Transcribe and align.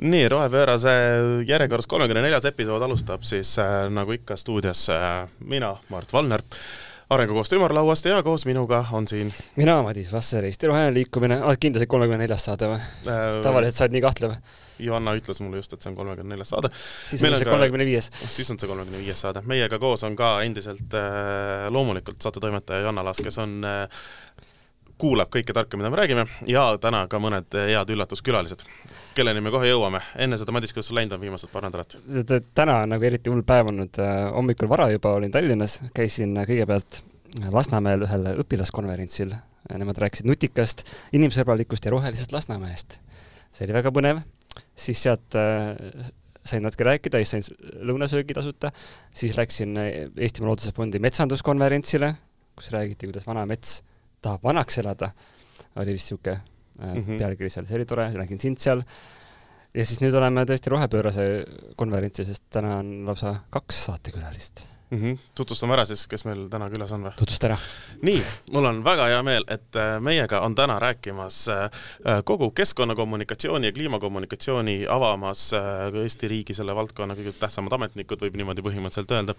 nii, 0.00 0.28
rohepöörase 0.28 0.90
järjekorras 1.46 1.86
kolmekümne 1.86 2.22
neljas 2.22 2.44
episood 2.48 2.82
alustab 2.82 3.24
siis 3.26 3.58
äh, 3.58 3.88
nagu 3.92 4.12
ikka 4.16 4.36
stuudios 4.36 4.86
äh, 4.90 5.28
mina, 5.44 5.74
Mart 5.88 6.12
Valner, 6.12 6.42
arengukoostöö 7.10 7.58
ümarlauast 7.58 8.04
ja 8.08 8.22
koos 8.22 8.46
minuga 8.46 8.84
on 8.92 9.08
siin 9.08 9.32
mina, 9.56 9.82
Madis 9.82 10.12
Vasser, 10.12 10.44
Eesti 10.44 10.70
Roheline 10.70 10.94
Liikumine, 10.94 11.40
oled 11.44 11.60
kindel, 11.60 11.84
et 11.84 11.90
kolmekümne 11.90 12.22
neljas 12.24 12.46
saade 12.48 12.70
või 12.70 12.80
äh,? 12.80 13.40
tavaliselt 13.44 13.76
sa 13.76 13.84
oled 13.84 13.96
nii 13.98 14.04
kahtlev. 14.04 14.36
Johanna 14.80 15.12
ütles 15.18 15.42
mulle 15.44 15.60
just, 15.60 15.74
et 15.76 15.84
see 15.84 15.92
on 15.92 15.98
kolmekümne 15.98 16.32
neljas 16.32 16.54
saade. 16.54 16.70
siis 17.10 17.24
on 17.26 17.36
see 17.36 17.50
kolmekümne 17.50 17.88
viies. 17.88 18.08
siis 18.22 18.50
on 18.54 18.62
see 18.62 18.70
kolmekümne 18.70 19.02
viies 19.04 19.20
saade. 19.26 19.44
meiega 19.44 19.78
koos 19.82 20.06
on 20.08 20.16
ka 20.16 20.38
endiselt 20.46 20.96
äh, 20.96 21.68
loomulikult 21.68 22.22
saatetoimetaja 22.24 22.86
Johanna 22.86 23.04
Laas, 23.04 23.20
kes 23.20 23.38
on 23.44 23.60
äh, 23.68 24.00
kuulab 25.00 25.28
kõike 25.32 25.52
tarka, 25.56 25.76
mida 25.80 25.92
me 25.92 26.00
räägime 26.00 26.26
ja 26.48 26.70
täna 26.80 27.06
ka 27.10 27.20
mõned 27.20 27.52
head 27.52 27.92
üllatuskülalised, 27.92 28.64
kelleni 29.14 29.42
me 29.42 29.52
kohe 29.52 29.68
jõuame. 29.68 30.00
enne 30.22 30.38
seda, 30.40 30.52
Madis, 30.54 30.72
kuidas 30.74 30.90
sul 30.90 30.98
läinud 30.98 31.16
on 31.16 31.22
viimased 31.22 31.50
paar 31.52 31.66
nädalat? 31.66 31.96
täna 32.54 32.80
on 32.84 32.92
nagu 32.94 33.06
eriti 33.06 33.32
hull 33.32 33.44
päev 33.46 33.70
olnud, 33.72 33.98
äh, 34.02 34.18
hommikul 34.34 34.70
vara 34.70 34.90
juba 34.92 35.14
olin 35.18 35.32
Tallinnas, 35.34 35.80
käisin 35.96 36.36
kõigepealt 36.38 37.02
Lasnamäel 37.54 38.02
ühel 38.02 38.26
õpilaskonverentsil, 38.42 39.36
nemad 39.70 40.00
rääkisid 40.02 40.26
nutikast, 40.26 40.82
inimsõbralikust 41.14 41.84
ja 41.86 41.92
rohelisest 41.94 42.32
Lasnamäest. 42.34 42.98
see 43.52 43.66
oli 43.66 43.74
väga 43.74 43.90
põnev, 43.94 44.22
siis 44.78 45.02
sealt 45.02 45.38
äh, 45.38 46.10
sain 46.44 46.62
natuke 46.66 46.86
rääkida, 46.86 47.22
siis 47.22 47.50
sain 47.50 47.70
lõunasöögi 47.86 48.34
tasuta, 48.34 48.72
siis 49.14 49.36
läksin 49.36 49.76
Eestimaa 49.78 50.50
Looduse 50.50 50.72
Fondi 50.76 50.98
metsanduskonverentsile, 50.98 52.14
kus 52.56 52.72
räägiti, 52.74 53.10
kuidas 53.10 53.26
vana 53.26 53.46
mets 53.46 53.80
tahab 54.22 54.44
vanaks 54.44 54.78
elada, 54.82 55.12
oli 55.76 55.94
vist 55.96 56.10
niisugune 56.10 56.38
äh, 56.38 56.59
mm 56.80 57.02
-hmm. 57.02 57.18
pealkiri 57.18 57.50
seal, 57.50 57.68
see 57.68 57.78
oli 57.80 57.88
tore, 57.88 58.10
nägin 58.16 58.40
sind 58.40 58.58
seal, 58.58 58.82
ja 59.74 59.86
siis 59.86 60.02
nüüd 60.02 60.16
oleme 60.18 60.44
tõesti 60.48 60.72
rohepöörase 60.72 61.30
konverentsil, 61.76 62.26
sest 62.26 62.48
täna 62.50 62.80
on 62.80 62.92
lausa 63.06 63.36
kaks 63.54 63.86
saatekülalist 63.86 64.66
mm. 64.90 64.98
-hmm. 64.98 65.18
tutvustame 65.34 65.72
ära 65.74 65.84
siis, 65.84 66.06
kes 66.06 66.24
meil 66.24 66.46
täna 66.50 66.68
külas 66.70 66.92
on 66.92 67.04
või? 67.06 67.12
tutvusta 67.18 67.50
ära. 67.50 67.58
nii, 68.02 68.22
mul 68.52 68.68
on 68.70 68.82
väga 68.84 69.06
hea 69.12 69.22
meel, 69.22 69.44
et 69.48 69.76
äh, 69.78 69.98
meiega 70.00 70.40
on 70.40 70.54
täna 70.54 70.78
rääkimas 70.78 71.48
äh, 71.48 71.70
kogu 72.24 72.50
keskkonnakommunikatsiooni 72.50 73.66
ja 73.66 73.72
kliimakommunikatsiooni 73.72 74.84
avamas 74.88 75.50
Eesti 76.04 76.28
riigi 76.28 76.54
selle 76.54 76.74
valdkonna 76.74 77.14
kõige 77.14 77.32
tähtsamad 77.38 77.72
ametnikud, 77.72 78.20
võib 78.20 78.36
niimoodi 78.36 78.64
põhimõtteliselt 78.66 79.14
öelda 79.14 79.34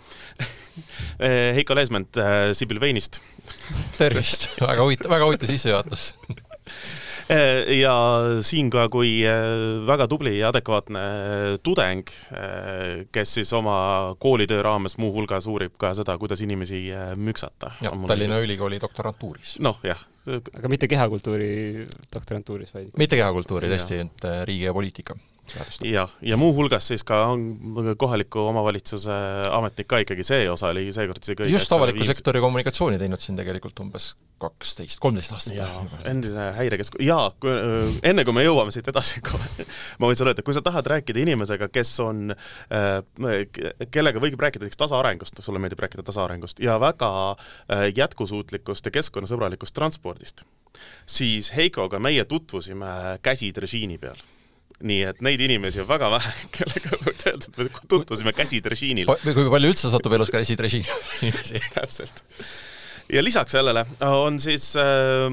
Heiko 1.57 1.75
Leesment 1.75 2.17
Sibyl 2.53 2.79
Veinist. 2.79 3.21
tervist, 3.97 4.49
väga 4.69 4.83
huvitav, 4.83 5.11
väga 5.11 5.27
huvitav 5.27 5.51
sissejuhatus 5.51 6.13
ja 7.81 7.95
siin 8.45 8.69
ka 8.73 8.87
kui 8.91 9.21
äh, 9.27 9.81
väga 9.87 10.07
tubli 10.11 10.35
ja 10.39 10.51
adekvaatne 10.51 11.01
äh, 11.01 11.55
tudeng, 11.63 12.03
kes 13.11 13.33
siis 13.39 13.53
oma 13.55 14.15
koolitöö 14.19 14.61
raames 14.65 14.97
muuhulgas 15.01 15.47
uurib 15.47 15.77
ka 15.81 15.93
seda, 15.97 16.17
kuidas 16.21 16.41
inimesi 16.43 16.83
müksata. 17.15 17.73
Tallinna 18.07 18.39
Ülikooli 18.43 18.81
doktorantuuris. 18.81 19.57
noh, 19.63 19.79
jah. 19.83 19.99
aga 20.57 20.69
mitte 20.69 20.87
kehakultuuri 20.91 21.87
doktorantuuris, 22.13 22.73
vaid 22.75 22.95
mitte 22.99 23.19
kehakultuuri 23.19 23.71
tõesti, 23.71 24.03
et 24.05 24.31
riigi 24.47 24.67
ja 24.67 24.73
poliitika 24.75 25.17
jah, 25.85 26.11
ja 26.21 26.37
muuhulgas 26.39 26.87
siis 26.91 27.03
ka 27.07 27.23
on 27.31 27.93
kohaliku 27.99 28.47
omavalitsuse 28.51 29.17
ametnik 29.51 29.89
ka 29.91 30.01
ikkagi, 30.05 30.25
see 30.27 30.49
osa 30.51 30.71
oli 30.71 30.87
seekord 30.95 31.23
isegi 31.23 31.45
õige. 31.45 31.55
just 31.57 31.73
avaliku 31.75 32.01
viims... 32.01 32.11
sektori 32.13 32.43
kommunikatsiooni 32.43 32.99
teinud 33.01 33.23
siin 33.23 33.39
tegelikult 33.39 33.79
umbes 33.83 34.13
kaksteist, 34.41 34.99
kolmteist 35.01 35.33
aastat. 35.35 35.55
jaa, 35.55 35.83
endine 36.09 36.47
häirekeskus, 36.57 37.01
jaa, 37.05 37.27
enne 38.07 38.25
kui 38.27 38.35
me 38.35 38.45
jõuame 38.45 38.73
siit 38.73 38.87
edasi 38.91 39.21
kohe, 39.27 39.67
ma 40.01 40.09
võin 40.09 40.17
sulle 40.17 40.33
öelda, 40.33 40.45
kui 40.45 40.57
sa 40.57 40.63
tahad 40.65 40.89
rääkida 40.95 41.21
inimesega, 41.23 41.69
kes 41.73 41.93
on 42.03 42.33
äh,, 42.33 43.45
kellega 43.93 44.23
võib 44.23 44.41
rääkida 44.41 44.65
näiteks 44.65 44.81
tasaarengust, 44.81 45.43
sulle 45.45 45.61
meeldib 45.61 45.83
rääkida 45.83 46.05
tasaarengust, 46.07 46.63
ja 46.63 46.79
väga 46.81 47.11
äh, 47.31 47.87
jätkusuutlikust 47.97 48.89
ja 48.89 48.95
keskkonnasõbralikust 48.97 49.77
transpordist, 49.77 50.45
siis 51.05 51.53
Heikoga 51.55 52.01
meie 52.01 52.25
tutvusime 52.25 53.19
käsid 53.25 53.61
režiini 53.61 54.01
peal 54.01 54.17
nii 54.85 55.05
et 55.11 55.21
neid 55.25 55.41
inimesi 55.43 55.81
on 55.83 55.87
väga 55.89 56.09
vähe, 56.13 56.33
kellega 56.57 56.99
võid 57.03 57.23
öelda, 57.29 57.47
et 57.47 57.61
me 57.61 57.87
tutvusime 57.91 58.33
käsid 58.35 58.67
režiinil 58.71 59.09
kui 59.09 59.47
palju 59.53 59.71
üldse 59.71 59.93
satub 59.93 60.17
elus 60.17 60.33
käsid 60.33 60.61
režiini 60.63 61.31
täpselt. 61.75 62.23
ja 63.11 63.23
lisaks 63.23 63.55
sellele 63.57 63.85
on 64.07 64.39
siis 64.43 64.71
äh,, 64.79 65.25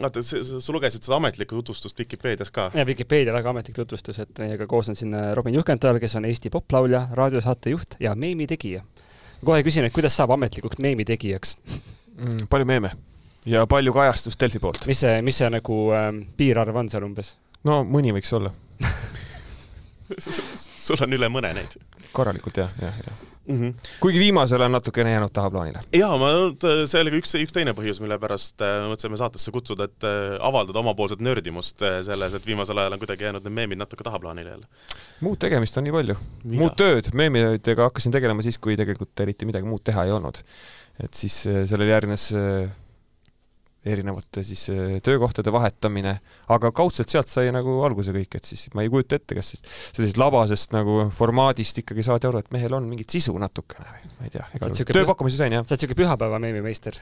vaata, 0.00 0.24
sa 0.24 0.76
lugesid 0.76 1.04
seda 1.04 1.18
ametlikku 1.18 1.58
tutvustust 1.60 1.98
Vikipeedias 1.98 2.52
ka? 2.54 2.70
jaa, 2.74 2.86
Vikipeedia 2.88 3.34
väga 3.34 3.54
ametlik 3.54 3.78
tutvustus, 3.78 4.22
et 4.24 4.42
meiega 4.42 4.66
koos 4.70 4.92
on 4.92 4.98
siin 4.98 5.16
Robin 5.36 5.56
Juhkenthal, 5.58 6.00
kes 6.02 6.18
on 6.20 6.28
Eesti 6.28 6.52
poplaulja, 6.52 7.06
raadiosaatejuht 7.18 7.98
ja 8.00 8.14
meemitegija. 8.14 8.84
kohe 9.44 9.62
küsin, 9.66 9.88
et 9.88 9.94
kuidas 9.96 10.16
saab 10.16 10.36
ametlikuks 10.38 10.82
meemitegijaks 10.82 11.56
mm,? 11.66 12.46
palju 12.50 12.68
meeme 12.68 12.92
ja 13.46 13.66
palju 13.66 13.92
kajastust 13.92 14.40
Delfi 14.40 14.60
poolt. 14.62 14.86
mis 14.86 15.00
see, 15.02 15.22
mis 15.22 15.38
see 15.42 15.50
nagu 15.50 15.78
äh, 15.94 16.10
piirarv 16.36 16.76
on 16.84 16.90
seal 16.92 17.06
umbes? 17.06 17.34
no 17.66 17.82
mõni 17.86 18.14
võiks 18.14 18.32
olla 18.36 18.52
sul 20.86 21.00
on 21.00 21.18
üle 21.18 21.32
mõne 21.32 21.54
neid? 21.56 21.78
korralikult 22.12 22.64
jah, 22.64 22.80
jah, 22.82 23.04
jah 23.06 23.28
mm. 23.48 23.60
-hmm. 23.60 23.74
kuigi 24.00 24.18
viimasel 24.18 24.60
on 24.60 24.72
natukene 24.72 25.12
jäänud 25.12 25.30
tahaplaanile. 25.32 25.78
jaa, 25.92 26.18
ma, 26.18 26.28
see 26.86 27.00
oli 27.00 27.10
ka 27.10 27.20
üks, 27.20 27.34
üks 27.42 27.54
teine 27.54 27.74
põhjus, 27.76 28.00
mille 28.02 28.18
pärast 28.22 28.62
äh, 28.62 28.82
mõtlesime 28.90 29.18
saatesse 29.20 29.54
kutsuda, 29.54 29.88
et 29.90 30.06
äh, 30.06 30.36
avaldada 30.40 30.78
omapoolset 30.78 31.20
nördimust 31.20 31.82
äh, 31.82 32.00
selles, 32.06 32.34
et 32.34 32.46
viimasel 32.46 32.78
ajal 32.78 32.96
on 32.96 33.02
kuidagi 33.02 33.28
jäänud 33.28 33.46
need 33.46 33.58
meemid 33.60 33.82
natuke 33.82 34.04
tahaplaanile 34.04 34.50
jälle. 34.50 34.66
muud 35.20 35.38
tegemist 35.38 35.76
on 35.76 35.88
nii 35.88 35.96
palju. 35.98 36.18
muud 36.44 36.78
tööd, 36.78 37.10
meemidega 37.14 37.90
hakkasin 37.90 38.12
tegelema 38.12 38.42
siis, 38.42 38.58
kui 38.58 38.76
tegelikult 38.76 39.26
eriti 39.26 39.48
midagi 39.48 39.68
muud 39.68 39.84
teha 39.84 40.06
ei 40.06 40.14
olnud. 40.18 40.42
et 41.02 41.14
siis 41.14 41.42
sellele 41.42 41.90
järgnes 41.90 42.30
erinevate 43.84 44.44
siis 44.46 44.68
äh, 44.70 44.96
töökohtade 45.02 45.52
vahetamine, 45.52 46.14
aga 46.54 46.70
kaudselt 46.74 47.10
sealt 47.10 47.30
sai 47.30 47.50
nagu 47.54 47.80
alguse 47.86 48.14
kõik, 48.14 48.36
et 48.38 48.46
siis 48.46 48.68
ma 48.76 48.84
ei 48.84 48.90
kujuta 48.92 49.18
ette, 49.18 49.34
kas 49.38 49.52
siis 49.52 49.62
sellisest 49.64 50.20
labasest 50.22 50.76
nagu 50.76 51.08
formaadist 51.14 51.82
ikkagi 51.82 52.04
saadi 52.06 52.28
aru, 52.28 52.42
et 52.42 52.52
mehel 52.54 52.76
on 52.78 52.86
mingit 52.88 53.10
sisu 53.10 53.34
natukene 53.42 53.88
või 53.88 54.12
ma 54.20 54.28
ei 54.28 54.34
tea, 54.36 54.46
tööpakkumisi 54.92 55.40
sain 55.40 55.56
jah. 55.56 55.64
sa 55.66 55.74
oled 55.74 55.82
niisugune 55.82 56.00
pühapäeva 56.02 56.38
meemimeister? 56.42 56.98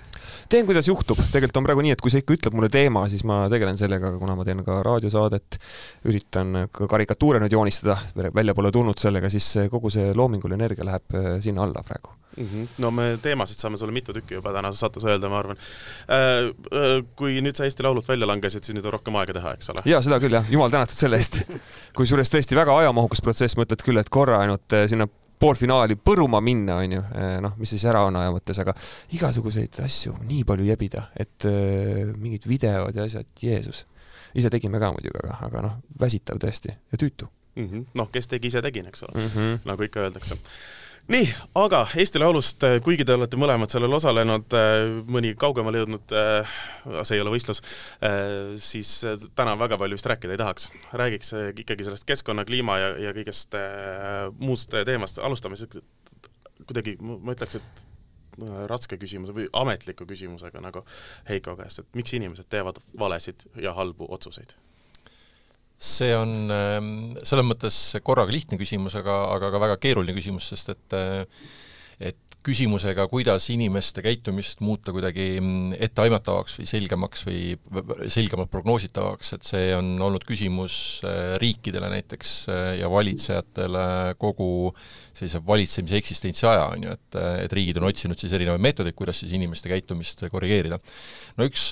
teen, 0.48 0.68
kuidas 0.68 0.88
juhtub, 0.88 1.20
tegelikult 1.34 1.60
on 1.60 1.68
praegu 1.68 1.84
nii, 1.84 1.96
et 1.96 2.04
kui 2.04 2.14
sa 2.14 2.22
ikka 2.22 2.38
ütled 2.38 2.56
mulle 2.56 2.72
teema, 2.72 3.04
siis 3.12 3.26
ma 3.28 3.42
tegelen 3.52 3.80
sellega, 3.80 4.14
kuna 4.20 4.38
ma 4.38 4.48
teen 4.48 4.64
ka 4.64 4.80
raadiosaadet, 4.86 5.60
üritan 6.08 6.64
ka 6.72 6.88
karikatuure 6.88 7.42
nüüd 7.44 7.58
joonistada, 7.58 7.98
välja 8.32 8.56
pole 8.56 8.72
tulnud 8.72 9.00
sellega, 9.00 9.28
siis 9.32 9.52
kogu 9.72 9.92
see 9.92 10.14
loominguline 10.16 10.60
energia 10.60 10.88
läheb 10.88 11.20
äh, 11.20 11.30
sinna 11.44 11.68
alla 11.68 11.84
praegu 11.84 12.19
mm. 12.40 12.48
-hmm. 12.48 12.66
no 12.78 12.90
me 12.90 13.18
teemasid 13.22 13.62
saame 13.62 13.78
sulle 13.80 13.92
mitu 13.92 14.12
tükki 14.16 14.34
juba 14.38 14.52
tänases 14.52 14.80
saates 14.80 15.04
öelda, 15.04 15.28
ma 15.28 15.38
arvan 15.38 15.56
äh,. 15.60 16.50
Äh, 16.80 17.04
kui 17.16 17.40
nüüd 17.44 17.56
sa 17.56 17.64
Eesti 17.64 17.82
Laulult 17.86 18.08
välja 18.08 18.26
langesid, 18.26 18.64
siis 18.64 18.76
nüüd 18.76 18.86
on 18.86 18.96
rohkem 18.96 19.16
aega 19.20 19.36
teha, 19.36 19.54
eks 19.58 19.70
ole? 19.74 19.84
jaa, 19.84 20.02
seda 20.02 20.20
küll 20.22 20.36
jah, 20.38 20.50
jumal 20.50 20.70
tänatud 20.72 20.96
selle 20.96 21.20
eest. 21.20 21.42
kusjuures 21.98 22.32
tõesti 22.32 22.56
väga 22.58 22.76
ajamahukas 22.82 23.22
protsess, 23.24 23.58
mõtled 23.60 23.84
küll, 23.84 24.00
et 24.00 24.12
korra 24.12 24.40
ainult 24.44 24.76
äh, 24.76 24.86
sinna 24.90 25.08
poolfinaali 25.40 25.96
põruma 25.96 26.40
minna, 26.44 26.76
on 26.84 26.96
ju, 26.98 27.02
äh, 27.16 27.36
noh, 27.44 27.56
mis 27.60 27.72
siis 27.74 27.84
ära 27.88 28.04
on 28.08 28.16
aja 28.20 28.32
mõttes, 28.34 28.60
aga 28.60 28.74
igasuguseid 29.16 29.80
asju 29.84 30.16
nii 30.28 30.44
palju 30.48 30.68
jebida, 30.68 31.08
et 31.16 31.48
äh, 31.48 32.12
mingid 32.16 32.48
videod 32.48 32.96
ja 32.96 33.08
asjad, 33.08 33.28
Jeesus. 33.42 33.86
ise 34.34 34.50
tegime 34.50 34.78
ka 34.78 34.92
muidugi, 34.94 35.18
aga, 35.24 35.38
aga 35.48 35.62
noh, 35.66 35.78
väsitav 36.00 36.38
tõesti 36.38 36.70
ja 36.70 36.98
tüütu 36.98 37.26
mm 37.56 37.68
-hmm.. 37.68 37.86
noh, 37.94 38.10
kes 38.12 38.28
tegi, 38.28 38.46
ise 38.46 38.62
tegin, 38.62 38.86
eks 38.86 39.02
ole 39.02 39.20
mm, 39.20 39.30
-hmm. 39.34 39.58
nagu 39.64 39.82
ikka 39.82 40.00
öeldakse 40.00 40.36
nii, 41.10 41.26
aga 41.58 41.82
Eesti 41.98 42.20
Laulust, 42.22 42.62
äh, 42.66 42.76
kuigi 42.84 43.04
te 43.06 43.14
olete 43.16 43.38
mõlemad 43.40 43.72
sellel 43.72 43.92
osalenud, 43.96 44.54
äh, 44.56 44.84
mõni 45.10 45.32
kaugemale 45.38 45.82
jõudnud, 45.82 46.14
äh, 46.14 46.54
see 47.02 47.18
ei 47.18 47.24
ole 47.24 47.34
võistlus, 47.34 47.62
siis 48.62 48.92
täna 49.36 49.56
väga 49.58 49.78
palju 49.80 49.98
vist 49.98 50.06
rääkida 50.06 50.36
ei 50.36 50.40
tahaks. 50.40 50.70
räägiks 50.92 51.34
ikkagi 51.62 51.84
sellest 51.84 52.06
keskkonna, 52.08 52.44
kliima 52.44 52.78
ja, 52.78 52.88
ja 53.08 53.12
kõigest 53.16 53.54
muust 54.38 54.70
teemast, 54.70 55.18
alustame 55.18 55.56
siis 55.56 55.82
kuidagi, 56.66 56.96
ma 57.00 57.34
ütleks, 57.34 57.58
et 57.58 57.86
raske 58.70 58.96
küsimuse 58.96 59.34
või 59.36 59.48
ametliku 59.52 60.06
küsimusega 60.06 60.62
nagu 60.62 60.84
Heiko 61.28 61.56
käest, 61.56 61.82
et 61.82 61.94
miks 61.94 62.14
inimesed 62.14 62.48
teevad 62.48 62.80
valesid 62.98 63.44
ja 63.60 63.74
halbu 63.76 64.06
otsuseid 64.08 64.54
see 66.00 66.12
on 66.16 66.52
ähm, 66.54 66.92
selles 67.22 67.46
mõttes 67.46 67.80
korraga 68.06 68.32
lihtne 68.34 68.58
küsimus, 68.60 68.96
aga, 69.00 69.22
aga 69.36 69.52
ka 69.54 69.62
väga 69.62 69.80
keeruline 69.82 70.16
küsimus, 70.16 70.50
sest 70.52 70.72
et 70.74 70.96
äh, 70.98 71.24
et 72.00 72.36
küsimusega, 72.40 73.04
kuidas 73.12 73.50
inimeste 73.52 74.00
käitumist 74.00 74.62
muuta 74.64 74.94
kuidagi 74.96 75.34
mm, 75.42 75.74
etteaimatavaks 75.84 76.56
või 76.56 76.68
selgemaks 76.70 77.26
või 77.26 77.42
selgemalt 78.08 78.48
prognoositavaks, 78.52 79.34
et 79.36 79.44
see 79.44 79.66
on 79.76 79.90
olnud 80.06 80.24
küsimus 80.24 80.78
äh, 81.04 81.34
riikidele 81.42 81.90
näiteks 81.92 82.32
äh, 82.48 82.62
ja 82.80 82.88
valitsejatele 82.92 83.84
kogu 84.20 84.72
sellise 85.12 85.42
valitsemise 85.44 86.00
eksistentsi 86.00 86.48
aja, 86.48 86.64
on 86.72 86.88
ju, 86.88 86.96
et, 86.96 87.20
et 87.44 87.56
riigid 87.58 87.82
on 87.82 87.90
otsinud 87.90 88.20
siis 88.20 88.32
erinevaid 88.32 88.64
meetodeid, 88.64 88.96
kuidas 88.96 89.20
siis 89.20 89.36
inimeste 89.36 89.68
käitumist 89.68 90.24
korrigeerida. 90.32 90.80
no 91.36 91.50
üks, 91.50 91.68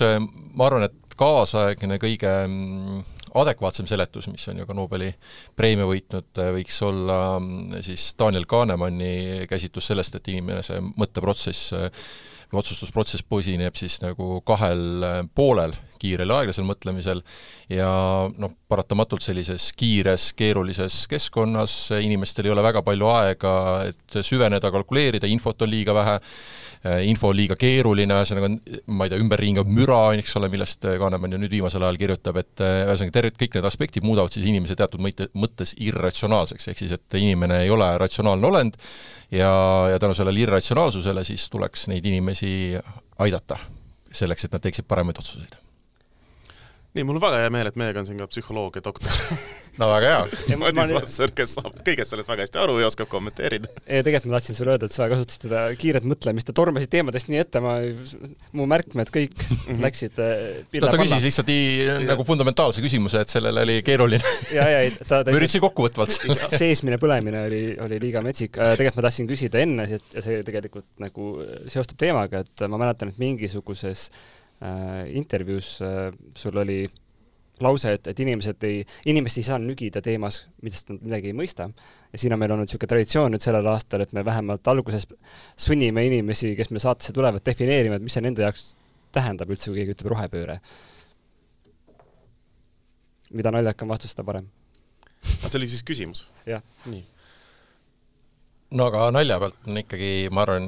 ma 0.53 0.69
arvan, 0.69 0.85
et 0.85 1.08
kaasaegne, 1.19 1.99
kõige 2.01 2.31
mm, 2.47 3.03
adekvaatsem 3.39 3.87
seletus, 3.89 4.29
mis 4.31 4.47
on 4.51 4.61
ju 4.61 4.67
ka 4.69 4.77
Nobeli 4.77 5.11
preemia 5.57 5.87
võitnud, 5.89 6.43
võiks 6.55 6.79
olla 6.87 7.19
mm, 7.37 7.83
siis 7.85 8.11
Daniel 8.19 8.47
Kahnemanni 8.49 9.45
käsitlus 9.49 9.91
sellest, 9.91 10.17
et 10.17 10.31
inimese 10.33 10.79
mõtteprotsess 10.89 11.75
või 12.49 12.63
otsustusprotsess 12.63 13.27
põsineb 13.29 13.77
siis 13.77 13.99
nagu 14.01 14.39
kahel 14.47 15.05
poolel, 15.37 15.75
kiirel 15.99 16.31
ja 16.31 16.39
aeglasel 16.41 16.67
mõtlemisel 16.67 17.23
ja 17.73 17.89
noh, 18.39 18.55
paratamatult 18.69 19.23
sellises 19.25 19.69
kiires, 19.77 20.31
keerulises 20.37 21.03
keskkonnas 21.11 21.75
inimestel 21.99 22.49
ei 22.49 22.55
ole 22.55 22.65
väga 22.65 22.83
palju 22.85 23.11
aega, 23.11 23.53
et 23.89 24.19
süveneda, 24.25 24.71
kalkuleerida, 24.73 25.29
infot 25.29 25.65
on 25.65 25.71
liiga 25.71 25.95
vähe, 25.97 26.17
info 27.03 27.33
on 27.33 27.35
liiga 27.35 27.57
keeruline, 27.59 28.15
ühesõnaga 28.15 28.49
ma 28.95 29.05
ei 29.05 29.11
tea, 29.11 29.19
ümberringi 29.19 29.63
on 29.63 29.71
müra, 29.75 29.99
eks 30.19 30.37
ole, 30.39 30.49
millest 30.51 30.87
Kanemann 31.01 31.35
ju 31.35 31.41
nüüd 31.41 31.55
viimasel 31.57 31.83
ajal 31.83 31.99
kirjutab, 31.99 32.39
et 32.39 32.63
ühesõnaga 32.63 33.15
terved, 33.17 33.39
kõik 33.41 33.57
need 33.57 33.67
aspektid 33.67 34.07
muudavad 34.07 34.35
siis 34.35 34.47
inimese 34.47 34.77
teatud 34.79 35.03
mõite, 35.03 35.27
mõttes 35.35 35.75
irratsionaalseks, 35.83 36.69
ehk 36.71 36.83
siis 36.83 36.95
et 36.95 37.19
inimene 37.19 37.63
ei 37.65 37.73
ole 37.73 37.89
ratsionaalne 37.99 38.51
olend 38.51 38.79
ja, 39.31 39.51
ja 39.91 39.99
tänu 39.99 40.15
sellele 40.17 40.45
irratsionaalsusele 40.45 41.25
siis 41.27 41.49
tuleks 41.51 41.89
neid 41.91 42.05
inimesi 42.07 42.53
aidata, 43.19 43.59
selleks 44.11 44.47
et 44.47 44.55
nad 44.55 44.63
teeksid 44.63 44.87
paremaid 44.87 45.19
otsuseid 45.19 45.59
nii, 46.99 47.07
mul 47.07 47.19
on 47.19 47.23
väga 47.23 47.41
hea 47.45 47.53
meel, 47.53 47.71
et 47.71 47.79
meiega 47.79 48.03
on 48.03 48.07
siin 48.09 48.19
ka 48.19 48.27
psühholoogia 48.29 48.83
doktor 48.83 49.11
no 49.79 49.87
väga 49.93 50.11
hea. 50.11 50.57
Madis 50.59 50.95
Vasser, 50.95 51.31
kes 51.35 51.55
saab 51.57 51.77
kõigest 51.85 52.13
sellest 52.13 52.29
väga 52.29 52.45
hästi 52.45 52.59
aru 52.61 52.77
ja 52.81 52.89
oskab 52.89 53.09
kommenteerida. 53.11 53.69
ei, 53.85 54.03
tegelikult 54.03 54.29
ma 54.31 54.37
tahtsin 54.37 54.57
sulle 54.57 54.73
öelda, 54.75 54.89
et 54.89 54.95
sa 54.95 55.07
kasutasid 55.11 55.45
seda 55.47 55.63
kiiret 55.79 56.07
mõtlemist 56.09 56.51
ja 56.51 56.55
tormasid 56.57 56.91
teemadest 56.91 57.29
nii 57.31 57.41
ette, 57.43 57.61
ma, 57.63 57.75
mu 58.57 58.67
märkmed 58.69 59.11
kõik 59.15 59.35
mhm. 59.45 59.79
läksid 59.85 60.19
äh, 60.23 60.43
no 60.81 60.91
ta 60.91 60.99
küsis 60.99 61.27
lihtsalt 61.27 61.51
nii 61.51 62.07
nagu 62.09 62.25
fundamentaalse 62.27 62.83
küsimuse, 62.83 63.23
et 63.23 63.31
sellele 63.31 63.63
oli 63.67 63.77
keeruline 63.85 64.33
ja, 64.55 64.67
ja 64.73 64.81
ei, 64.85 64.91
ta, 64.99 65.21
ta 65.23 65.31
ma 65.31 65.39
üritasin 65.39 65.63
kokkuvõtvalt 65.63 66.17
seesmine 66.57 66.99
põlemine 67.01 67.45
oli, 67.47 67.63
oli 67.79 68.01
liiga 68.01 68.23
metsik. 68.25 68.57
Äh, 68.59 68.75
tegelikult 68.79 68.99
ma 68.99 69.07
tahtsin 69.07 69.29
küsida 69.29 69.63
enne, 69.63 69.87
ja 69.87 70.25
see 70.25 70.41
tegelikult 70.47 70.89
nagu 70.99 71.31
seostub 71.71 71.99
teemaga, 72.01 72.43
et 72.43 72.67
ma 72.67 72.81
mäletan, 72.81 73.13
et 73.13 73.21
mingisuguses 73.21 74.09
äh, 74.09 74.27
intervjuus 75.15 75.77
äh, 75.85 76.09
sul 76.35 76.57
oli 76.59 76.81
lause, 77.63 77.93
et, 77.95 78.07
et 78.11 78.19
inimesed 78.23 78.63
ei, 78.67 78.83
inimest 79.11 79.39
ei 79.39 79.47
saa 79.47 79.59
nügida 79.61 80.01
teemas, 80.03 80.41
millest 80.63 80.91
nad 80.91 81.01
midagi 81.03 81.31
ei 81.31 81.35
mõista. 81.35 81.69
ja 82.11 82.19
siin 82.19 82.33
on 82.33 82.39
meil 82.41 82.53
olnud 82.55 82.67
niisugune 82.67 82.91
traditsioon 82.93 83.35
nüüd 83.35 83.43
sellel 83.43 83.67
aastal, 83.71 84.03
et 84.03 84.13
me 84.15 84.23
vähemalt 84.25 84.67
alguses 84.71 85.07
sunnime 85.59 86.05
inimesi, 86.07 86.55
kes 86.59 86.71
meil 86.71 86.83
saatesse 86.83 87.15
tulevad, 87.15 87.43
defineerima, 87.45 87.99
et 87.99 88.05
mis 88.05 88.15
see 88.15 88.23
nende 88.25 88.43
jaoks 88.45 88.73
tähendab 89.15 89.51
üldse, 89.51 89.69
kui 89.71 89.81
keegi 89.81 89.97
ütleb 89.97 90.13
rohepööre. 90.15 90.59
mida 93.29 93.51
naljakam 93.53 93.91
vastus, 93.91 94.15
seda 94.15 94.25
parem. 94.25 94.49
see 95.21 95.57
oli 95.59 95.69
siis 95.69 95.85
küsimus? 95.85 96.25
nii 96.47 97.05
no 98.77 98.85
aga 98.89 99.07
nalja 99.13 99.39
pealt 99.41 99.69
on 99.69 99.79
ikkagi, 99.81 100.11
ma 100.33 100.43
arvan, 100.45 100.67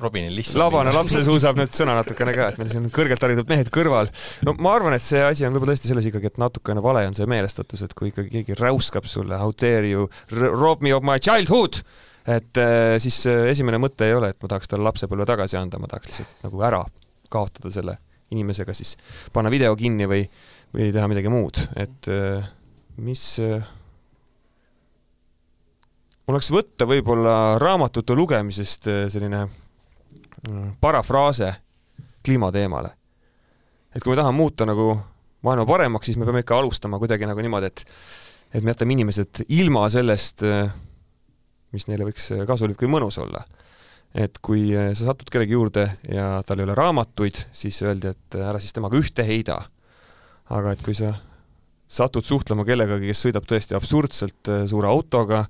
Robinil 0.00 0.32
lihtsalt 0.38 0.60
labane 0.62 0.94
laps 0.94 1.18
suusab 1.26 1.58
nüüd 1.60 1.74
sõna 1.76 1.98
natukene 1.98 2.32
ka, 2.36 2.48
et 2.52 2.60
meil 2.60 2.70
siin 2.72 2.88
kõrgelt 2.94 3.26
haritud 3.26 3.50
mehed 3.50 3.68
kõrval. 3.74 4.08
no 4.48 4.56
ma 4.62 4.72
arvan, 4.78 4.96
et 4.96 5.04
see 5.04 5.20
asi 5.20 5.44
on 5.44 5.52
võib-olla 5.52 5.74
tõesti 5.74 5.92
selles 5.92 6.08
ikkagi, 6.08 6.32
et 6.32 6.40
natukene 6.40 6.84
vale 6.84 7.04
on 7.10 7.16
see 7.18 7.28
meelestatus, 7.28 7.84
et 7.84 7.94
kui 7.98 8.08
ikkagi 8.12 8.32
keegi 8.38 8.56
räuskab 8.60 9.08
sulle 9.10 9.36
how 9.40 9.52
dare 9.52 9.84
you 9.90 10.08
rob 10.32 10.84
me 10.84 10.94
of 10.96 11.04
my 11.04 11.20
childhood, 11.20 11.82
et 12.26 12.62
äh, 12.62 12.96
siis 13.02 13.20
äh, 13.30 13.50
esimene 13.52 13.80
mõte 13.82 14.08
ei 14.08 14.16
ole, 14.16 14.32
et 14.32 14.40
ma 14.42 14.50
tahaks 14.50 14.72
talle 14.72 14.88
lapsepõlve 14.88 15.28
tagasi 15.28 15.60
anda, 15.60 15.80
ma 15.82 15.92
tahaks 15.92 16.12
lihtsalt 16.12 16.46
nagu 16.48 16.66
ära 16.66 16.82
kaotada 17.32 17.72
selle 17.74 17.98
inimesega 18.34 18.74
siis, 18.74 18.96
panna 19.34 19.52
video 19.52 19.76
kinni 19.78 20.08
või, 20.10 20.24
või 20.74 20.88
teha 20.94 21.06
midagi 21.10 21.30
muud, 21.30 21.60
et 21.78 22.08
äh, 22.10 22.48
mis 22.96 23.36
mul 26.26 26.34
oleks 26.34 26.50
võtta 26.50 26.86
võib-olla 26.90 27.34
raamatute 27.62 28.14
lugemisest 28.18 28.88
äh, 28.90 29.02
selline 29.12 29.44
mm, 29.46 30.76
parafraase 30.82 31.52
kliimateemale. 32.26 32.90
et 33.94 34.02
kui 34.02 34.12
me 34.12 34.18
tahame 34.18 34.36
muuta 34.36 34.66
nagu 34.66 34.90
maailma 35.46 35.66
paremaks, 35.66 36.10
siis 36.10 36.18
me 36.18 36.26
peame 36.26 36.42
ikka 36.42 36.58
alustama 36.58 36.98
kuidagi 36.98 37.28
nagu 37.28 37.42
niimoodi, 37.42 37.70
et 37.70 37.84
et 38.54 38.62
me 38.62 38.72
jätame 38.72 38.94
inimesed 38.94 39.44
ilma 39.54 39.86
sellest, 39.90 40.42
äh, 40.46 40.72
mis 41.74 41.86
neile 41.86 42.08
võiks 42.08 42.32
äh, 42.34 42.42
kasulik 42.48 42.82
või 42.82 42.96
mõnus 42.96 43.20
olla. 43.22 43.44
et 44.16 44.38
kui 44.42 44.70
sa 44.72 45.12
satud 45.12 45.30
kellegi 45.30 45.52
juurde 45.52 45.86
ja 46.08 46.40
tal 46.46 46.58
ei 46.58 46.64
ole 46.64 46.74
raamatuid, 46.74 47.38
siis 47.52 47.78
öeldi, 47.84 48.14
et 48.14 48.38
ära 48.40 48.58
siis 48.58 48.72
temaga 48.72 48.98
ühte 48.98 49.22
heida. 49.22 49.60
aga 50.50 50.72
et 50.72 50.82
kui 50.82 50.94
sa 50.94 51.14
satud 51.86 52.24
suhtlema 52.24 52.64
kellegagi, 52.64 53.06
kes 53.06 53.26
sõidab 53.26 53.46
tõesti 53.46 53.76
absurdselt 53.78 54.50
suure 54.66 54.88
autoga, 54.88 55.44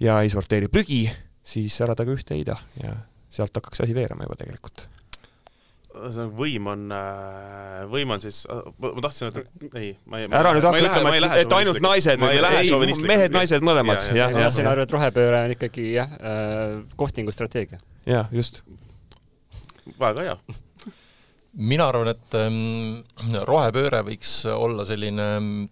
ja 0.00 0.20
ei 0.22 0.32
sorteeri 0.32 0.68
prügi, 0.72 1.04
siis 1.44 1.76
ära 1.84 1.94
temaga 1.94 2.18
ühte 2.18 2.36
heida 2.36 2.58
ja 2.82 2.96
sealt 3.34 3.54
hakkaks 3.56 3.84
asi 3.84 3.96
veerema 3.96 4.26
juba 4.26 4.38
tegelikult 4.40 4.88
ühesõnaga, 5.94 6.32
võim 6.34 6.68
on, 6.72 6.84
äh, 6.94 7.84
võim 7.90 8.14
on 8.14 8.22
siis, 8.22 8.40
ma 8.50 9.04
tahtsin 9.04 9.28
öelda, 9.28 9.44
ei, 9.78 9.92
ma 10.10 10.20
ei 10.20 10.26
ära 10.26 10.54
nüüd 10.56 10.66
hakka 10.66 10.82
ütlema, 10.82 11.14
et, 11.38 11.54
ainult 11.58 11.80
naised 11.84 12.24
ei, 12.26 12.42
mehed, 13.06 13.34
naised 13.34 13.66
mõlemad. 13.66 14.10
ja, 14.10 14.28
ja, 14.32 14.44
ja 14.46 14.50
sina 14.54 14.72
arvad, 14.72 14.88
et 14.88 14.96
rohepööre 14.96 15.44
on 15.46 15.54
ikkagi 15.54 15.86
jah 15.94 16.18
äh,, 16.18 16.76
kohtingustrateegia? 16.98 17.80
jah, 18.10 18.30
just. 18.34 18.64
väga 20.00 20.28
hea 20.28 20.36
mina 21.54 21.86
arvan, 21.86 22.10
et 22.10 22.34
ähm, 22.38 23.36
rohepööre 23.46 24.02
võiks 24.08 24.40
olla 24.50 24.86
selline 24.88 25.28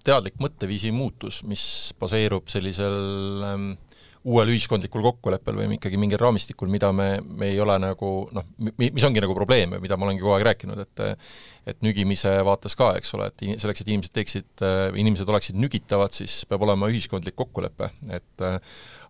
teadlik 0.07 0.39
mõtteviisi 0.43 0.93
muutus, 0.95 1.43
mis 1.49 1.65
baseerub 1.99 2.47
sellisel 2.53 3.43
ähm, 3.49 3.73
uuel 4.23 4.53
ühiskondlikul 4.53 5.03
kokkuleppel 5.03 5.57
või 5.59 5.77
ikkagi 5.77 5.99
mingil 5.99 6.21
raamistikul, 6.21 6.71
mida 6.71 6.93
me, 6.95 7.17
me 7.27 7.49
ei 7.51 7.59
ole 7.63 7.75
nagu 7.83 8.13
noh, 8.35 8.47
mis 8.79 9.07
ongi 9.07 9.23
nagu 9.23 9.35
probleem 9.35 9.75
ja 9.77 9.83
mida 9.83 9.99
ma 9.99 10.07
olengi 10.07 10.23
kogu 10.23 10.37
aeg 10.37 10.47
rääkinud, 10.53 10.85
et 10.85 11.05
et 11.63 11.79
nügimise 11.87 12.31
vaates 12.43 12.75
ka, 12.75 12.89
eks 12.99 13.13
ole, 13.15 13.29
et 13.31 13.45
selleks, 13.63 13.85
et 13.85 13.91
inimesed 13.93 14.15
teeksid, 14.19 14.65
inimesed 14.99 15.29
oleksid 15.31 15.59
nügitavad, 15.63 16.11
siis 16.15 16.41
peab 16.51 16.65
olema 16.67 16.89
ühiskondlik 16.91 17.37
kokkulepe, 17.39 17.93
et 18.11 18.47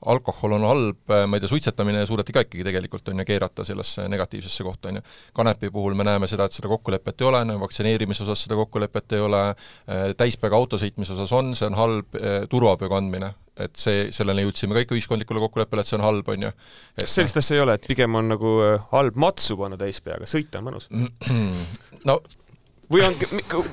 alkohol 0.06 0.56
on 0.56 0.66
halb, 0.66 1.14
ma 1.26 1.36
ei 1.36 1.42
tea, 1.42 1.50
suitsetamine 1.50 2.04
suudeti 2.08 2.34
ka 2.34 2.42
ikkagi 2.46 2.66
tegelikult 2.66 3.12
on 3.12 3.22
ju 3.22 3.26
keerata 3.28 3.66
sellesse 3.66 4.08
negatiivsesse 4.10 4.66
kohta, 4.66 4.90
on 4.90 5.00
ju. 5.00 5.04
kanepi 5.36 5.70
puhul 5.70 5.94
me 5.98 6.06
näeme 6.08 6.26
seda, 6.30 6.48
et 6.48 6.56
seda 6.56 6.70
kokkulepet 6.72 7.22
ei 7.22 7.28
ole, 7.28 7.44
vaktsineerimise 7.62 8.26
osas 8.26 8.46
seda 8.46 8.58
kokkulepet 8.58 9.16
ei 9.18 9.22
ole, 9.22 9.44
täispäevaga 10.18 10.58
auto 10.58 10.80
sõitmise 10.80 11.14
osas 11.16 11.32
on, 11.36 11.54
see 11.58 11.68
on 11.70 11.78
halb, 11.78 12.20
turvavöö 12.50 12.90
kandmine, 12.92 13.32
et 13.60 13.76
see, 13.76 14.06
selleni 14.14 14.46
jõudsime 14.46 14.76
ka 14.76 14.84
ikka 14.84 14.96
ühiskondlikule 14.96 15.42
kokkuleppele, 15.44 15.84
et 15.84 15.90
see 15.90 15.98
on 15.98 16.06
halb, 16.06 16.28
on 16.32 16.46
ju. 16.48 16.52
kas 17.00 17.16
sellist 17.18 17.40
asja 17.40 17.58
ei 17.58 17.64
ole, 17.64 17.76
et 17.76 17.88
pigem 17.88 18.16
on 18.18 18.32
nagu 18.32 18.54
äh, 18.64 18.86
halb 18.92 19.18
matsu 19.20 19.58
panna 19.60 19.78
täispeaga, 19.80 20.28
sõita 20.30 20.62
on 20.62 20.70
mõnus? 20.70 20.88
no 22.08 22.20
või 22.92 23.04
on, 23.06 23.16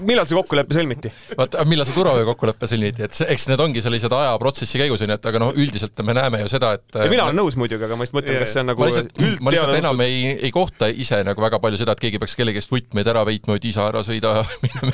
millal 0.08 0.28
see 0.30 0.38
kokkulepe 0.38 0.76
sõlmiti? 0.76 1.12
vaata, 1.38 1.66
millal 1.70 1.88
see 1.88 1.96
turvavöö 1.98 2.28
kokkulepe 2.32 2.70
sõlmiti, 2.70 3.04
et 3.06 3.16
see, 3.18 3.28
eks 3.34 3.48
need 3.52 3.64
ongi 3.64 3.84
sellised 3.84 4.14
ajaprotsessi 4.16 4.82
käigus, 4.82 5.04
onju, 5.06 5.18
et 5.20 5.30
aga 5.32 5.42
noh, 5.44 5.54
üldiselt 5.56 6.04
me 6.08 6.16
näeme 6.18 6.42
ju 6.44 6.52
seda, 6.52 6.74
et 6.80 7.00
ja 7.00 7.10
mina 7.12 7.28
olen 7.28 7.40
nõus 7.42 7.58
muidugi, 7.60 7.86
aga 7.88 7.98
ma 8.00 8.08
just 8.08 8.16
mõtlen, 8.18 8.40
kas 8.44 8.56
see 8.56 8.64
on 8.64 8.72
nagu 8.72 8.84
ma 8.84 8.90
lihtsalt, 8.90 9.24
ma 9.46 9.56
lihtsalt 9.56 9.80
enam 9.82 10.06
ei, 10.06 10.22
ei 10.38 10.54
kohta 10.56 10.90
ise 10.90 11.22
nagu 11.28 11.44
väga 11.44 11.62
palju 11.64 11.82
seda, 11.82 11.96
et 11.98 12.04
keegi 12.06 12.22
peaks 12.22 12.38
kellegi 12.40 12.62
eest 12.62 12.74
võtmeid 12.74 13.12
ära 13.14 13.26
peitma, 13.28 13.60
et 13.60 13.68
isa 13.70 13.88
ära 13.90 14.04
sõida 14.08 14.38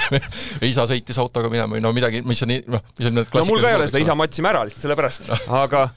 isa 0.73 0.87
sõitis 0.89 1.21
autoga 1.21 1.51
minema 1.53 1.77
või 1.77 1.85
no 1.85 1.93
midagi, 1.95 2.23
mis 2.25 2.41
on 2.45 2.53
nii, 2.53 2.65
noh, 2.75 2.83
mis 2.97 3.11
on 3.11 3.19
need 3.21 3.37
no 3.39 3.45
mul 3.51 3.63
ka 3.63 3.71
ei 3.73 3.79
ole 3.79 3.89
seda, 3.91 4.03
isa 4.03 4.17
matsime 4.17 4.51
ära 4.51 4.65
lihtsalt 4.67 4.87
sellepärast, 4.87 5.31
aga 5.63 5.87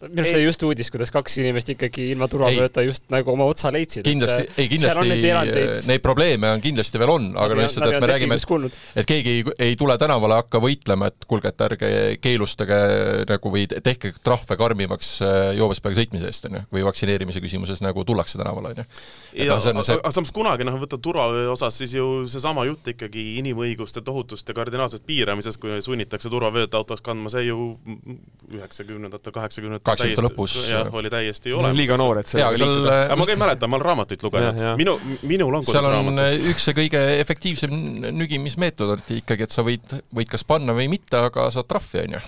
minu 0.00 0.22
arust 0.22 0.32
see 0.32 0.44
just 0.46 0.62
uudis, 0.64 0.88
kuidas 0.92 1.10
kaks 1.12 1.34
inimest 1.42 1.68
ikkagi 1.74 2.06
ilma 2.14 2.24
turvavööta 2.30 2.82
just 2.86 3.04
nagu 3.12 3.34
oma 3.34 3.44
otsa 3.50 3.68
leidsid. 3.74 4.04
kindlasti, 4.06 4.46
ei 4.56 4.68
kindlasti 4.70 5.18
neid, 5.90 6.00
probleeme 6.04 6.48
on 6.54 6.62
kindlasti 6.64 7.00
veel 7.02 7.12
on, 7.12 7.26
aga 7.36 7.56
no 7.56 7.60
lihtsalt, 7.60 7.84
et 7.90 8.00
me 8.00 8.08
räägime, 8.08 8.38
et, 8.40 8.78
et 9.02 9.10
keegi 9.10 9.34
ei, 9.34 9.42
ei 9.66 9.76
tule 9.80 9.96
tänavale 10.00 10.38
hakka 10.40 10.62
võitlema, 10.64 11.10
et 11.12 11.26
kuulge, 11.28 11.52
et 11.52 11.64
ärge 11.66 11.90
keelustage 12.24 12.78
nagu 13.28 13.52
või 13.52 13.66
tehke 13.68 14.14
trahve 14.24 14.56
karmimaks 14.60 15.10
äh, 15.26 15.40
joobes 15.58 15.82
peaga 15.84 16.00
sõitmise 16.00 16.30
eest, 16.30 16.48
on 16.48 16.60
ju, 16.60 16.64
või 16.78 16.86
vaktsineerimise 16.88 17.44
küsimuses 17.44 17.84
nagu 17.84 18.04
tullakse 18.08 18.40
tänavale, 18.40 18.72
on 18.72 18.80
ju. 18.80 18.88
ja 19.44 19.60
no, 19.60 19.84
see... 19.84 19.98
aga 20.00 20.14
samas 20.16 20.32
kunagi 20.32 20.64
noh, 20.64 20.80
võtta 20.80 20.96
turvavöö 20.96 21.52
osas 21.52 21.76
siis 21.76 21.98
ju 21.98 22.08
seesama 22.30 22.64
jutt 22.70 22.88
ikkagi 22.94 23.26
inimõiguste 23.42 24.00
tohutust 24.06 24.48
ja 24.48 24.56
kardinaalsest 24.56 25.04
piiramisest, 25.04 25.60
kui 25.60 25.76
sunnitakse 25.84 26.32
turvavööd 26.32 26.72
autos 26.80 27.04
kandma, 27.04 27.28
see 27.32 27.50
ju 27.50 27.74
üheksakümnendatel, 28.56 29.36
kaheksakümnendatel 29.36 29.89
kaheksakümnendate 29.90 30.26
lõpus. 30.26 30.56
jah, 30.70 30.92
oli 31.00 31.12
täiesti 31.12 31.54
olemas. 31.54 31.78
liiga 31.78 31.98
noor, 32.00 32.22
et 32.22 32.30
sellega 32.30 32.56
liituda. 32.56 32.98
aga 33.06 33.18
ma 33.20 33.26
ka 33.28 33.34
ei 33.34 33.40
mäleta, 33.44 33.70
ma 33.70 33.78
olen 33.78 33.88
raamatuid 33.90 34.26
lugenud. 34.26 34.62
minu, 34.80 34.96
minul 35.22 35.58
on 35.60 35.66
kodus 35.66 35.80
raamatud. 35.80 36.20
seal 36.20 36.44
on 36.44 36.52
üks 36.54 36.68
see 36.68 36.78
kõige 36.78 37.02
efektiivsem 37.24 37.74
nügimismeetod, 38.20 38.94
et 38.98 39.16
ikkagi, 39.20 39.48
et 39.48 39.58
sa 39.58 39.66
võid, 39.66 39.98
võid 40.16 40.30
kas 40.30 40.46
panna 40.48 40.76
või 40.76 40.88
mitte, 40.92 41.20
aga 41.30 41.50
saad 41.54 41.68
trahvi, 41.70 42.06
on 42.06 42.18
ju 42.18 42.24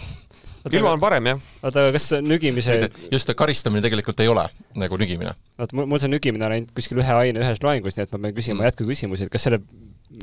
ilma 0.71 0.93
on 0.95 1.01
parem, 1.03 1.27
jah. 1.33 1.41
oota, 1.63 1.87
aga 1.87 1.95
kas 1.97 2.09
nügimise 2.23 2.77
just, 3.11 3.31
karistamine 3.39 3.83
tegelikult 3.85 4.21
ei 4.23 4.31
ole 4.31 4.45
nagu 4.79 4.99
nügimine. 5.01 5.35
oota, 5.59 5.75
mul, 5.79 5.89
mul 5.91 6.03
see 6.03 6.13
nügimine 6.13 6.47
on 6.47 6.55
ainult 6.55 6.71
kuskil 6.77 7.01
ühe 7.03 7.17
aine 7.17 7.43
ühes 7.43 7.63
loengus, 7.65 7.99
nii 7.99 8.07
et 8.07 8.15
ma 8.15 8.21
pean 8.27 8.37
küsima 8.37 8.61
mm. 8.61 8.69
jätkuküsimusi, 8.71 9.27
et 9.27 9.33
kas 9.33 9.49
selle 9.49 9.63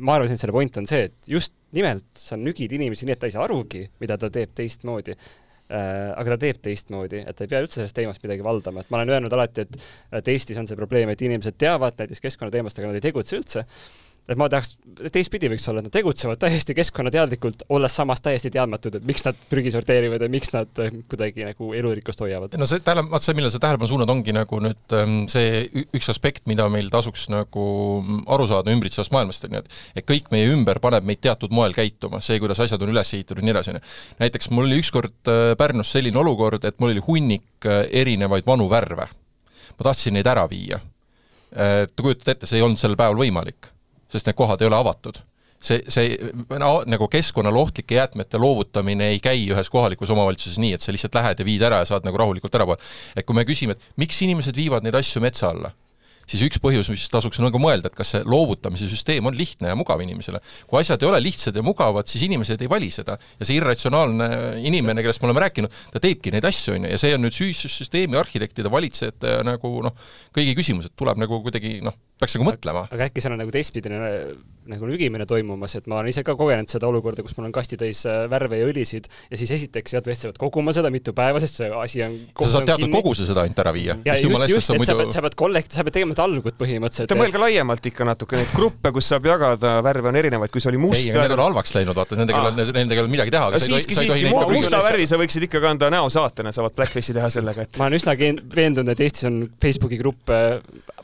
ma 0.06 0.16
arvasin, 0.16 0.38
et 0.38 0.44
selle 0.44 0.56
point 0.56 0.80
on 0.80 0.88
see, 0.90 1.10
et 1.10 1.30
just 1.30 1.56
nimelt 1.76 2.08
sa 2.18 2.38
nügid 2.40 2.74
inimesi 2.76 3.08
nii, 3.08 3.18
et 3.18 3.22
ta 3.22 3.30
ei 3.30 3.36
saa 3.36 3.46
arugi, 3.48 3.84
mida 4.02 4.18
ta 4.22 4.30
teeb 4.34 4.54
teistmoodi 4.58 5.18
aga 5.70 6.34
ta 6.34 6.38
teeb 6.42 6.62
teistmoodi, 6.66 7.24
et 7.30 7.38
ta 7.38 7.46
ei 7.46 7.52
pea 7.52 7.62
üldse 7.62 7.80
sellest 7.80 7.98
teemast 7.98 8.24
midagi 8.26 8.46
valdama, 8.46 8.82
et 8.82 8.90
ma 8.90 9.00
olen 9.00 9.16
öelnud 9.16 9.36
alati, 9.38 9.68
et 9.68 9.90
et 10.20 10.32
Eestis 10.34 10.58
on 10.58 10.68
see 10.70 10.78
probleem, 10.80 11.12
et 11.14 11.22
inimesed 11.22 11.58
teavad 11.62 12.00
näiteks 12.00 12.24
keskkonnateemast, 12.26 12.80
aga 12.80 12.90
nad 12.90 12.98
ei 12.98 13.06
tegutse 13.06 13.38
üldse 13.38 13.66
et 14.30 14.38
ma 14.38 14.46
tahaks, 14.52 14.76
teistpidi 15.14 15.50
võiks 15.50 15.66
olla, 15.72 15.82
et 15.82 15.88
nad 15.88 15.94
tegutsevad 15.94 16.40
täiesti 16.42 16.76
keskkonnateadlikult, 16.78 17.64
olles 17.74 17.96
samas 17.98 18.22
täiesti 18.22 18.52
teadmatud, 18.54 19.00
et 19.00 19.06
miks 19.08 19.26
nad 19.26 19.38
prügi 19.50 19.72
sorteerivad 19.74 20.22
ja 20.22 20.30
miks 20.32 20.52
nad 20.54 20.82
äh, 20.84 20.92
kuidagi 21.10 21.48
nagu 21.48 21.72
elurikkust 21.78 22.22
hoiavad. 22.22 22.58
no 22.60 22.68
see 22.70 22.84
tähele, 22.86 23.08
vaat 23.10 23.26
see, 23.26 23.36
millele 23.38 23.54
sa 23.54 23.62
tähelepanu 23.64 23.90
suunad, 23.90 24.12
ongi 24.14 24.36
nagu 24.36 24.60
nüüd 24.64 24.96
ähm, 24.98 25.16
see 25.32 25.64
üks 25.98 26.12
aspekt, 26.14 26.46
mida 26.52 26.68
meil 26.70 26.92
tasuks 26.94 27.26
nagu 27.34 27.64
aru 28.30 28.50
saada 28.52 28.74
ümbritsevast 28.76 29.16
maailmast, 29.16 29.48
on 29.50 29.58
ju, 29.58 29.64
et 29.64 30.04
et 30.04 30.10
kõik 30.10 30.30
meie 30.36 30.52
ümber 30.54 30.82
paneb 30.84 31.08
meid 31.10 31.24
teatud 31.26 31.54
moel 31.56 31.74
käituma, 31.78 32.22
see, 32.22 32.38
kuidas 32.44 32.62
asjad 32.62 32.86
on 32.86 32.94
üles 32.94 33.14
ehitatud 33.18 33.42
ja 33.42 33.50
nii 33.50 33.56
edasi, 33.56 33.74
on 33.74 33.82
ju. 33.82 33.96
näiteks 34.22 34.54
mul 34.54 34.70
oli 34.70 34.80
ükskord 34.84 35.34
äh, 35.34 35.56
Pärnus 35.60 35.96
selline 35.96 36.22
olukord, 36.22 36.70
et 36.70 36.78
mul 36.78 36.94
oli 36.94 37.06
hunnik 37.08 37.66
äh, 37.66 37.88
erinevaid 38.04 38.46
vanu 38.46 38.70
värve. 38.70 39.10
ma 39.80 39.90
tahtsin 39.90 40.14
neid 40.18 40.28
ära 40.28 40.46
viia. 40.50 40.78
Te 41.50 42.04
kujutate 42.04 42.36
ette, 42.36 42.46
see 42.46 42.60
ei 42.60 42.62
olnud 42.62 42.78
sel 42.78 42.94
päeval 43.00 43.18
võimalik 43.24 43.72
sest 44.10 44.30
need 44.30 44.38
kohad 44.40 44.62
ei 44.62 44.70
ole 44.70 44.80
avatud 44.80 45.22
see, 45.60 45.82
see 45.92 46.16
no, 46.60 46.72
nagu 46.90 47.10
keskkonnale 47.12 47.60
ohtlike 47.60 48.00
jäätmete 48.00 48.40
loovutamine 48.42 49.12
ei 49.14 49.20
käi 49.24 49.44
ühes 49.52 49.70
kohalikus 49.72 50.12
omavalitsuses 50.16 50.60
nii, 50.62 50.74
et 50.78 50.86
sa 50.86 50.96
lihtsalt 50.96 51.20
lähed 51.20 51.44
ja 51.44 51.48
viid 51.48 51.68
ära 51.68 51.84
ja 51.84 51.92
saad 51.92 52.08
nagu 52.08 52.20
rahulikult 52.20 52.56
ära 52.56 52.68
poole. 52.70 52.82
et 53.16 53.28
kui 53.28 53.38
me 53.38 53.46
küsime, 53.48 53.76
et 53.76 54.00
miks 54.00 54.22
inimesed 54.26 54.56
viivad 54.56 54.88
neid 54.88 54.96
asju 55.00 55.22
metsa 55.24 55.52
alla, 55.52 55.74
siis 56.30 56.44
üks 56.46 56.62
põhjus, 56.62 56.90
mis 56.94 57.08
tasuks 57.12 57.42
nagu 57.42 57.60
mõelda, 57.62 57.90
et 57.90 57.98
kas 57.98 58.14
see 58.14 58.24
loovutamise 58.28 58.88
süsteem 58.90 59.26
on 59.30 59.38
lihtne 59.38 59.72
ja 59.72 59.78
mugav 59.78 60.02
inimesele. 60.04 60.42
kui 60.70 60.80
asjad 60.82 61.04
ei 61.04 61.10
ole 61.10 61.22
lihtsad 61.26 61.58
ja 61.58 61.66
mugavad, 61.66 62.08
siis 62.08 62.24
inimesed 62.30 62.62
ei 62.62 62.70
vali 62.72 62.92
seda. 62.94 63.18
ja 63.40 63.48
see 63.48 63.58
irratsionaalne 63.60 64.30
inimene, 64.64 65.04
kellest 65.04 65.22
me 65.22 65.30
oleme 65.30 65.44
rääkinud, 65.48 65.80
ta 65.94 66.04
teebki 66.04 66.32
neid 66.36 66.46
asju, 66.48 66.78
on 66.78 66.88
ju, 66.88 66.94
ja 66.94 67.02
see 67.02 67.16
on 67.18 67.26
nüüd 67.26 67.36
süüssüsteemi 67.36 68.20
arhitektide, 68.20 68.72
valitsejate 68.72 69.40
ja 69.40 69.44
nagu 69.48 69.74
noh, 69.86 69.98
kõigi 70.36 70.56
küsimus, 70.58 70.90
et 70.90 70.96
tuleb 71.00 71.20
nagu 71.20 71.42
kuidagi 71.46 71.80
noh, 71.86 71.98
peaks 72.20 72.38
nagu 72.38 72.50
mõtlema. 72.50 72.86
aga 72.92 73.10
äkki 73.10 73.24
seal 73.24 73.36
on 73.36 73.44
nagu 73.44 73.54
teistpidine 73.54 74.00
nagu 74.70 74.86
nügimine 74.86 75.26
toimumas, 75.30 75.74
et 75.80 75.88
ma 75.90 75.98
olen 76.00 76.12
ise 76.12 76.22
ka 76.26 76.36
kogenud 76.38 76.70
seda 76.70 76.88
olukorda, 76.90 77.24
kus 77.26 77.36
mul 77.38 77.48
on 77.48 77.54
kastitäis 77.56 78.04
äh, 78.10 78.26
värve 78.30 78.60
ja 78.60 78.68
õlisid 78.70 79.08
ja 79.32 79.40
siis 79.40 79.52
esiteks 79.56 79.96
tõesti 80.06 80.30
pead 80.30 80.40
koguma 80.42 80.74
seda 80.76 80.92
mitu 80.94 81.14
päeva, 81.18 81.42
sest 81.42 81.62
see 81.62 81.70
asi 81.74 82.04
on 82.06 82.18
sa 82.44 82.52
saad 82.54 82.68
teatud 82.70 82.94
koguse 82.94 83.26
seda 83.30 83.46
ainult 83.48 83.62
ära 83.64 83.74
viia. 83.76 83.96
ja 84.06 84.18
just, 84.20 84.46
just, 84.52 84.74
et 84.74 84.82
muidu... 84.82 84.92
sa 84.92 84.98
pead, 85.00 85.14
sa 85.16 85.24
pead 85.26 85.38
kollekt-, 85.40 85.76
sa 85.76 85.86
pead 85.88 85.98
tegema 85.98 86.18
talgut 86.18 86.58
põhimõtteliselt. 86.60 87.16
mõelge 87.18 87.42
laiemalt 87.42 87.90
ikka 87.92 88.08
natuke, 88.12 88.38
neid 88.40 88.54
gruppe, 88.54 88.94
kus 88.96 89.10
saab 89.10 89.26
jagada, 89.32 89.74
värve 89.86 90.12
on 90.12 90.20
erinevaid, 90.22 90.54
kui 90.54 90.64
see 90.64 90.74
oli 90.74 90.84
must 90.84 91.02
ei, 91.02 91.16
need 91.16 91.36
on 91.38 91.46
halvaks 91.48 91.74
läinud, 91.78 91.98
vaata, 91.98 92.20
nendega 92.20 92.44
ei 92.44 92.52
ole, 92.52 92.68
nendega 92.70 93.00
ei 93.00 93.06
ole 93.06 93.14
midagi 93.16 93.34
teha. 93.34 93.64
siiski, 93.66 93.98
siiski, 93.98 94.30
musta 94.54 94.84
värvi 94.86 95.10
sa 95.10 95.18
võiksid 95.22 95.50
ikka 95.50 95.64
kanda 95.66 95.90
näosaatena, 95.98 96.54
saavad 96.56 96.78
blackface'i 96.78 97.18
teha 97.18 97.32
sellega, 97.34 97.66
et 97.66 97.82
ma 97.82 97.90
olen 97.90 97.98
üsna 97.98 98.14
veendunud, 98.20 98.94
et 98.94 99.06
Eestis 99.08 99.26
on 99.30 99.42
Facebooki 99.62 99.98
gruppe 100.02 100.40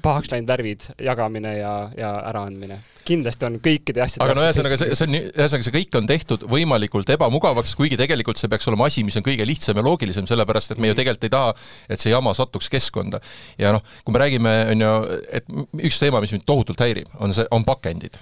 pahaks 0.05 0.31
läinud 0.33 0.49
värvid, 0.49 0.89
jagamine 1.01 1.55
ja, 1.57 1.73
ja 1.97 2.11
äraandmine. 2.31 2.79
kindlasti 3.05 3.45
on 3.45 3.57
kõikide 3.61 4.01
asjade 4.05 4.25
aga 4.25 4.35
no 4.37 4.45
ühesõnaga, 4.45 4.77
see, 4.81 4.97
see 4.97 5.05
on, 5.05 5.17
ühesõnaga 5.21 5.67
see 5.67 5.75
kõik 5.75 5.97
on 5.99 6.09
tehtud 6.09 6.45
võimalikult 6.49 7.09
ebamugavaks, 7.15 7.75
kuigi 7.77 7.99
tegelikult 8.01 8.41
see 8.41 8.49
peaks 8.51 8.69
olema 8.71 8.89
asi, 8.89 9.05
mis 9.05 9.17
on 9.19 9.25
kõige 9.25 9.45
lihtsam 9.45 9.77
ja 9.77 9.85
loogilisem, 9.85 10.29
sellepärast 10.29 10.73
et 10.73 10.81
me 10.81 10.89
ju 10.89 10.97
tegelikult 10.97 11.29
ei 11.29 11.35
taha, 11.35 11.57
et 11.89 12.01
see 12.01 12.13
jama 12.13 12.33
satuks 12.37 12.71
keskkonda. 12.73 13.21
ja 13.61 13.75
noh, 13.75 13.83
kui 14.05 14.15
me 14.15 14.23
räägime, 14.23 14.55
on 14.73 14.87
ju, 14.87 14.93
et 15.41 15.51
üks 15.89 16.01
teema, 16.01 16.23
mis 16.23 16.33
mind 16.33 16.47
tohutult 16.49 16.81
häirib, 16.81 17.11
on 17.19 17.33
see, 17.35 17.45
on 17.53 17.67
pakendid 17.67 18.17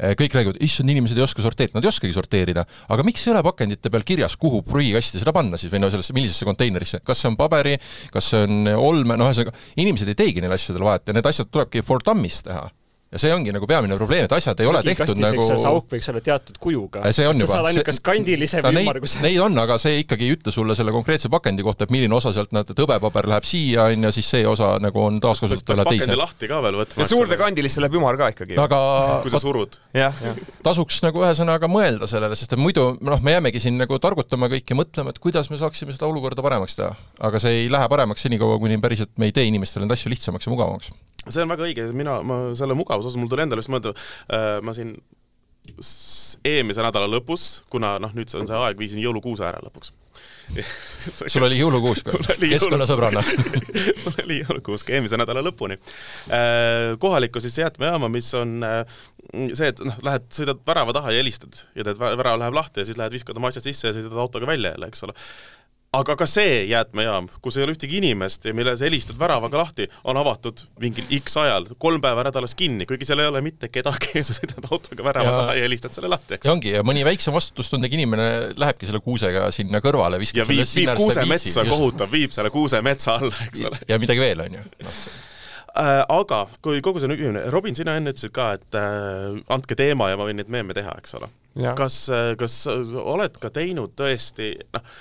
kõik 0.00 0.36
räägivad, 0.36 0.58
issand, 0.64 0.92
inimesed 0.92 1.18
ei 1.18 1.24
oska 1.24 1.44
sorteerida, 1.44 1.76
nad 1.78 1.86
ei 1.86 1.92
oskagi 1.92 2.16
sorteerida, 2.16 2.64
aga 2.88 3.06
miks 3.06 3.26
ei 3.26 3.34
ole 3.34 3.44
pakendite 3.44 3.92
peal 3.92 4.06
kirjas, 4.06 4.36
kuhu 4.40 4.62
prügikasti 4.66 5.20
seda 5.20 5.34
panna 5.36 5.60
siis 5.60 5.72
või 5.72 5.84
no 5.84 5.92
sellesse, 5.92 6.16
millisesse 6.16 6.48
konteinerisse, 6.48 7.02
kas 7.04 7.20
see 7.22 7.30
on 7.30 7.38
paberi, 7.40 7.76
kas 8.14 8.32
see 8.32 8.44
on 8.46 8.74
olme, 8.74 9.18
noh, 9.20 9.30
ühesõnaga 9.30 9.54
inimesed 9.80 10.12
ei 10.12 10.18
teegi 10.18 10.44
neil 10.44 10.56
asjadel 10.56 10.86
vahet 10.88 11.08
ja 11.08 11.16
need 11.16 11.28
asjad 11.30 11.52
tulebki 11.52 11.84
for 11.86 12.04
dummies 12.04 12.42
teha 12.46 12.68
ja 13.10 13.18
see 13.18 13.30
ongi 13.34 13.50
nagu 13.50 13.66
peamine 13.66 13.96
probleem, 13.98 14.26
et 14.28 14.32
asjad 14.36 14.60
ei 14.62 14.68
ole 14.70 14.80
tehtud 14.86 15.18
nagu 15.18 15.42
see 15.42 15.66
auk 15.66 15.88
võiks 15.90 16.08
olla 16.12 16.20
teatud 16.22 16.58
kujuga. 16.62 17.02
see 17.10 17.26
on 17.26 17.40
sa 17.40 17.42
juba. 17.42 17.54
saad 17.56 17.68
ainult 17.72 17.86
kas 17.88 17.98
kandilise 18.06 18.60
või 18.62 18.84
ümmarguse. 18.84 19.22
Neid 19.24 19.40
on, 19.42 19.58
aga 19.58 19.78
see 19.82 20.04
ikkagi 20.04 20.28
ei 20.28 20.36
ütle 20.36 20.54
sulle 20.54 20.76
selle 20.78 20.94
konkreetse 20.94 21.30
pakendi 21.32 21.66
kohta, 21.66 21.88
et 21.88 21.94
milline 21.94 22.14
osa 22.14 22.30
sealt, 22.36 22.54
et 22.54 22.70
hõbepaber 22.84 23.26
läheb 23.32 23.48
siia, 23.50 23.88
on 23.90 24.06
ju, 24.06 24.12
siis 24.14 24.30
see 24.36 24.46
osa 24.46 24.76
nagu 24.82 25.02
on 25.02 25.18
taaskasutatavale 25.24 25.88
teise. 25.90 26.06
pakendi 26.06 26.20
lahti 26.22 26.52
ka 26.52 26.62
veel 26.68 26.78
võtma. 26.84 27.02
ja 27.02 27.10
suurde 27.10 27.40
kandilisse 27.40 27.82
läheb 27.82 27.98
ümar 27.98 28.20
ka 28.20 28.30
ikkagi. 28.36 28.58
aga 28.62 28.80
kui 29.26 29.34
sa 29.34 29.42
surud. 29.42 29.80
tasuks 30.62 31.02
nagu 31.08 31.26
ühesõnaga 31.26 31.70
mõelda 31.72 32.06
sellele, 32.10 32.38
sest 32.38 32.54
et 32.54 32.62
muidu 32.62 32.92
noh, 33.02 33.26
me 33.26 33.34
jäämegi 33.34 33.66
siin 33.66 33.80
nagu 33.80 33.98
targutama 33.98 34.52
kõiki, 34.54 34.78
mõtlema, 34.78 35.10
et 35.10 35.18
kuidas 35.18 35.50
me 35.50 35.58
saaksime 35.58 35.98
seda 35.98 36.06
olukorda 36.06 36.46
paremaks 36.46 36.78
teha. 36.78 36.94
aga 37.18 37.42
see 37.42 37.64
ei 37.64 37.70
lähe 37.74 37.90
paremaks 37.90 38.22
senikaua, 38.28 38.62
kuni 38.62 38.78
päriselt 38.78 39.16
me 39.18 39.26
ei 39.26 39.34
tee 39.34 39.50
inimestele 39.50 39.88
neid 39.88 39.98
asju 39.98 40.14
lihtsamaks 40.14 40.46
ja 40.46 40.54
mugavamaks 40.54 40.94
see 41.26 41.44
on 41.44 41.52
väga 41.52 41.66
õige, 41.68 41.88
mina, 41.96 42.20
ma 42.26 42.42
selle 42.58 42.76
mugavuse 42.78 43.10
osas, 43.10 43.20
mul 43.20 43.30
tuli 43.32 43.44
endale 43.46 43.64
just 43.64 43.72
mõelda 43.72 43.94
äh,, 43.96 44.58
ma 44.64 44.76
siin 44.76 44.96
eelmise 46.46 46.82
nädala 46.82 47.08
lõpus, 47.10 47.62
kuna 47.72 47.94
noh, 48.02 48.12
nüüd 48.16 48.30
see 48.30 48.40
on 48.40 48.48
see 48.48 48.56
aeg, 48.56 48.78
viisin 48.80 49.02
jõulukuuse 49.02 49.44
ära 49.46 49.60
lõpuks 49.62 49.92
sul 51.30 51.44
oli 51.46 51.60
jõulukuus 51.60 52.02
ka? 52.06 52.16
keskkonnasõbrana 52.40 53.22
mul 54.02 54.16
oli 54.24 54.40
jõulukuus 54.40 54.84
ka 54.86 54.96
eelmise 54.96 55.18
nädala 55.20 55.44
lõpuni. 55.46 55.76
Äh, 56.26 56.96
kohalikku 57.02 57.42
siis 57.42 57.60
jäätmejaama, 57.60 58.10
mis 58.12 58.32
on 58.38 58.58
äh, 58.66 58.98
see, 59.54 59.70
et 59.70 59.82
noh, 59.86 60.00
lähed, 60.06 60.26
sõidad 60.34 60.62
värava 60.66 60.96
taha 60.96 61.14
ja 61.14 61.22
helistad 61.22 61.62
ja 61.78 61.86
teed, 61.86 62.00
värav 62.00 62.40
läheb 62.42 62.56
lahti 62.56 62.82
ja 62.82 62.88
siis 62.88 62.98
lähed 62.98 63.14
viskad 63.14 63.38
oma 63.38 63.52
asjad 63.52 63.68
sisse 63.68 63.90
ja 63.90 63.96
sõidad 63.96 64.18
autoga 64.18 64.50
välja 64.50 64.74
jälle, 64.74 64.90
eks 64.90 65.06
ole 65.06 65.16
aga 65.90 66.14
ka 66.14 66.26
see 66.30 66.66
jäätmejaam, 66.70 67.26
kus 67.42 67.56
ei 67.58 67.64
ole 67.64 67.74
ühtegi 67.74 67.98
inimest 67.98 68.44
ja 68.46 68.54
mille 68.54 68.76
sa 68.78 68.86
helistad 68.86 69.18
väravaga 69.18 69.58
lahti, 69.58 69.88
on 70.06 70.20
avatud 70.20 70.62
mingil 70.82 71.08
X 71.18 71.34
ajal, 71.42 71.66
kolm 71.82 72.02
päeva 72.04 72.22
nädalas 72.28 72.54
kinni, 72.58 72.86
kuigi 72.86 73.08
seal 73.08 73.24
ei 73.24 73.30
ole 73.30 73.42
mitte 73.42 73.72
kedagi 73.74 74.12
ja 74.20 74.22
sa 74.26 74.36
sõidad 74.36 74.68
autoga 74.70 75.06
värava 75.08 75.26
ja, 75.26 75.40
taha 75.40 75.56
ja 75.58 75.64
helistad 75.66 75.96
selle 75.96 76.12
lahti, 76.12 76.38
eks. 76.38 76.46
ja 76.46 76.54
ongi, 76.54 76.74
ja 76.76 76.84
mõni 76.86 77.02
väiksem 77.06 77.34
vastutustundega 77.34 77.98
inimene 77.98 78.28
lähebki 78.60 78.86
selle 78.86 79.02
kuusega 79.02 79.48
sinna 79.54 79.82
kõrvale, 79.82 80.20
viskab 80.22 80.44
ja 80.44 80.48
viib, 80.52 80.70
viib 80.70 80.94
kuusemetsa, 81.00 81.66
kohutab, 81.66 82.14
viib 82.14 82.38
selle 82.38 82.54
kuusemetsa 82.54 83.18
alla, 83.18 83.34
eks 83.48 83.66
ole. 83.72 83.82
ja 83.90 83.98
midagi 84.02 84.22
veel, 84.22 84.46
on 84.46 84.60
ju 84.60 84.64
no, 84.86 84.94
äh, 85.74 86.04
aga 86.06 86.44
kui 86.62 86.78
kogu 86.86 87.02
see 87.02 87.10
nügimine, 87.10 87.48
Robin, 87.50 87.74
sina 87.74 87.98
enne 87.98 88.14
ütlesid 88.14 88.34
ka, 88.36 88.52
et 88.60 88.78
äh, 88.78 89.42
andke 89.50 89.74
teema 89.78 90.12
ja 90.12 90.18
ma 90.20 90.30
võin 90.30 90.38
neid 90.38 90.54
meeme 90.54 90.76
teha, 90.76 90.94
eks 91.02 91.18
ole. 91.18 91.30
kas, 91.78 92.04
äh, 92.14 92.32
kas 92.38 92.62
oled 92.70 93.42
ka 93.42 93.50
teinud 93.54 93.98
tõesti, 93.98 94.52
noh, 94.74 94.98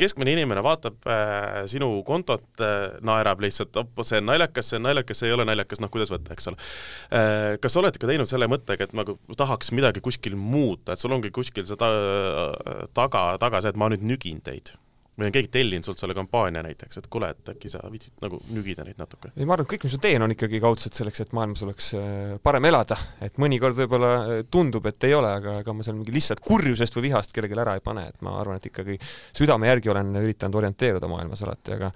keskmine 0.00 0.34
inimene 0.36 0.62
vaatab 0.64 1.06
äh, 1.08 1.62
sinu 1.70 1.90
kontot 2.06 2.62
äh,, 2.64 2.98
naerab 3.06 3.42
lihtsalt, 3.44 3.76
op, 3.80 4.02
see 4.06 4.20
on 4.20 4.28
naljakas, 4.30 4.72
see 4.72 4.80
on 4.80 4.86
naljakas, 4.88 5.22
see 5.22 5.30
ei 5.30 5.36
ole 5.36 5.46
naljakas, 5.48 5.82
noh, 5.82 5.92
kuidas 5.92 6.12
võtta, 6.12 6.36
eks 6.36 6.50
ole 6.50 6.60
äh,. 6.60 7.56
kas 7.62 7.76
sa 7.76 7.82
oled 7.82 8.00
ka 8.00 8.10
teinud 8.10 8.30
selle 8.30 8.50
mõttega, 8.50 8.88
et 8.88 8.96
nagu 8.96 9.16
tahaks 9.38 9.72
midagi 9.76 10.02
kuskil 10.04 10.36
muuta, 10.38 10.94
et 10.94 11.02
sul 11.02 11.16
ongi 11.16 11.32
kuskil 11.34 11.66
see 11.68 11.80
ta, 11.80 11.90
taga, 12.96 13.26
taga 13.42 13.62
see, 13.62 13.74
et 13.74 13.80
ma 13.80 13.90
nüüd 13.92 14.06
nügin 14.06 14.42
teid 14.44 14.74
või 15.18 15.28
on 15.28 15.34
keegi 15.34 15.50
tellinud 15.52 15.86
sult 15.86 16.00
selle 16.00 16.14
kampaania 16.16 16.62
näiteks, 16.64 17.00
et 17.00 17.08
kuule, 17.12 17.30
et 17.34 17.50
äkki 17.52 17.70
sa 17.72 17.82
viitsid 17.90 18.22
nagu 18.22 18.38
nügida 18.54 18.84
neid 18.86 18.98
natuke? 19.00 19.32
ei, 19.34 19.44
ma 19.44 19.56
arvan, 19.56 19.66
et 19.66 19.72
kõik, 19.74 19.86
mis 19.86 19.96
ma 19.96 20.02
teen, 20.06 20.24
on 20.24 20.34
ikkagi 20.34 20.60
kaudselt 20.62 20.96
selleks, 20.96 21.22
et 21.24 21.34
maailmas 21.36 21.64
oleks 21.66 21.90
äh, 21.98 22.34
parem 22.44 22.68
elada, 22.70 22.96
et 23.24 23.40
mõnikord 23.42 23.76
võib-olla 23.82 24.12
äh, 24.20 24.42
tundub, 24.50 24.86
et 24.90 25.08
ei 25.08 25.14
ole, 25.16 25.32
aga 25.40 25.58
ega 25.64 25.74
ma 25.76 25.86
seal 25.86 25.98
mingi 25.98 26.14
lihtsalt 26.14 26.42
kurjusest 26.46 26.96
või 26.96 27.08
vihast 27.08 27.34
kellelegi 27.36 27.58
ära 27.58 27.76
ei 27.78 27.84
pane, 27.84 28.06
et 28.12 28.26
ma 28.26 28.38
arvan, 28.40 28.60
et 28.60 28.70
ikkagi 28.70 28.96
südame 29.36 29.70
järgi 29.70 29.92
olen 29.92 30.14
üritanud 30.22 30.60
orienteeruda 30.62 31.10
maailmas 31.10 31.44
alati, 31.46 31.76
aga 31.76 31.92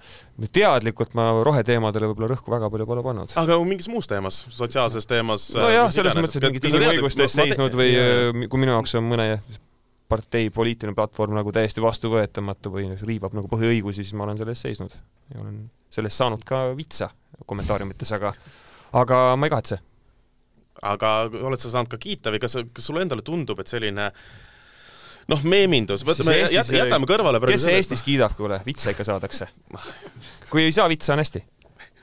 teadlikult 0.55 1.15
ma 1.17 1.29
roheteemadele 1.45 2.11
võib-olla 2.11 2.33
rõhku 2.35 2.53
väga 2.53 2.71
palju 2.73 2.89
pole 2.89 3.05
pannud. 3.05 3.37
aga 3.41 3.59
mingis 3.65 3.89
muus 3.91 4.09
teemas, 4.11 4.43
sotsiaalses 4.53 5.09
teemas? 5.09 5.49
nojah, 5.57 5.89
selles 5.95 6.17
mõttes, 6.19 6.37
et 6.39 6.49
mingite 6.49 6.73
inimõiguste 6.73 7.25
eest 7.25 7.41
seisnud 7.41 7.77
või 7.77 7.93
äh, 7.97 8.45
kui 8.49 8.61
minu 8.61 8.75
jaoks 8.75 8.99
on 8.99 9.09
mõne 9.09 9.29
partei 10.09 10.49
poliitiline 10.53 10.95
platvorm 10.95 11.33
nagu 11.37 11.51
täiesti 11.53 11.81
vastuvõetamatu 11.81 12.71
või 12.73 12.89
riivab 13.01 13.33
nagu 13.37 13.49
põhiõigusi, 13.49 14.03
siis 14.03 14.13
ma 14.17 14.27
olen 14.27 14.37
selle 14.37 14.53
eest 14.53 14.67
seisnud 14.67 14.95
ja 15.33 15.41
olen 15.41 15.59
sellest 15.89 16.21
saanud 16.21 16.45
ka 16.45 16.67
vitsa 16.77 17.09
kommentaariumites, 17.45 18.11
aga, 18.17 18.33
aga 19.01 19.21
ma 19.39 19.47
ei 19.47 19.53
kahetse. 19.53 19.79
aga 20.81 21.15
oled 21.29 21.61
sa 21.61 21.71
saanud 21.73 21.89
ka 21.91 21.97
kiita 22.01 22.33
või 22.33 22.43
kas, 22.43 22.57
kas 22.73 22.85
sulle 22.91 23.01
endale 23.05 23.25
tundub, 23.25 23.59
et 23.59 23.71
selline 23.71 24.11
noh, 25.31 25.43
meemindus, 25.43 26.05
võtame, 26.05 26.37
jätame 26.53 27.09
kõrvale 27.09 27.41
kes 27.47 27.65
see 27.65 27.79
Eestis 27.79 28.05
kiidab, 28.05 28.37
kuule, 28.37 28.61
vitsa 28.65 28.93
ikka 28.93 29.07
saadakse. 29.07 29.49
kui 30.51 30.67
ei 30.67 30.75
saa 30.75 30.89
vitsa, 30.91 31.15
on 31.15 31.23
hästi 31.23 31.41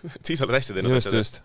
siis 0.26 0.42
oled 0.42 0.54
hästi 0.54 0.74
teinud. 0.74 0.92
just, 0.92 1.12
just. 1.12 1.42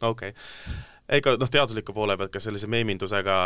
okei 0.00 0.28
okay. 0.28 0.78
ega 1.08 1.36
noh, 1.40 1.50
teadusliku 1.50 1.94
poole 1.96 2.16
pealt, 2.16 2.32
kas 2.32 2.48
sellise 2.48 2.70
meemindusega 2.70 3.36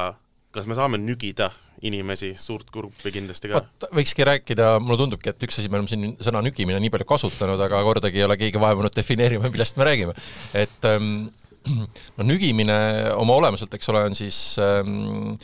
kas 0.55 0.69
me 0.71 0.77
saame 0.79 0.99
nügida 1.03 1.51
inimesi, 1.85 2.33
suurt 2.39 2.71
gruppi 2.73 3.13
kindlasti 3.15 3.51
ka? 3.51 3.63
võikski 3.95 4.27
rääkida, 4.27 4.75
mulle 4.83 5.01
tundubki, 5.03 5.33
et 5.33 5.47
üks 5.47 5.59
asi, 5.61 5.71
me 5.71 5.81
oleme 5.81 5.91
siin 5.91 6.15
sõna 6.23 6.43
nügimine 6.45 6.79
nii 6.83 6.93
palju 6.95 7.09
kasutanud, 7.11 7.61
aga 7.67 7.83
kordagi 7.87 8.23
ei 8.23 8.27
ole 8.29 8.39
keegi 8.41 8.63
vaevunud 8.63 8.95
defineerima, 8.95 9.51
millest 9.53 9.81
me 9.81 9.89
räägime. 9.89 10.15
et 10.57 10.89
ähm, 10.91 11.29
no 12.19 12.29
nügimine 12.29 12.79
oma 13.19 13.39
olemuselt, 13.43 13.75
eks 13.75 13.93
ole, 13.93 14.05
on 14.09 14.19
siis 14.19 14.41
ähm, 14.63 15.35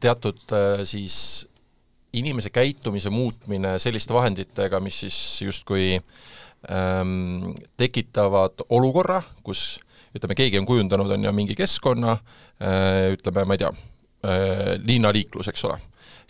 teatud 0.00 0.42
äh, 0.56 0.84
siis 0.88 1.16
inimese 2.16 2.50
käitumise 2.50 3.10
muutmine 3.10 3.76
selliste 3.82 4.14
vahenditega, 4.14 4.80
mis 4.82 5.02
siis 5.04 5.18
justkui 5.44 5.92
ähm, 6.70 7.52
tekitavad 7.78 8.66
olukorra, 8.68 9.22
kus 9.46 9.78
ütleme, 10.16 10.34
keegi 10.34 10.58
on 10.58 10.66
kujundanud, 10.66 11.12
on 11.14 11.28
ju, 11.28 11.32
mingi 11.34 11.54
keskkonna 11.58 12.16
äh,, 12.16 13.12
ütleme, 13.14 13.46
ma 13.46 13.54
ei 13.54 13.62
tea 13.62 13.70
linnaliiklus, 14.84 15.48
eks 15.48 15.64
ole. 15.64 15.78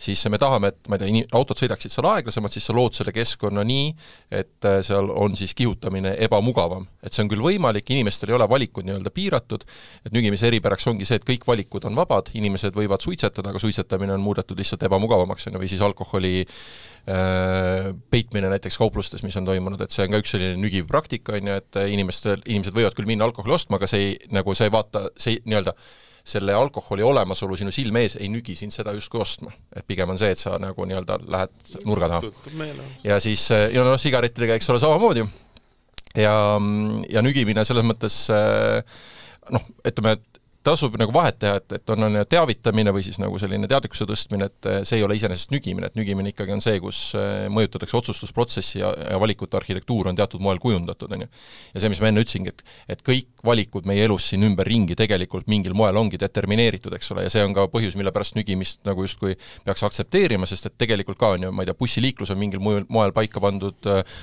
Siis 0.01 0.23
me 0.33 0.39
tahame, 0.41 0.71
et 0.71 0.87
ma 0.89 0.97
ei 0.97 1.01
tea, 1.03 1.25
autod 1.37 1.59
sõidaksid 1.59 1.93
seal 1.93 2.07
aeglasemalt, 2.09 2.55
siis 2.55 2.65
sa 2.65 2.73
lood 2.73 2.95
selle 2.97 3.11
keskkonna 3.13 3.61
nii, 3.67 3.91
et 4.33 4.65
äh, 4.65 4.79
seal 4.85 5.11
on 5.13 5.35
siis 5.37 5.53
kihutamine 5.57 6.15
ebamugavam. 6.25 6.87
et 7.05 7.13
see 7.13 7.21
on 7.23 7.29
küll 7.29 7.43
võimalik, 7.45 7.85
inimestel 7.93 8.31
ei 8.31 8.37
ole 8.37 8.47
valikud 8.49 8.87
nii-öelda 8.87 9.13
piiratud, 9.13 9.65
et 10.05 10.15
nügimise 10.15 10.49
eripäraks 10.49 10.89
ongi 10.89 11.05
see, 11.05 11.21
et 11.21 11.27
kõik 11.27 11.45
valikud 11.45 11.85
on 11.89 11.97
vabad, 11.97 12.33
inimesed 12.33 12.73
võivad 12.77 13.05
suitsetada, 13.05 13.53
aga 13.53 13.61
suitsetamine 13.61 14.17
on 14.17 14.25
muudetud 14.25 14.57
lihtsalt 14.57 14.89
ebamugavamaks, 14.89 15.45
on 15.49 15.57
ju, 15.57 15.61
või 15.61 15.69
siis 15.69 15.85
alkoholi 15.85 16.35
äh, 16.41 17.91
peitmine 18.09 18.49
näiteks 18.55 18.81
kauplustes, 18.81 19.21
mis 19.21 19.37
on 19.37 19.49
toimunud, 19.49 19.85
et 19.85 19.93
see 19.93 20.07
on 20.07 20.15
ka 20.15 20.23
üks 20.23 20.33
selline 20.33 20.57
nügiv 20.61 20.89
praktika, 20.89 21.37
on 21.37 21.53
ju, 21.53 21.61
et 21.61 21.83
inimestel, 21.93 22.41
inimesed 22.47 22.73
võivad 22.73 22.97
küll 22.97 23.09
minna 23.09 23.29
alkoholi 23.29 23.53
ostma, 23.53 23.77
aga 23.77 23.89
see 23.89 24.07
ei, 24.07 24.15
nagu 24.33 24.57
sa 24.57 24.65
ei 24.65 24.73
vaata, 24.73 25.11
see 25.13 25.43
nii-öelda 25.45 25.77
selle 26.23 26.53
alkoholi 26.53 27.03
olemasolu 27.03 27.57
sinu 27.57 27.71
silme 27.73 28.03
ees 28.05 28.17
ei 28.19 28.29
nügi 28.29 28.55
sind 28.55 28.73
seda 28.73 28.93
justkui 28.93 29.21
ostma. 29.21 29.51
et 29.75 29.85
pigem 29.87 30.09
on 30.09 30.19
see, 30.21 30.31
et 30.31 30.39
sa 30.39 30.57
nagu 30.61 30.85
nii-öelda 30.85 31.19
lähed 31.27 31.85
nurga 31.85 32.11
taha. 32.11 32.31
ja 33.03 33.19
siis, 33.19 33.47
ja 33.49 33.85
noh, 33.85 33.97
sigarettidega, 33.99 34.57
eks 34.59 34.69
ole, 34.69 34.81
samamoodi. 34.83 35.25
ja, 36.15 36.35
ja 37.09 37.25
nügimine 37.25 37.65
selles 37.65 37.87
mõttes 37.87 38.23
noh, 39.51 39.65
ütleme, 39.87 40.17
et 40.17 40.30
tasub 40.65 40.95
nagu 40.99 41.13
vahet 41.15 41.39
teha, 41.41 41.57
et, 41.61 41.77
et 41.79 41.93
on, 41.93 42.05
on 42.07 42.17
teavitamine 42.29 42.93
või 42.93 43.03
siis 43.05 43.17
nagu 43.21 43.39
selline 43.41 43.69
teadlikkuse 43.69 44.05
tõstmine, 44.09 44.49
et 44.51 44.69
eh, 44.69 44.79
see 44.87 44.99
ei 44.99 45.05
ole 45.05 45.17
iseenesest 45.17 45.53
nügimine, 45.53 45.89
et 45.89 45.97
nügimine 45.97 46.33
ikkagi 46.33 46.53
on 46.55 46.61
see, 46.63 46.77
kus 46.83 46.99
eh, 47.17 47.47
mõjutatakse 47.53 47.97
otsustusprotsessi 47.97 48.81
ja, 48.81 48.91
ja 49.11 49.19
valikute 49.21 49.57
arhitektuur 49.57 50.11
on 50.11 50.19
teatud 50.19 50.43
moel 50.43 50.61
kujundatud, 50.61 51.11
on 51.15 51.25
ju. 51.25 51.29
ja 51.73 51.83
see, 51.83 51.91
mis 51.93 52.01
ma 52.03 52.11
enne 52.11 52.25
ütlesingi, 52.25 52.53
et 52.53 52.65
et 52.91 53.01
kõik 53.05 53.29
valikud 53.45 53.87
meie 53.89 54.03
elus 54.05 54.27
siin 54.31 54.43
ümberringi 54.45 54.95
tegelikult 54.97 55.47
mingil 55.49 55.73
moel 55.77 55.97
ongi 55.97 56.19
determineeritud, 56.21 56.93
eks 56.97 57.11
ole, 57.15 57.25
ja 57.25 57.33
see 57.33 57.43
on 57.45 57.55
ka 57.57 57.65
põhjus, 57.71 57.97
mille 57.97 58.13
pärast 58.13 58.37
nügimist 58.37 58.85
nagu 58.87 59.05
justkui 59.05 59.35
peaks 59.65 59.85
aktsepteerima, 59.87 60.49
sest 60.49 60.69
et 60.69 60.77
tegelikult 60.81 61.19
ka 61.21 61.33
on 61.35 61.47
ju, 61.47 61.51
ma 61.55 61.65
ei 61.65 61.71
tea, 61.71 61.77
bussiliiklus 61.79 62.33
on 62.33 62.41
mingil 62.41 62.61
moel, 62.61 62.85
moel 62.91 63.13
paika 63.15 63.41
pandud, 63.41 63.89
äh, 63.89 64.21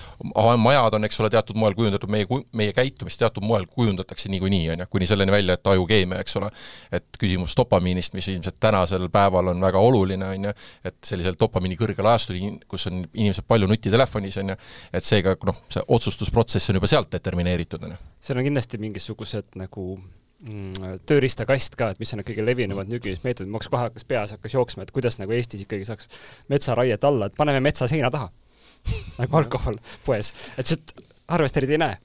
majad 0.63 0.99
on, 0.99 1.09
eks 1.09 1.19
ole, 1.23 1.33
teatud 1.35 1.59
moel 1.59 1.75
kujundatud, 1.79 2.11
meie, 2.13 2.29
meie 2.57 2.75
käitumist 2.77 3.19
teatud 3.23 3.47
moel 3.47 3.67
kujundatakse 3.73 4.31
niikuinii, 4.33 4.69
on 4.75 4.85
ju, 4.85 4.91
kuni 4.93 5.11
selleni 5.11 5.35
välja, 5.35 5.59
et 5.59 5.73
ajukeemia, 5.75 6.23
eks 6.29 6.37
ole. 6.41 6.51
et 6.93 7.19
küsimus 7.21 7.57
dopamiinist, 7.57 8.15
mis 8.17 8.29
ilmselt 8.33 8.59
tänasel 8.61 9.09
päeval 9.13 9.53
on 9.55 9.65
väga 9.65 9.81
oluline, 9.81 10.29
on 10.35 10.49
ju, 10.49 10.55
et 10.85 10.99
sellisel 11.05 11.39
dopamiini 11.41 11.79
kõrgel 11.81 12.07
ajastul, 12.13 12.39
kus 12.69 12.87
on 12.91 13.03
inimesed 13.07 13.49
palju 13.49 13.69
nutitelefonis, 13.71 14.39
on 14.43 14.55
ju, 14.55 14.59
et 14.93 15.05
seega 15.05 15.35
noh, 15.49 15.65
see 15.73 15.85
otsustusprotsess 15.97 16.71
on 16.71 16.81
juba 16.81 16.91
sealt 16.91 17.13
determineeritud, 17.17 17.89
on 17.89 17.97
ju. 17.97 18.01
seal 18.29 18.41
on 18.41 18.49
kindlasti 18.49 18.81
mingisugused 18.83 19.59
nagu 19.61 19.87
mm, 19.97 20.99
tööriistakast 21.09 21.79
ka, 21.79 21.93
et 21.95 22.03
mis 22.03 22.13
on 22.15 22.25
kõige 22.27 22.45
levinumad 22.45 22.91
nügimismeetodid, 22.93 23.51
mul 23.51 23.63
hakkas 23.63 23.73
kohe 23.73 23.87
hakkas 23.87 24.09
peas 24.09 24.37
hakkas 24.37 24.59
jooksma, 24.59 24.87
et 24.87 24.95
kuidas 24.95 25.21
nagu 25.23 25.35
Eestis 25.37 25.65
ikkagi 25.65 25.89
saaks 25.89 26.11
metsaraiet 26.53 27.09
alla, 27.09 27.31
et 27.31 27.39
paneme 27.39 27.63
metsa 27.65 27.91
seina 27.91 28.13
taha. 28.15 28.31
Nagu 29.19 29.35
alkohol 29.35 29.75
poes, 30.05 30.29
et 30.55 30.63
lihtsalt 30.63 30.93
harvesterid 31.29 31.73
ei 31.75 31.81
näe 31.83 31.97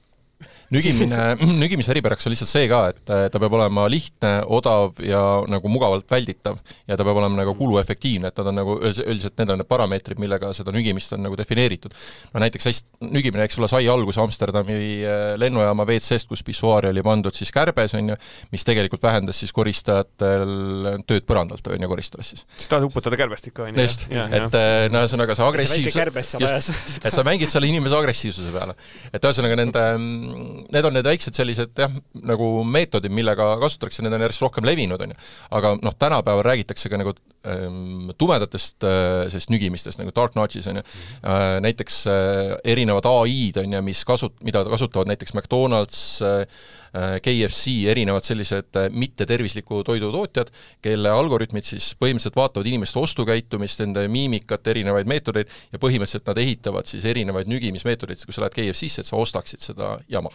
nügimine, 0.74 1.20
nügimise 1.62 1.92
eripäraks 1.94 2.26
on 2.28 2.34
lihtsalt 2.34 2.50
see 2.50 2.68
ka, 2.70 2.80
et 2.92 3.02
ta 3.32 3.40
peab 3.40 3.56
olema 3.58 3.86
lihtne, 3.90 4.32
odav 4.56 5.00
ja 5.04 5.22
nagu 5.50 5.70
mugavalt 5.72 6.10
välditav. 6.10 6.58
ja 6.88 6.96
ta 6.98 7.06
peab 7.06 7.20
olema 7.20 7.40
nagu 7.42 7.54
kuluefektiivne, 7.58 8.30
et 8.30 8.40
nad 8.40 8.50
on 8.50 8.58
nagu, 8.60 8.76
üldiselt 8.82 9.38
need 9.40 9.52
on 9.54 9.60
need 9.62 9.70
parameetrid, 9.70 10.20
millega 10.20 10.52
seda 10.56 10.74
nügimist 10.74 11.14
on 11.16 11.24
nagu 11.26 11.38
defineeritud. 11.38 11.94
no 12.34 12.42
näiteks 12.44 12.68
hästi, 12.70 12.94
nügimine, 13.14 13.46
eks 13.46 13.58
ole, 13.60 13.70
sai 13.70 13.88
alguse 13.90 14.22
Amsterdami 14.22 14.78
äh, 15.02 15.24
lennujaama 15.40 15.86
WC-st, 15.88 16.28
kus 16.30 16.44
pissuaari 16.46 16.90
oli 16.92 17.04
pandud 17.06 17.36
siis 17.36 17.52
kärbes, 17.54 17.96
on 17.98 18.14
ju, 18.14 18.18
mis 18.52 18.66
tegelikult 18.66 19.02
vähendas 19.04 19.40
siis 19.42 19.52
koristajatel 19.54 21.02
tööd 21.08 21.26
põrandalt, 21.28 21.66
on 21.70 21.86
ju, 21.86 21.90
koristades 21.90 22.32
siis. 22.34 22.46
siis 22.56 22.70
tahad 22.72 22.86
uputada 22.88 23.18
kärbest 23.20 23.50
ikka, 23.50 23.68
on 23.68 23.78
ju? 23.78 23.86
just, 23.86 24.06
et 24.10 24.58
äh, 24.60 24.86
no 24.92 25.04
ühesõnaga 25.04 25.36
see 25.38 25.48
agressiivsus, 25.48 26.38
just, 26.40 27.04
et 27.04 27.14
sa 27.14 27.26
mängid 27.26 27.52
selle 27.52 27.68
inimese 27.70 27.98
agressiivsuse 27.98 28.52
peale. 28.54 28.76
et 29.12 29.24
ühesõnaga 29.30 29.58
nende 29.60 29.84
mm, 29.94 30.63
need 30.72 30.86
on 30.88 30.94
need 30.96 31.06
väiksed 31.06 31.36
sellised 31.36 31.78
jah, 31.78 31.92
nagu 32.26 32.48
meetodid, 32.68 33.12
millega 33.14 33.54
kasutatakse, 33.62 34.04
need 34.04 34.14
on 34.16 34.24
järjest 34.24 34.44
rohkem 34.44 34.66
levinud, 34.66 35.00
on 35.04 35.14
ju. 35.14 35.20
aga 35.58 35.74
noh, 35.80 35.96
tänapäeval 35.98 36.44
räägitakse 36.46 36.90
ka 36.92 37.00
nagu 37.00 37.14
ähm, 37.48 38.12
tumedatest 38.18 38.86
äh, 38.86 39.26
sellist 39.32 39.52
nügimistest, 39.52 40.00
nagu 40.00 40.14
dark 40.16 40.36
notches, 40.38 40.68
on 40.70 40.80
ju 40.80 40.84
äh,, 40.84 41.58
näiteks 41.64 41.98
äh, 42.10 42.54
erinevad 42.74 43.08
ai-d, 43.10 43.60
on 43.64 43.76
ju, 43.76 43.82
mis 43.86 44.04
kasut-, 44.08 44.38
mida 44.46 44.64
kasutavad 44.68 45.10
näiteks 45.10 45.34
McDonalds 45.36 46.00
äh,, 46.22 46.46
äh 46.94 47.18
KFC, 47.24 47.76
erinevad 47.90 48.26
sellised 48.26 48.78
äh, 48.80 48.88
mittetervisliku 48.90 49.82
toidu 49.86 50.12
tootjad, 50.14 50.52
kelle 50.84 51.12
algoritmid 51.12 51.66
siis 51.66 51.92
põhimõtteliselt 51.98 52.38
vaatavad 52.38 52.70
inimeste 52.70 53.02
ostukäitumist, 53.02 53.82
nende 53.84 54.06
miimikat, 54.08 54.72
erinevaid 54.74 55.10
meetodeid 55.10 55.52
ja 55.72 55.82
põhimõtteliselt 55.82 56.32
nad 56.32 56.42
ehitavad 56.44 56.90
siis 56.90 57.06
erinevaid 57.10 57.50
nügimismeetodeid, 57.50 58.24
kui 58.24 58.36
sa 58.36 58.46
lähed 58.46 58.58
KFC-sse, 58.58 59.04
et 59.04 59.10
sa 59.10 59.20
ostaksid 59.20 59.64
seda 59.64 59.96
jama 60.08 60.32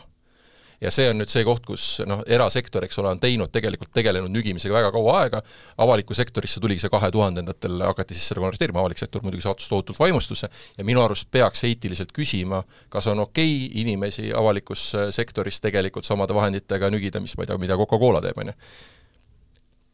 ja 0.82 0.92
see 0.94 1.10
on 1.12 1.20
nüüd 1.20 1.32
see 1.32 1.44
koht, 1.48 1.66
kus 1.68 1.86
noh, 2.08 2.22
erasektor, 2.30 2.84
eks 2.88 3.00
ole, 3.02 3.12
on 3.14 3.22
teinud 3.22 3.52
tegelikult, 3.54 3.92
tegelenud 3.96 4.32
nügimisega 4.34 4.76
väga 4.76 4.92
kaua 4.96 5.16
aega, 5.24 5.42
avalikku 5.84 6.16
sektorisse 6.18 6.62
tuligi 6.64 6.84
see 6.84 6.94
kahe 6.94 7.12
tuhandendatel, 7.14 7.82
hakati 7.90 8.18
siis 8.18 8.30
seda 8.32 8.44
konverteerima, 8.44 8.82
avalik 8.84 9.02
sektor 9.02 9.24
muidugi 9.26 9.46
sattus 9.46 9.70
tohutult 9.72 10.00
vaimustusse. 10.00 10.50
Ja 10.78 10.86
minu 10.88 11.04
arust 11.04 11.30
peaks 11.32 11.66
eetiliselt 11.68 12.14
küsima, 12.16 12.64
kas 12.94 13.10
on 13.12 13.26
okei 13.26 13.50
okay 13.66 13.82
inimesi 13.84 14.30
avalikus 14.36 14.90
äh, 14.96 15.10
sektoris 15.16 15.60
tegelikult 15.64 16.08
samade 16.08 16.36
vahenditega 16.36 16.92
nügida, 16.94 17.22
mis 17.24 17.36
ma 17.38 17.46
ei 17.46 17.52
tea, 17.52 17.60
mida 17.62 17.78
Coca-Cola 17.80 18.24
teeb, 18.24 18.40
on 18.40 18.54
ju. 18.54 18.58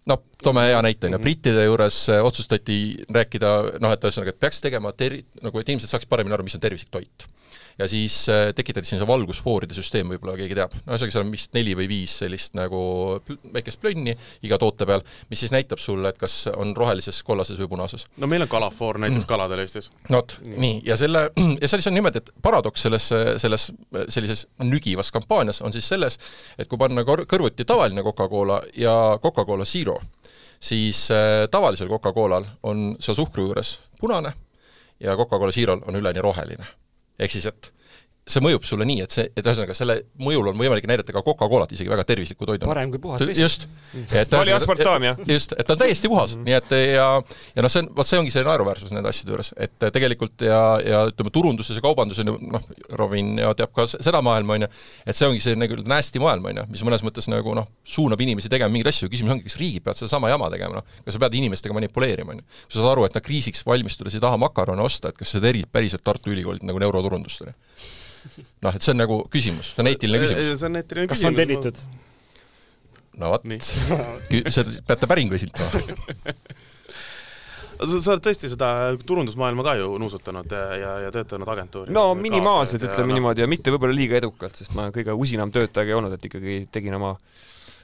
Noh, 0.06 0.19
toome 0.38 0.67
hea 0.67 0.82
näite, 0.86 1.10
on 1.10 1.17
ju, 1.17 1.21
brittide 1.24 1.63
juures 1.65 2.04
äh, 2.13 2.21
otsustati 2.26 2.78
rääkida 3.10 3.56
noh, 3.82 3.95
et 3.95 4.06
ühesõnaga, 4.06 4.36
et 4.36 4.43
peaks 4.43 4.62
tegema 4.62 4.93
ter-, 4.93 5.24
nagu 5.41 5.62
et 5.62 5.71
inimesed 5.71 5.89
saaks 5.89 6.06
paremini 6.10 6.38
aru, 6.38 6.45
mis 6.45 6.58
on 6.58 6.62
tervislik 6.62 6.93
toit 6.93 7.26
ja 7.80 7.88
siis 7.92 8.18
äh, 8.30 8.50
tekitati 8.56 8.88
see 8.88 9.08
valgusfooride 9.08 9.76
süsteem, 9.76 10.10
võib-olla 10.14 10.36
keegi 10.40 10.56
teab. 10.58 10.76
no 10.86 10.94
ühesõnaga, 10.94 11.16
seal 11.16 11.26
on 11.26 11.34
vist 11.34 11.56
neli 11.58 11.76
või 11.78 11.88
viis 11.92 12.14
sellist 12.22 12.56
nagu 12.56 12.80
väikest 13.54 13.82
plönni 13.84 14.16
iga 14.48 14.60
toote 14.62 14.88
peal, 14.88 15.04
mis 15.32 15.44
siis 15.44 15.52
näitab 15.56 15.82
sulle, 15.84 16.14
et 16.14 16.20
kas 16.20 16.46
on 16.56 16.72
rohelises, 16.78 17.22
kollases 17.28 17.60
või 17.62 17.72
punases. 17.76 18.08
no 18.22 18.30
meil 18.32 18.46
on 18.46 18.52
kalafoor 18.52 19.00
näiteks 19.04 19.26
mm. 19.26 19.30
kaladel 19.32 19.64
Eestis. 19.64 19.90
no 20.10 20.22
vot, 20.22 20.38
nii, 20.46 20.80
ja 20.88 20.98
selle, 21.00 21.28
ja 21.64 21.72
selles 21.72 21.90
on 21.92 21.98
niimoodi, 21.98 22.24
et 22.24 22.32
paradoks 22.46 22.88
selles, 22.88 23.10
selles 23.42 23.70
sellises 24.10 24.46
nügivas 24.64 25.12
kampaanias 25.12 25.62
on 25.66 25.76
siis 25.76 25.88
selles, 25.90 26.20
et 26.58 26.72
kui 26.72 26.80
panna 26.80 27.04
kõrvuti 27.06 27.68
tavaline 27.68 28.04
Coca-Cola 28.06 28.62
ja 28.80 28.96
Coca-Cola 29.22 29.68
Zero, 29.68 30.00
siis 30.60 31.10
äh, 31.12 31.44
tavalisel 31.52 31.92
Coca-Colal 31.92 32.48
on 32.64 32.88
seal 33.00 33.20
suhkru 33.20 33.50
juures 33.50 33.80
punane 34.00 34.34
ja 35.00 35.16
Coca-Cola 35.20 35.52
Zero'l 35.52 35.84
on 35.88 36.00
üleni 36.00 36.24
roheline 36.24 36.72
ehk 37.19 37.32
siis, 37.32 37.45
et 37.45 37.71
see 38.26 38.42
mõjub 38.42 38.64
sulle 38.66 38.86
nii, 38.90 39.04
et 39.06 39.14
see, 39.14 39.28
et 39.38 39.46
ühesõnaga 39.46 39.76
selle 39.78 40.00
mõjul 40.18 40.48
on 40.50 40.58
võimalik 40.58 40.88
näidata 40.90 41.14
ka 41.14 41.22
Coca-Colat, 41.26 41.70
isegi 41.76 41.92
väga 41.92 42.08
tervisliku 42.10 42.48
toiduna. 42.50 42.72
parem 42.72 42.90
kui 42.90 43.02
puhas 43.02 43.22
vesi. 43.22 43.44
just. 43.44 43.68
poliaspartam, 44.32 45.06
jah. 45.06 45.20
just, 45.30 45.54
et 45.54 45.68
ta 45.68 45.76
on 45.76 45.82
täiesti 45.84 46.10
puhas 46.10 46.34
mm, 46.34 46.48
nii 46.48 46.56
et 46.58 46.74
ja, 46.96 47.06
ja 47.54 47.66
noh, 47.66 47.70
see 47.70 47.84
on, 47.84 47.92
vot 48.00 48.10
see 48.10 48.18
ongi 48.18 48.34
see 48.34 48.46
naeruväärsus 48.48 48.96
nende 48.96 49.12
asjade 49.12 49.30
juures, 49.30 49.52
et 49.62 49.78
tegelikult 49.94 50.42
ja, 50.48 50.62
ja 50.82 51.04
ütleme, 51.12 51.34
turunduses 51.36 51.78
ja 51.78 51.84
kaubanduses, 51.86 52.26
noh, 52.26 52.66
Robin 52.98 53.36
ja 53.44 53.54
teab 53.60 53.76
ka 53.78 53.86
seda 53.94 54.24
maailma, 54.26 54.58
on 54.58 54.66
ju, 54.66 54.72
et 55.06 55.20
see 55.20 55.30
ongi 55.30 55.46
see 55.46 55.60
nagu 55.62 55.78
nasty 55.86 56.22
maailm, 56.24 56.50
on 56.50 56.64
ju, 56.64 56.68
mis 56.74 56.86
mõnes 56.88 57.06
mõttes 57.06 57.30
nagu 57.30 57.54
noh, 57.58 57.70
suunab 57.86 58.26
inimesi 58.26 58.50
tegema 58.50 58.74
mingeid 58.74 58.90
asju, 58.90 59.12
küsimus 59.14 59.36
ongi, 59.38 59.46
kas 59.52 59.60
riigid 59.62 59.86
peavad 59.86 60.02
sedasama 60.02 60.34
jama 60.34 60.50
tegema, 60.56 60.82
noh, 60.82 60.98
kas 61.06 61.14
sa 61.20 61.22
pead 61.22 61.38
inimestega 61.44 61.78
manipuleerima, 61.78 62.34
on 62.34 62.42
ju. 62.42 62.50
sa 62.72 62.80
saad 62.80 62.90
aru, 62.96 63.06
et 63.06 63.20
nad 63.20 63.26
kriisiks 63.26 63.62
valmistudes 63.70 64.18
ei 64.18 64.26
taha 64.26 64.42
makarone 64.42 64.82
osta, 64.82 65.14
et 65.14 65.22
kas 65.22 65.38
sa 65.38 65.44
terid 65.44 65.70
päriselt 65.70 66.02
Tartu 66.06 66.34
Ülikoolilt 66.34 66.66
nagu 66.66 66.82
neuroturundust, 66.82 67.46
on 67.46 67.54
ju 67.54 67.94
noh, 68.66 68.72
et 68.74 68.82
see 68.82 68.94
on 68.96 69.02
nagu 69.04 69.20
küsimus, 69.34 69.74
see 69.74 69.84
on 69.84 69.92
eetiline 69.92 70.22
küsimus. 70.24 70.52
see 70.54 70.70
on 70.70 70.82
eetiline 70.82 71.12
kas 71.12 71.22
küsimus. 71.22 71.36
kas 71.36 71.36
on 71.36 71.40
tellitud? 71.42 71.76
no 73.22 73.34
vot, 73.36 73.44
seda 74.58 74.80
peate 74.90 75.12
päringu 75.12 75.38
esitama 75.38 75.70
sa, 77.80 78.00
sa 78.00 78.14
oled 78.14 78.24
tõesti 78.24 78.52
seda 78.52 78.70
turundusmaailma 79.08 79.66
ka 79.66 79.76
ju 79.80 79.90
nuusutanud 80.02 80.52
ja, 80.52 80.92
ja, 81.06 81.12
töötanud 81.14 81.50
agentuuris? 81.56 81.94
no 81.96 82.08
minimaalselt, 82.20 82.86
ütleme 82.88 83.14
ja, 83.14 83.20
niimoodi, 83.20 83.44
ja 83.44 83.50
mitte 83.52 83.74
võib-olla 83.74 83.98
liiga 83.98 84.20
edukalt, 84.20 84.56
sest 84.60 84.76
ma 84.78 84.88
kõige 84.96 85.16
usinam 85.18 85.52
töötaja 85.56 85.92
ei 85.92 85.98
olnud, 85.98 86.16
et 86.16 86.30
ikkagi 86.30 86.62
tegin 86.74 86.98
oma 87.00 87.16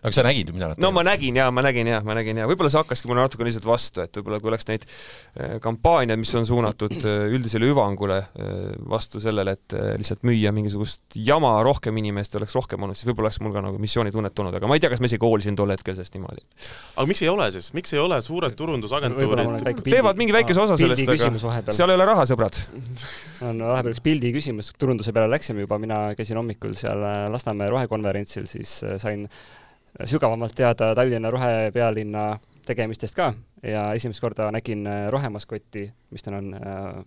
aga 0.01 0.15
sa 0.15 0.23
nägid, 0.25 0.49
mida 0.55 0.71
nad 0.71 0.79
no 0.81 0.89
ma 0.95 1.03
nägin 1.05 1.35
ja 1.37 1.47
ma 1.53 1.61
nägin 1.61 1.89
ja 1.91 1.99
ma 2.01 2.15
nägin 2.17 2.39
ja 2.41 2.47
võib-olla 2.49 2.71
see 2.73 2.81
hakkaski 2.81 3.09
mulle 3.09 3.21
natuke 3.21 3.45
lihtsalt 3.45 3.67
vastu, 3.69 4.01
et 4.01 4.17
võib-olla 4.17 4.39
kui 4.41 4.49
oleks 4.49 4.65
neid 4.65 4.85
äh, 4.87 5.59
kampaaniaid, 5.61 6.17
mis 6.17 6.33
on 6.39 6.47
suunatud 6.49 6.95
äh, 6.97 7.27
üldisele 7.35 7.69
hüvangule 7.69 8.17
äh, 8.23 8.55
vastu 8.89 9.21
sellele, 9.21 9.53
et 9.59 9.75
lihtsalt 10.01 10.25
müüa 10.25 10.53
mingisugust 10.57 11.19
jama 11.21 11.53
rohkem 11.67 12.01
inimestele, 12.01 12.41
oleks 12.41 12.57
rohkem 12.57 12.81
olnud, 12.81 12.97
siis 12.97 13.11
võib-olla 13.11 13.29
oleks 13.29 13.41
mul 13.45 13.53
ka 13.53 13.63
nagu 13.67 13.81
missioonitunnet 13.83 14.35
tulnud, 14.37 14.57
aga 14.57 14.71
ma 14.71 14.79
ei 14.79 14.81
tea, 14.81 14.89
kas 14.95 15.03
ma 15.03 15.11
isegi 15.11 15.27
hoolisin 15.27 15.59
tol 15.59 15.75
hetkel 15.75 15.97
sellest 15.99 16.17
niimoodi. 16.17 16.45
aga 16.95 17.07
miks 17.13 17.21
ei 17.21 17.31
ole 17.35 17.51
siis, 17.53 17.69
miks 17.77 17.93
ei 17.93 18.01
ole 18.01 18.17
suured 18.25 18.57
turundusagentuurid? 18.57 19.85
Teevad 19.85 20.17
mingi 20.17 20.33
väikese 20.33 20.65
osa 20.65 20.81
sellest, 20.81 21.13
aga 21.13 21.77
seal 21.77 21.93
ei 21.93 21.99
ole 21.99 22.09
raha, 22.09 22.25
sõbrad. 22.29 22.57
on 23.51 23.61
vahepeal 23.69 23.93
üks 23.93 24.01
pildi 24.05 24.33
küsimus, 24.33 24.73
turunduse 24.81 25.13
peale 25.13 25.29
läksime 25.29 25.67
juba, 25.67 25.77
mina 25.81 26.03
käisin 26.17 26.41
hommikul 26.41 26.73
seal 26.77 27.05
Lasnamäe 27.29 27.69
rohekonverentsil, 27.69 28.49
siis 28.49 28.79
sain 29.01 29.27
sügavamalt 30.05 30.55
teada 30.55 30.93
Tallinna 30.95 31.31
rohepealinna 31.33 32.25
tegemistest 32.65 33.17
ka. 33.17 33.31
Ja 33.63 33.91
esimest 33.97 34.21
korda 34.23 34.49
nägin 34.53 34.87
äh, 34.89 35.05
rohemaskotti, 35.13 35.85
mis 36.13 36.25
tal 36.25 36.39
on 36.39 36.55
äh, 36.57 37.03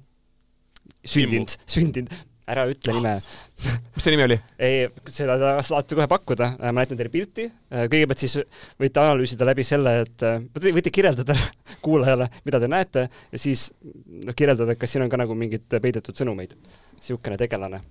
sündinud, 1.08 1.56
sündinud, 1.66 2.12
ära 2.50 2.66
ütle 2.70 2.94
nime. 2.94 3.14
Mis 3.94 4.04
ta 4.04 4.12
nimi 4.12 4.24
oli? 4.26 4.36
ei, 4.62 4.86
seda 5.10 5.36
saate 5.66 5.98
kohe 5.98 6.06
pakkuda, 6.10 6.52
äh, 6.60 6.70
ma 6.70 6.84
näitan 6.84 7.00
teile 7.00 7.10
pilti, 7.10 7.48
äh, 7.72 7.88
kõigepealt 7.90 8.22
siis 8.22 8.36
võite 8.80 9.02
analüüsida 9.02 9.48
läbi 9.48 9.66
selle, 9.66 9.96
et 10.04 10.26
võite 10.54 10.94
kirjeldada 10.94 11.36
kuulajale, 11.84 12.30
mida 12.46 12.62
te 12.62 12.70
näete 12.70 13.06
ja 13.08 13.40
siis 13.40 13.68
noh, 13.80 14.34
kirjeldada, 14.36 14.78
kas 14.78 14.94
siin 14.94 15.06
on 15.06 15.12
ka 15.12 15.20
nagu 15.24 15.34
mingeid 15.38 15.66
peidetud 15.74 16.14
sõnumeid. 16.18 16.54
niisugune 17.00 17.40
tegelane 17.40 17.82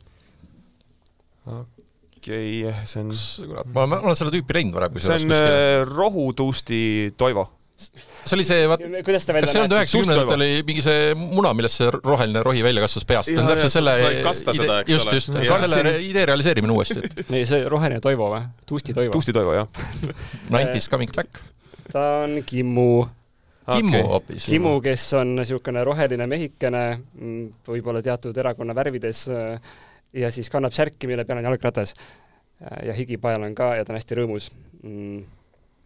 okei 2.23 2.63
okay,, 2.63 2.85
see 2.87 3.03
on. 3.03 3.11
kurat, 3.49 3.73
ma, 3.75 3.89
ma 3.91 3.99
olen 4.07 4.17
seda 4.19 4.31
tüüpi 4.33 4.55
näinud 4.59 4.79
varem. 4.79 5.03
see 5.03 5.19
on 5.19 5.35
äh, 5.35 5.83
rohutuusti 5.89 6.79
Toivo 7.19 7.49
see 8.23 8.37
oli 8.37 8.45
see, 8.47 8.67
vaat, 8.69 8.83
kas 9.03 9.25
see 9.25 9.33
ei 9.33 9.61
olnud 9.63 9.75
üheksakümnendatel 9.75 10.35
oli 10.37 10.49
mingi 10.67 10.83
see 10.85 11.15
muna, 11.19 11.51
millest 11.57 11.81
see 11.81 11.89
roheline 11.95 12.43
rohi 12.45 12.63
välja 12.65 12.83
kasvas 12.85 13.07
peast, 13.09 13.31
see 13.31 13.41
on 13.41 13.49
täpselt 13.49 13.75
selle 13.75 13.95
idee, 13.99 14.77
just, 14.93 15.11
just, 15.11 15.33
selle 15.73 15.95
idee 16.05 16.27
realiseerimine 16.29 16.75
uuesti. 16.75 17.01
ei, 17.35 17.43
see 17.49 17.65
roheline 17.71 17.99
Toivo 18.03 18.29
või? 18.31 18.45
Tuusti 18.69 18.95
Toivo. 18.95 19.11
Tuusti 19.17 19.35
Toivo, 19.35 19.57
jah. 19.57 19.83
Nineties 20.53 20.87
coming 20.91 21.11
back. 21.15 21.41
ta 21.91 22.05
on 22.23 22.39
Kimmu 22.47 22.87
Kimmu 23.63 23.97
okay. 23.97 24.07
hoopis. 24.07 24.45
Kimmu, 24.51 24.77
kes 24.83 25.07
on 25.19 25.37
niisugune 25.37 25.83
roheline 25.87 26.27
mehikene, 26.27 26.83
mm, 26.99 27.43
võib-olla 27.67 28.03
teatud 28.03 28.37
erakonna 28.43 28.75
värvides 28.75 29.25
äh, 29.31 29.75
ja 30.13 30.31
siis 30.31 30.49
kannab 30.53 30.75
särki, 30.75 31.09
mille 31.09 31.25
peal 31.25 31.41
on 31.41 31.49
jalgratas. 31.49 31.95
ja 32.85 32.93
higipajal 32.93 33.43
on 33.43 33.55
ka 33.55 33.75
ja 33.75 33.85
ta 33.85 33.93
on 33.93 33.99
hästi 33.99 34.19
rõõmus 34.21 34.51
mm 34.83 35.23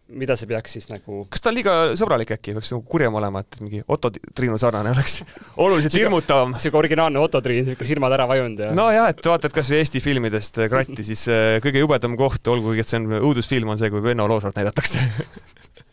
mida 0.08 0.36
see 0.38 0.48
peaks 0.48 0.74
siis 0.76 0.88
nagu 0.88 1.20
kas 1.28 1.42
ta 1.44 1.50
on 1.50 1.56
liiga 1.58 1.74
sõbralik 1.98 2.30
äkki, 2.36 2.54
peaks 2.56 2.72
nagu 2.72 2.84
kurjem 2.88 3.16
olema, 3.20 3.42
et 3.44 3.58
mingi 3.60 3.82
Otto 3.92 4.10
Triinu 4.12 4.56
sarnane 4.60 4.92
oleks 4.94 5.18
oluliselt 5.64 5.98
hirmutavam. 5.98 6.54
sihuke 6.56 6.80
originaalne 6.80 7.20
Otto 7.20 7.42
Triin, 7.44 7.66
sihuke 7.68 7.86
silmad 7.88 8.16
ära 8.16 8.28
vajunud 8.30 8.64
ja 8.64 8.70
nojah, 8.76 9.10
et 9.12 9.20
vaata, 9.28 9.50
et 9.50 9.58
kasvõi 9.58 9.82
Eesti 9.82 10.02
filmidest 10.04 10.62
kratti, 10.72 11.04
siis 11.06 11.26
äh, 11.32 11.58
kõige 11.64 11.84
jubedam 11.84 12.16
koht, 12.20 12.48
olgugi 12.48 12.84
et 12.84 12.90
see 12.90 13.02
on 13.02 13.18
õudusfilm, 13.20 13.74
on 13.74 13.80
see, 13.80 13.92
kui 13.92 14.04
Venno 14.04 14.28
Loosart 14.30 14.56
näidatakse 14.56 15.02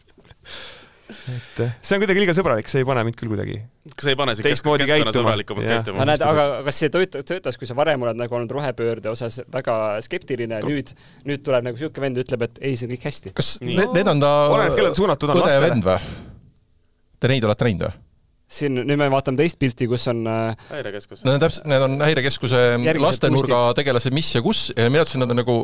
et 1.32 1.64
see 1.82 1.98
on 1.98 2.04
kuidagi 2.04 2.22
liiga 2.22 2.36
sõbralik, 2.38 2.70
see 2.72 2.84
ei 2.84 2.88
pane 2.88 3.04
mind 3.08 3.18
küll 3.20 3.32
kuidagi 3.32 3.58
kas 3.94 4.08
ei 4.10 4.18
pane 4.18 4.36
sind 4.38 4.48
keskkonnasõbralikumalt 4.50 5.68
käituma? 5.70 6.00
aga 6.02 6.08
näed, 6.10 6.24
aga 6.26 6.46
kas 6.68 6.80
see 6.82 6.92
töötas, 6.94 7.28
töötas, 7.30 7.60
kui 7.62 7.70
sa 7.70 7.78
varem 7.78 8.06
oled 8.06 8.18
nagu 8.20 8.38
olnud 8.38 8.54
rohepöörde 8.58 9.12
osas 9.12 9.42
väga 9.54 9.76
skeptiline, 10.06 10.62
nüüd, 10.66 10.96
nüüd 11.28 11.44
tuleb 11.46 11.68
nagu 11.68 11.78
niisugune 11.78 12.08
vend, 12.08 12.24
ütleb, 12.24 12.48
et 12.48 12.58
ei, 12.64 12.80
see 12.80 12.90
on 12.90 12.96
kõik 12.96 13.06
hästi. 13.10 13.36
kas 13.38 13.52
need, 13.62 13.94
need 13.96 14.10
on 14.16 14.24
ta 14.24 14.32
oleneb, 14.54 14.80
kellele 14.80 14.98
suunatud 14.98 15.36
on 15.36 15.44
lastele? 15.44 15.70
vend 15.70 15.86
või? 15.86 16.18
Te 17.22 17.32
neid 17.32 17.48
olete 17.48 17.70
näinud 17.70 17.88
või? 17.88 18.02
siin, 18.56 18.82
nüüd 18.82 19.00
me 19.02 19.08
vaatame 19.12 19.40
teist 19.42 19.58
pilti, 19.62 19.88
kus 19.90 20.06
on 20.12 20.22
äh, 20.30 20.68
häirekeskus. 20.70 21.24
Need 21.26 21.38
on 21.38 21.42
täpselt, 21.42 21.66
need 21.70 21.86
on 21.86 21.98
häirekeskuse 22.06 22.62
lastenurga 23.02 23.62
tegelased, 23.78 24.14
mis 24.16 24.30
ja 24.36 24.44
kus 24.46 24.68
ja 24.74 24.90
mina 24.90 25.06
ütlesin, 25.06 25.24
nad 25.26 25.34
on 25.34 25.42
nagu, 25.42 25.58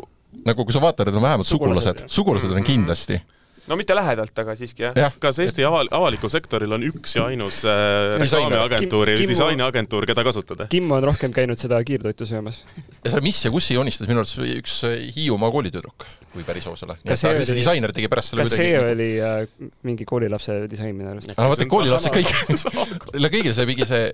nagu 0.46 0.66
kui 0.66 0.74
sa 0.74 0.82
vaatad, 0.82 1.08
need 1.08 1.18
on 1.20 1.26
vähemalt 1.26 1.48
sugulased, 1.48 2.04
sugulased 2.10 2.54
on 2.54 2.66
kindlasti 2.66 3.20
no 3.70 3.78
mitte 3.78 3.94
lähedalt, 3.96 4.34
aga 4.42 4.54
siiski 4.58 4.86
jah 4.86 4.96
ja.. 4.98 5.10
kas 5.22 5.38
Eesti 5.42 5.64
aval-, 5.66 5.90
avalikul 5.94 6.32
sektoril 6.32 6.74
on 6.76 6.84
üks 6.86 7.16
ja 7.18 7.26
ainus 7.30 7.62
äh, 7.68 8.16
reklaamiagentuur 8.22 9.12
ja 9.12 9.28
disainiagentuur, 9.28 10.06
keda 10.10 10.24
kasutada? 10.26 10.66
Kim 10.72 10.90
on 10.94 11.04
rohkem 11.06 11.34
käinud 11.34 11.60
seda 11.60 11.78
kiirtoitu 11.86 12.26
söömas. 12.28 12.62
ja 13.04 13.14
see 13.14 13.24
Mis 13.24 13.38
ja 13.44 13.52
kus 13.54 13.70
joonistas 13.70 14.10
minu 14.10 14.24
arust 14.24 14.42
üks 14.42 14.80
äh, 14.88 14.98
Hiiumaa 15.16 15.52
koolitüdruk, 15.54 16.06
kui 16.34 16.46
päris 16.46 16.66
aus 16.70 16.82
olla. 16.86 16.98
et 17.04 17.14
ta, 17.14 17.18
see 17.18 17.58
disainer 17.58 17.94
tegi 17.94 18.10
pärast 18.12 18.34
selle 18.34 18.48
kas 18.48 18.58
see 18.58 18.74
oli 18.80 19.10
äh, 19.22 19.40
mingi 19.86 20.08
koolilapse 20.08 20.62
disain 20.70 20.94
minu 20.96 21.14
arust? 21.14 21.34
aga 21.36 21.50
vaata, 21.54 21.70
koolilapsed 21.70 22.18
kõik, 22.18 23.28
kõige 23.36 23.56
see 23.56 23.68
mingi 23.70 23.88
see 23.88 24.06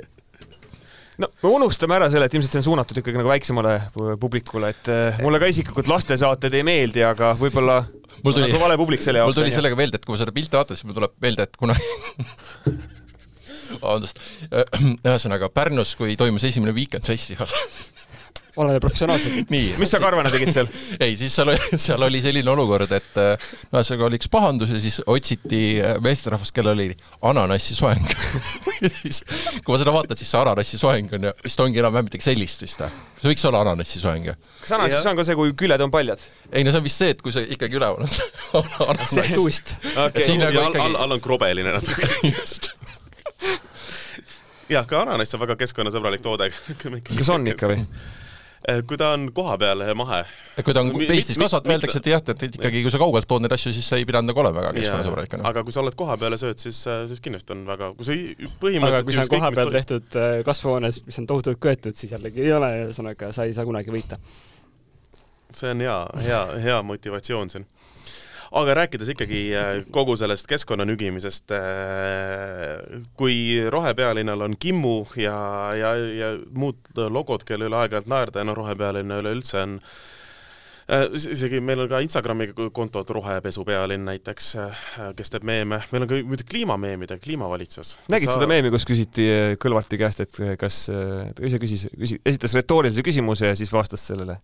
no 1.23 1.31
me 1.43 1.53
unustame 1.59 1.99
ära 1.99 2.09
selle, 2.13 2.29
et 2.29 2.37
ilmselt 2.37 2.55
see 2.55 2.63
on 2.63 2.69
suunatud 2.71 3.01
ikkagi 3.01 3.19
nagu 3.19 3.31
väiksemale 3.31 3.75
publikule, 4.21 4.73
et 4.75 4.91
äh, 4.93 5.19
mulle 5.25 5.41
ka 5.43 5.51
isiklikult 5.51 5.91
lastesaated 5.91 6.55
ei 6.59 6.67
meeldi, 6.67 7.03
aga 7.07 7.33
võib-olla 7.39 7.81
mul 8.23 8.37
tuli, 8.37 8.47
nagu 8.47 8.63
vale 8.63 8.79
publik 8.81 9.05
selle 9.05 9.23
jaoks. 9.23 9.33
mul 9.33 9.43
tuli 9.43 9.55
sellega 9.55 9.79
meelde, 9.79 10.01
et 10.01 10.07
kui 10.07 10.15
ma 10.15 10.23
seda 10.23 10.35
pilti 10.37 10.59
vaatan, 10.59 10.79
siis 10.79 10.89
mul 10.89 10.99
tuleb 11.01 11.19
meelde, 11.25 11.49
et 11.49 11.59
kunagi 11.59 11.85
vabandust, 13.83 14.23
ühesõnaga 15.09 15.51
Pärnus, 15.53 15.95
kui 15.99 16.17
toimus 16.21 16.47
esimene 16.49 16.75
Weekend 16.77 17.09
Festival 17.09 17.51
oleme 18.59 18.81
professionaalsed. 18.83 19.51
mis 19.51 19.91
sa 19.91 20.01
karvana 20.03 20.31
tegid 20.33 20.51
seal? 20.55 20.69
ei, 21.05 21.17
siis 21.19 21.35
seal 21.37 21.53
oli, 21.53 21.79
seal 21.81 22.05
oli 22.07 22.21
selline 22.25 22.51
olukord, 22.53 22.93
et 22.97 23.21
äh, 23.21 23.51
ühesõnaga 23.71 24.09
oli 24.09 24.19
üks 24.21 24.31
pahandus 24.33 24.73
ja 24.75 24.81
siis 24.83 25.01
otsiti 25.07 25.63
äh, 25.83 25.97
meesterahvast, 26.05 26.55
kellel 26.57 26.75
oli 26.77 26.97
ananassi 27.31 27.77
soeng 27.79 28.09
ja 28.85 28.91
siis, 28.93 29.23
kui 29.63 29.75
ma 29.75 29.81
seda 29.81 29.95
vaatan, 29.95 30.19
siis 30.19 30.33
see 30.33 30.43
ananassi 30.43 30.81
soeng 30.81 31.15
on 31.19 31.29
ju, 31.29 31.35
vist 31.45 31.65
ongi 31.65 31.83
enam-vähem 31.83 32.11
midagi 32.11 32.27
sellist 32.27 32.65
vist 32.67 32.83
või? 32.83 32.91
see 33.21 33.33
võiks 33.33 33.47
olla 33.51 33.63
ananassi 33.67 34.03
soeng 34.03 34.31
ju. 34.31 34.37
kas 34.65 34.75
ananassi 34.79 35.03
soeng 35.07 35.23
on 35.23 35.31
see, 35.31 35.39
kui 35.39 35.55
küljed 35.65 35.87
on 35.87 35.95
paljad? 35.95 36.27
ei 36.53 36.67
no 36.67 36.75
see 36.75 36.83
on 36.83 36.89
vist 36.89 37.05
see, 37.05 37.15
et 37.15 37.23
kui 37.25 37.35
sa 37.35 37.45
ikkagi 37.45 37.79
üleval 37.79 38.07
on 38.59 38.75
ananass. 38.89 39.19
tuust. 39.35 39.77
Nagu 40.39 40.67
all, 40.67 40.99
all 41.05 41.17
on 41.19 41.23
krobeline 41.23 41.73
natuke 41.75 42.11
just 42.33 42.73
jah, 44.69 44.87
ka 44.87 45.03
ananass 45.05 45.35
on 45.37 45.43
väga 45.43 45.57
keskkonnasõbralik 45.63 46.25
toode 46.25 46.51
kas 46.53 47.31
on 47.33 47.47
ikka 47.49 47.71
või? 47.73 47.85
Eh, 48.67 48.81
kui 48.83 48.99
ta 48.99 49.13
on 49.15 49.29
kohapeal 49.35 49.85
mahe. 49.95 50.25
kui 50.65 50.75
ta 50.75 50.83
on 50.83 50.91
Eestis 51.05 51.39
kasvatatud, 51.39 51.71
öeldakse, 51.77 52.01
et 52.03 52.09
jah, 52.11 52.23
et 52.35 52.43
ikkagi 52.49 52.83
kui 52.83 52.91
sa 52.91 52.99
kaugelt 52.99 53.29
tood 53.31 53.45
neid 53.45 53.55
asju, 53.55 53.71
siis 53.77 53.87
sa 53.87 54.01
ei 54.01 54.07
pidanud 54.09 54.33
nagu 54.33 54.43
olema 54.43 54.59
väga 54.59 54.73
keskkonnasõbralik. 54.75 55.37
aga 55.51 55.63
kui 55.63 55.77
sa 55.77 55.83
oled 55.85 55.95
kohapeal 55.99 56.35
ja 56.35 56.41
sööd, 56.43 56.59
siis, 56.59 56.81
äh, 56.91 57.05
siis 57.07 57.23
kindlasti 57.23 57.55
on 57.55 57.63
väga, 57.69 57.93
kui 57.95 58.09
sa 58.09 58.17
põhimõtteliselt 58.65 58.99
aga 58.99 59.05
kui 59.07 59.15
see 59.15 59.25
on 59.25 59.33
kohapeal 59.37 59.73
tehtud 59.79 60.19
äh, 60.19 60.35
kasvuhoones, 60.49 61.01
mis 61.07 61.23
on 61.23 61.31
tohutult 61.31 61.63
köetud, 61.63 61.95
siis 61.95 62.17
jällegi 62.17 62.43
ei 62.49 62.53
ole, 62.57 62.73
ühesõnaga 62.89 63.31
sa 63.37 63.47
ei 63.47 63.55
saa 63.55 63.69
kunagi 63.69 63.95
võita. 63.95 64.19
see 65.55 65.71
on 65.71 65.87
hea, 65.87 65.99
hea, 66.27 66.43
hea 66.67 66.83
motivatsioon 66.83 67.55
siin 67.55 67.71
aga 68.57 68.75
rääkides 68.83 69.13
ikkagi 69.13 69.41
äh, 69.57 69.71
kogu 69.93 70.17
sellest 70.17 70.49
keskkonna 70.49 70.87
nügimisest, 70.89 71.53
äh, 71.57 73.01
kui 73.19 73.59
rohepealinnal 73.71 74.47
on 74.47 74.57
Kimmu 74.61 74.99
ja, 75.21 75.39
ja, 75.77 75.97
ja 75.97 76.37
muud 76.57 76.95
logod, 77.13 77.45
kelle 77.49 77.69
üle 77.69 77.83
aeg-ajalt 77.83 78.09
naerda 78.09 78.43
ja 78.43 78.49
no 78.49 78.57
rohepealinna 78.57 79.21
üleüldse 79.21 79.61
on 79.61 79.77
äh, 80.89 81.07
isegi 81.13 81.61
meil 81.65 81.85
on 81.85 81.91
ka 81.93 82.01
Instagrami 82.05 82.51
kontod 82.73 83.11
Rohepesu 83.13 83.67
pealinn 83.69 84.09
näiteks, 84.09 84.51
kes 85.19 85.35
teeb 85.35 85.45
meeme, 85.49 85.83
meil 85.93 86.07
on 86.07 86.11
ka 86.11 86.21
muidugi 86.25 86.49
kliimameemide 86.55 87.21
kliimavalitsus. 87.21 87.99
nägid 88.09 88.33
sa... 88.33 88.39
seda 88.39 88.49
meemi, 88.51 88.73
kus 88.73 88.89
küsiti 88.89 89.29
Kõlvarti 89.61 90.01
käest, 90.01 90.25
et 90.25 90.45
kas, 90.61 90.87
ta 90.89 91.45
ise 91.45 91.61
küsis, 91.61 91.89
küsis, 91.93 92.23
esitas 92.25 92.57
retoorilise 92.57 93.05
küsimuse 93.05 93.53
ja 93.53 93.59
siis 93.59 93.73
vastas 93.75 94.09
sellele? 94.09 94.41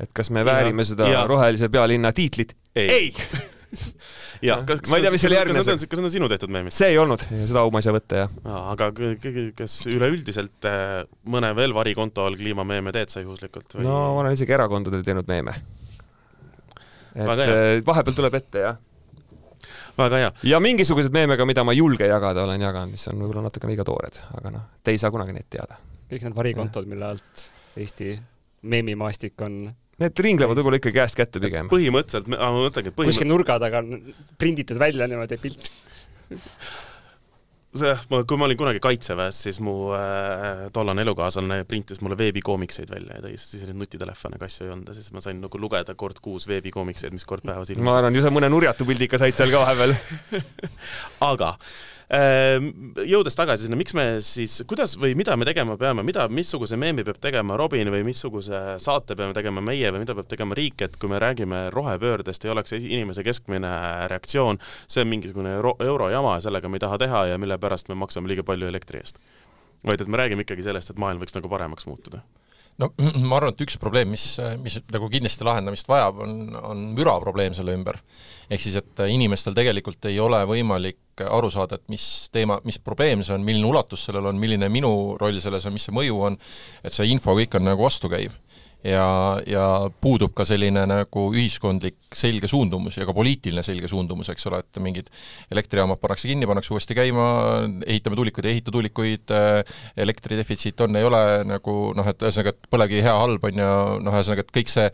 et 0.00 0.10
kas 0.16 0.30
me 0.34 0.42
väärime 0.46 0.84
seda 0.86 1.10
ja. 1.10 1.26
rohelise 1.28 1.68
pealinna 1.70 2.12
tiitlit? 2.16 2.54
Ei, 2.76 2.88
ei. 2.90 3.14
ja 4.48 4.58
kas, 4.66 4.84
ma 4.90 4.98
ei 4.98 5.06
tea, 5.06 5.12
mis 5.14 5.24
selle 5.24 5.38
järgnes. 5.38 5.68
kas 5.68 5.98
need 6.00 6.08
on 6.08 6.14
sinu 6.14 6.28
tehtud 6.32 6.52
meemid? 6.52 6.74
see 6.76 6.92
ei 6.92 7.00
olnud, 7.00 7.24
seda 7.30 7.64
au 7.64 7.72
ma 7.72 7.82
ei 7.82 7.86
saa 7.86 7.96
võtta, 7.96 8.22
jah. 8.24 8.38
aga 8.74 8.90
kas 9.58 9.78
üleüldiselt 9.90 10.68
äh, 10.68 11.02
mõne 11.32 11.52
veel 11.58 11.74
varikonto 11.76 12.26
all 12.26 12.38
kliimameeme 12.40 12.94
teed 12.94 13.12
sa 13.12 13.24
juhuslikult 13.24 13.78
või...? 13.78 13.86
no 13.88 13.98
ma 14.16 14.24
olen 14.24 14.38
isegi 14.38 14.56
erakondadel 14.56 15.04
teinud 15.06 15.28
meeme. 15.30 15.56
et 17.14 17.44
äh, 17.46 17.60
vahepeal 17.86 18.18
tuleb 18.18 18.40
ette, 18.40 18.66
jah 18.66 18.80
väga 19.98 20.20
hea. 20.22 20.32
ja 20.52 20.60
mingisugused 20.60 21.12
meemega, 21.14 21.46
mida 21.48 21.64
ma 21.64 21.74
ei 21.74 21.80
julge 21.80 22.08
jagada, 22.08 22.46
olen 22.46 22.60
jaganud, 22.60 22.96
mis 22.96 23.06
on 23.12 23.20
võib-olla 23.20 23.46
natuke 23.48 23.68
liiga 23.70 23.84
toored, 23.86 24.18
aga 24.38 24.52
noh, 24.54 24.68
te 24.84 24.94
ei 24.94 25.00
saa 25.00 25.12
kunagi 25.14 25.34
neid 25.36 25.48
teada. 25.52 25.78
kõik 26.10 26.26
need 26.26 26.36
varikontod, 26.36 26.88
mille 26.90 27.12
alt 27.14 27.48
Eesti 27.76 28.14
meemimaastik 28.68 29.40
on 29.44 29.62
Need 30.00 30.22
ringlevad 30.24 30.56
võib-olla 30.56 30.78
ikka 30.80 30.94
käest 30.94 31.18
kätte 31.18 31.42
pigem. 31.42 31.68
põhimõtteliselt, 31.72 32.30
ma 32.32 32.48
mõtlengi, 32.54 32.88
et 32.88 32.96
põhimõtteliselt 32.96 33.12
kuskil 33.12 33.28
nurga 33.28 33.58
taga 33.60 33.82
prinditud 34.40 34.80
välja 34.80 35.08
niimoodi 35.10 35.36
pilt 35.42 35.68
see, 37.76 37.92
kui 38.08 38.38
ma 38.38 38.46
olin 38.46 38.58
kunagi 38.60 38.80
Kaitseväes, 38.84 39.38
siis 39.46 39.58
mu 39.64 39.74
äh, 39.96 40.66
tollane 40.74 41.04
elukaaslane 41.06 41.62
printis 41.68 42.02
mulle 42.04 42.18
veebikoomikseid 42.20 42.92
välja 42.92 43.18
ja 43.18 43.24
tõi, 43.24 43.36
siis 43.40 43.64
neid 43.68 43.78
nutitelefone 43.80 44.40
ka 44.40 44.48
asju 44.48 44.66
ei 44.66 44.74
olnud 44.74 44.92
ja 44.92 44.96
siis 44.96 45.08
ma 45.16 45.22
sain 45.24 45.40
nagu 45.40 45.60
lugeda 45.60 45.96
kord 45.98 46.20
kuus 46.24 46.46
veebikoomikseid, 46.50 47.14
mis 47.16 47.26
kord 47.28 47.46
päevas 47.46 47.72
ilmusid. 47.72 47.88
ma 47.88 47.96
arvan, 48.00 48.16
ju 48.16 48.24
sa 48.24 48.32
mõne 48.34 48.52
nurjatu 48.52 48.88
pildi 48.88 49.08
ikka 49.08 49.22
said 49.22 49.38
seal 49.38 49.54
ka 49.54 49.64
vahepeal 49.64 49.96
aga 51.32 51.54
jõudes 52.12 53.36
tagasi 53.38 53.64
sinna, 53.64 53.76
miks 53.80 53.94
me 53.96 54.04
siis, 54.24 54.58
kuidas 54.68 54.98
või 55.00 55.14
mida 55.16 55.32
me 55.40 55.46
tegema 55.48 55.78
peame, 55.80 56.04
mida, 56.04 56.26
missuguse 56.28 56.76
meemi 56.76 57.06
peab 57.06 57.16
tegema 57.24 57.56
Robin 57.56 57.88
või 57.94 58.02
missuguse 58.04 58.60
saate 58.82 59.16
peame 59.16 59.32
tegema 59.36 59.64
meie 59.64 59.88
või 59.94 60.02
mida 60.02 60.16
peab 60.18 60.28
tegema 60.28 60.56
riik, 60.58 60.84
et 60.84 60.98
kui 61.00 61.08
me 61.08 61.20
räägime 61.22 61.70
rohepöördest, 61.72 62.44
ei 62.44 62.52
oleks 62.52 62.76
inimese 62.76 63.24
keskmine 63.24 63.72
reaktsioon, 64.12 64.60
see 64.86 65.06
on 65.06 65.08
mingisugune 65.08 65.56
euro, 65.56 65.72
eurojama 65.80 66.36
ja 66.36 66.44
sellega 66.48 66.68
me 66.68 66.76
ei 66.76 66.84
taha 66.84 67.00
teha 67.00 67.24
ja 67.32 67.40
mille 67.40 67.56
pärast 67.62 67.88
me 67.88 67.96
maksame 67.96 68.28
liiga 68.28 68.44
palju 68.44 68.68
elektri 68.68 69.00
eest. 69.00 69.22
vaid 69.88 70.00
et 70.00 70.08
me 70.08 70.20
räägime 70.20 70.44
ikkagi 70.44 70.62
sellest, 70.68 70.92
et 70.92 71.00
maailm 71.00 71.22
võiks 71.22 71.34
nagu 71.34 71.48
paremaks 71.48 71.88
muutuda 71.88 72.20
no 72.80 72.90
ma 73.28 73.38
arvan, 73.38 73.52
et 73.52 73.64
üks 73.66 73.78
probleem, 73.80 74.12
mis, 74.14 74.26
mis 74.62 74.78
nagu 74.92 75.08
kindlasti 75.12 75.46
lahendamist 75.46 75.90
vajab, 75.90 76.22
on, 76.24 76.36
on 76.62 76.84
müra 76.96 77.18
probleem 77.22 77.56
selle 77.56 77.74
ümber. 77.76 78.00
ehk 78.52 78.60
siis, 78.60 78.76
et 78.80 79.04
inimestel 79.08 79.56
tegelikult 79.56 80.10
ei 80.10 80.20
ole 80.20 80.42
võimalik 80.48 81.22
aru 81.22 81.50
saada, 81.52 81.76
et 81.76 81.92
mis 81.92 82.04
teema, 82.32 82.58
mis 82.64 82.78
probleem 82.82 83.22
see 83.22 83.34
on, 83.36 83.44
milline 83.46 83.68
ulatus 83.68 84.06
sellel 84.08 84.30
on, 84.30 84.40
milline 84.40 84.68
minu 84.72 84.92
roll 85.20 85.40
selles 85.44 85.66
on, 85.68 85.76
mis 85.76 85.84
see 85.88 85.94
mõju 85.94 86.22
on, 86.28 86.38
et 86.82 86.94
see 86.94 87.10
info 87.12 87.36
kõik 87.38 87.58
on 87.58 87.68
nagu 87.68 87.84
vastukäiv 87.84 88.36
ja, 88.84 89.06
ja 89.46 89.64
puudub 90.02 90.34
ka 90.36 90.44
selline 90.46 90.84
nagu 90.88 91.24
ühiskondlik 91.34 91.98
selge 92.16 92.48
suundumus 92.50 92.96
ja 92.98 93.06
ka 93.08 93.14
poliitiline 93.16 93.62
selge 93.64 93.88
suundumus, 93.90 94.30
eks 94.32 94.46
ole, 94.50 94.60
et 94.62 94.80
mingid 94.82 95.08
elektrijaamad 95.54 96.00
pannakse 96.02 96.28
kinni, 96.30 96.48
pannakse 96.50 96.74
uuesti 96.74 96.96
käima, 96.98 97.26
ehitame 97.86 98.18
tuulikuid, 98.18 98.48
ei 98.48 98.58
ehita 98.58 98.74
tuulikuid, 98.74 99.34
elektridefitsiit 100.04 100.82
on, 100.86 100.98
ei 100.98 101.06
ole, 101.08 101.22
nagu 101.48 101.76
noh, 101.96 102.10
et 102.10 102.26
ühesõnaga, 102.26 102.54
et 102.54 102.70
põlevkivi 102.74 103.04
hea, 103.06 103.16
halb 103.22 103.48
on 103.48 103.62
ja 103.62 103.72
noh, 104.02 104.18
ühesõnaga, 104.18 104.46
et 104.46 104.54
kõik 104.60 104.72
see 104.72 104.88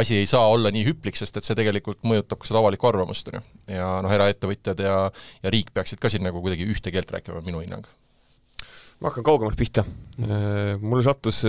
asi 0.00 0.20
ei 0.22 0.30
saa 0.30 0.48
olla 0.52 0.72
nii 0.74 0.86
hüplik, 0.88 1.20
sest 1.20 1.38
et 1.38 1.46
see 1.46 1.58
tegelikult 1.58 2.00
mõjutab 2.08 2.40
ka 2.40 2.50
seda 2.50 2.62
avalikku 2.62 2.90
arvamust, 2.90 3.30
on 3.30 3.40
ju. 3.40 3.44
ja 3.76 3.90
noh, 4.04 4.14
eraettevõtjad 4.18 4.84
ja, 4.84 4.98
ja 5.44 5.54
riik 5.54 5.74
peaksid 5.76 6.02
ka 6.02 6.12
siin 6.12 6.24
nagu 6.26 6.42
kuidagi 6.44 6.66
ühte 6.68 6.94
keelt 6.94 7.12
rääkima, 7.12 7.44
minu 7.44 7.62
hinnang. 7.62 7.86
ma 9.00 9.10
hakkan 9.10 9.26
kaugemalt 9.26 9.58
pihta. 9.60 9.84
mulle 10.80 11.04
sattus 11.04 11.44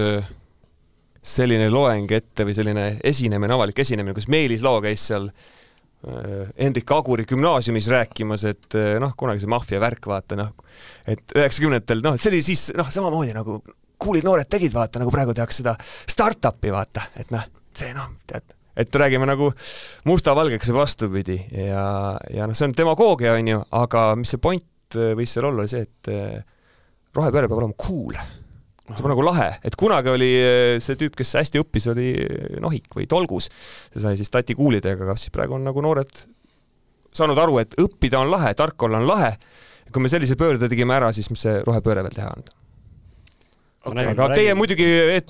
selline 1.25 1.69
loeng 1.73 2.11
ette 2.13 2.45
või 2.45 2.55
selline 2.55 2.87
esinemine, 3.03 3.53
avalik 3.55 3.79
esinemine, 3.81 4.15
kus 4.15 4.27
Meelis 4.31 4.63
Lao 4.65 4.81
käis 4.83 5.07
seal 5.09 5.29
äh, 5.29 6.51
Hendrik 6.59 6.91
Aguri 6.93 7.25
gümnaasiumis 7.29 7.89
rääkimas, 7.93 8.45
et 8.51 8.77
äh, 8.77 8.95
noh, 9.01 9.15
kunagi 9.17 9.41
see 9.43 9.51
maffia 9.51 9.81
värk, 9.81 10.05
vaata 10.11 10.37
noh, 10.39 10.51
et 11.09 11.33
üheksakümnendatel, 11.35 12.03
noh, 12.05 12.19
see 12.21 12.31
oli 12.33 12.43
siis 12.45 12.67
noh, 12.77 12.91
samamoodi 12.93 13.33
nagu 13.37 13.57
kuulid 14.01 14.27
noored 14.27 14.49
tegid, 14.51 14.75
vaata, 14.75 15.01
nagu 15.01 15.13
praegu 15.13 15.33
tehakse 15.33 15.63
seda 15.63 15.73
startup'i, 15.81 16.69
vaata, 16.75 17.07
et 17.17 17.33
noh, 17.33 17.49
see 17.75 17.89
noh, 17.97 18.13
tead, 18.29 18.53
et 18.85 19.01
räägime 19.01 19.25
nagu 19.25 19.49
mustavalgeks 20.05 20.69
ja 20.69 20.77
vastupidi 20.77 21.39
ja, 21.49 21.85
ja 22.37 22.45
noh, 22.45 22.53
see 22.53 22.69
on 22.69 22.77
demagoogia, 22.77 23.33
on 23.39 23.53
ju, 23.55 23.65
aga 23.81 24.07
mis 24.19 24.35
see 24.35 24.45
point 24.45 25.01
äh, 25.01 25.15
võis 25.17 25.33
seal 25.33 25.49
olla, 25.49 25.65
oli 25.65 25.73
see, 25.73 25.87
et 25.89 26.15
rohepööre 27.15 27.49
peab 27.49 27.63
olema 27.63 27.81
cool 27.81 28.19
see 28.93 29.05
on 29.05 29.11
nagu 29.11 29.23
lahe, 29.25 29.49
et 29.65 29.75
kunagi 29.79 30.11
oli 30.13 30.31
eh, 30.37 30.77
see 30.83 30.97
tüüp, 30.99 31.15
kes 31.17 31.35
hästi 31.39 31.61
õppis, 31.63 31.87
oli 31.93 32.09
Nohik 32.61 32.93
või 32.93 33.07
Tolgus. 33.09 33.49
see 33.93 34.03
sai 34.03 34.19
siis 34.19 34.29
tati 34.33 34.55
kuulidega, 34.57 35.07
aga 35.07 35.15
siis 35.19 35.33
praegu 35.33 35.57
on 35.57 35.65
nagu 35.65 35.81
noored 35.81 36.25
saanud 37.15 37.39
aru, 37.39 37.57
et 37.63 37.73
õppida 37.81 38.19
on 38.21 38.29
lahe, 38.33 38.51
tark 38.57 38.83
olla 38.85 38.99
on 39.01 39.07
lahe. 39.09 39.31
kui 39.93 40.03
me 40.03 40.11
sellise 40.11 40.35
pöörde 40.35 40.67
tegime 40.69 40.95
ära, 40.97 41.11
siis 41.15 41.29
mis 41.31 41.41
see 41.45 41.59
rohepööre 41.63 42.03
veel 42.03 42.15
teha 42.15 42.29
on? 42.35 42.45
Okay. 43.85 44.07
aga 44.09 44.27
teie 44.33 44.49
räägin... 44.49 44.57
muidugi 44.57 44.87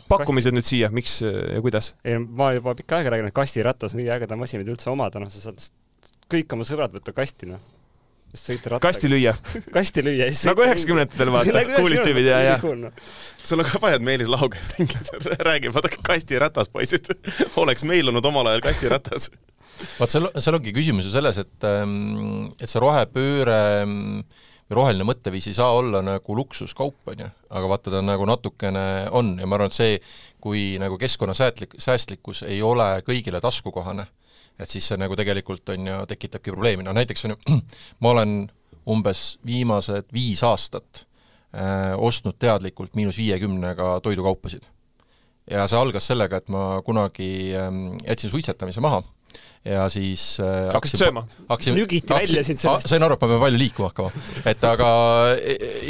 pakkumised 0.09 0.55
nüüd 0.55 0.65
siia, 0.65 0.89
miks 0.95 1.19
ja 1.21 1.59
kuidas? 1.63 1.91
ei, 2.07 2.17
ma 2.19 2.53
juba 2.55 2.73
pikka 2.75 3.01
aega 3.01 3.11
räägin, 3.13 3.29
et 3.29 3.35
kastiratas 3.35 3.93
on 3.93 3.99
kõige 3.99 4.15
ägedam 4.15 4.43
asi, 4.47 4.59
mida 4.59 4.71
üldse 4.71 4.91
omada, 4.91 5.19
noh, 5.19 5.31
sa 5.31 5.49
saad 5.49 5.63
kõik 6.31 6.55
oma 6.55 6.67
sõbrad 6.67 6.95
võtta 6.95 7.11
kasti, 7.15 7.51
noh 7.51 7.74
sõita 8.39 8.73
rattaga. 8.73 8.83
kasti 8.87 9.11
lüüa 9.11 9.35
kasti 9.75 10.03
lüüa. 10.05 10.29
nagu 10.49 10.65
üheksakümnendatel 10.67 11.31
vaata, 11.33 11.65
kuulid 11.75 12.03
tüübid 12.05 12.29
ja, 12.29 12.39
ja. 12.45 12.55
sul 12.61 13.61
on 13.61 13.67
ka 13.67 13.81
vaja, 13.83 13.99
et 13.99 14.05
Meelis 14.05 14.31
Lau 14.31 14.49
käib 14.53 14.71
ringi, 14.77 15.01
räägib, 15.49 15.75
vaadake 15.75 16.01
kastiratas, 16.05 16.71
poisid. 16.73 17.11
oleks 17.61 17.87
meil 17.87 18.11
olnud 18.11 18.25
omal 18.31 18.51
ajal 18.51 18.65
kastiratas. 18.65 19.29
vaat 19.99 20.13
seal, 20.13 20.29
seal 20.39 20.59
ongi 20.59 20.75
küsimus 20.75 21.09
ju 21.09 21.13
selles, 21.13 21.39
et, 21.41 21.55
ähm, 21.69 22.51
et 22.59 22.71
see 22.71 22.83
rohepööre 22.83 23.61
või 24.65 24.79
roheline 24.79 25.05
mõtteviis 25.05 25.45
ei 25.51 25.57
saa 25.57 25.75
olla 25.77 26.01
nagu 26.01 26.35
luksuskaup, 26.37 26.97
on 27.11 27.25
ju, 27.25 27.31
aga 27.53 27.69
vaata, 27.69 27.91
ta 27.93 28.01
nagu 28.01 28.25
natukene 28.25 28.85
on 29.13 29.35
ja 29.37 29.45
ma 29.45 29.59
arvan, 29.59 29.69
et 29.69 29.77
see, 29.77 29.99
kui 30.41 30.75
nagu 30.81 30.97
keskkonnasäästlik, 31.01 31.77
säästlikkus 31.81 32.43
ei 32.49 32.61
ole 32.65 32.87
kõigile 33.05 33.41
taskukohane 33.43 34.07
et 34.59 34.69
siis 34.69 34.87
see 34.87 34.99
nagu 34.99 35.15
tegelikult 35.19 35.73
on 35.73 35.89
ju, 35.89 35.97
tekitabki 36.09 36.53
probleemi, 36.53 36.85
no 36.85 36.93
näiteks 36.95 37.27
on 37.27 37.35
ju, 37.35 37.57
ma 38.01 38.13
olen 38.15 38.37
umbes 38.89 39.25
viimased 39.45 40.11
viis 40.13 40.43
aastat 40.45 41.05
äh, 41.55 41.93
ostnud 41.97 42.37
teadlikult 42.39 42.95
miinus 42.95 43.17
viiekümnega 43.17 43.99
toidukaupasid. 44.05 44.67
ja 45.51 45.67
see 45.67 45.79
algas 45.79 46.07
sellega, 46.07 46.37
et 46.41 46.49
ma 46.49 46.81
kunagi 46.85 47.29
ähm, 47.57 47.97
jätsin 48.05 48.33
suitsetamise 48.33 48.81
maha 48.81 49.03
ja 49.65 49.85
siis 49.89 50.23
äh, 50.43 50.67
hakkasid 50.73 51.01
sööma? 51.01 51.23
hakkasin, 51.49 51.73
nügiti 51.77 52.13
välja 52.13 52.43
sind 52.45 52.61
sellest? 52.61 52.89
sain 52.89 53.03
aru, 53.05 53.17
et 53.17 53.23
ma 53.23 53.29
pean 53.31 53.41
palju 53.41 53.61
liikuma 53.61 53.89
hakkama. 53.89 54.23
et 54.51 54.65
aga, 54.69 54.89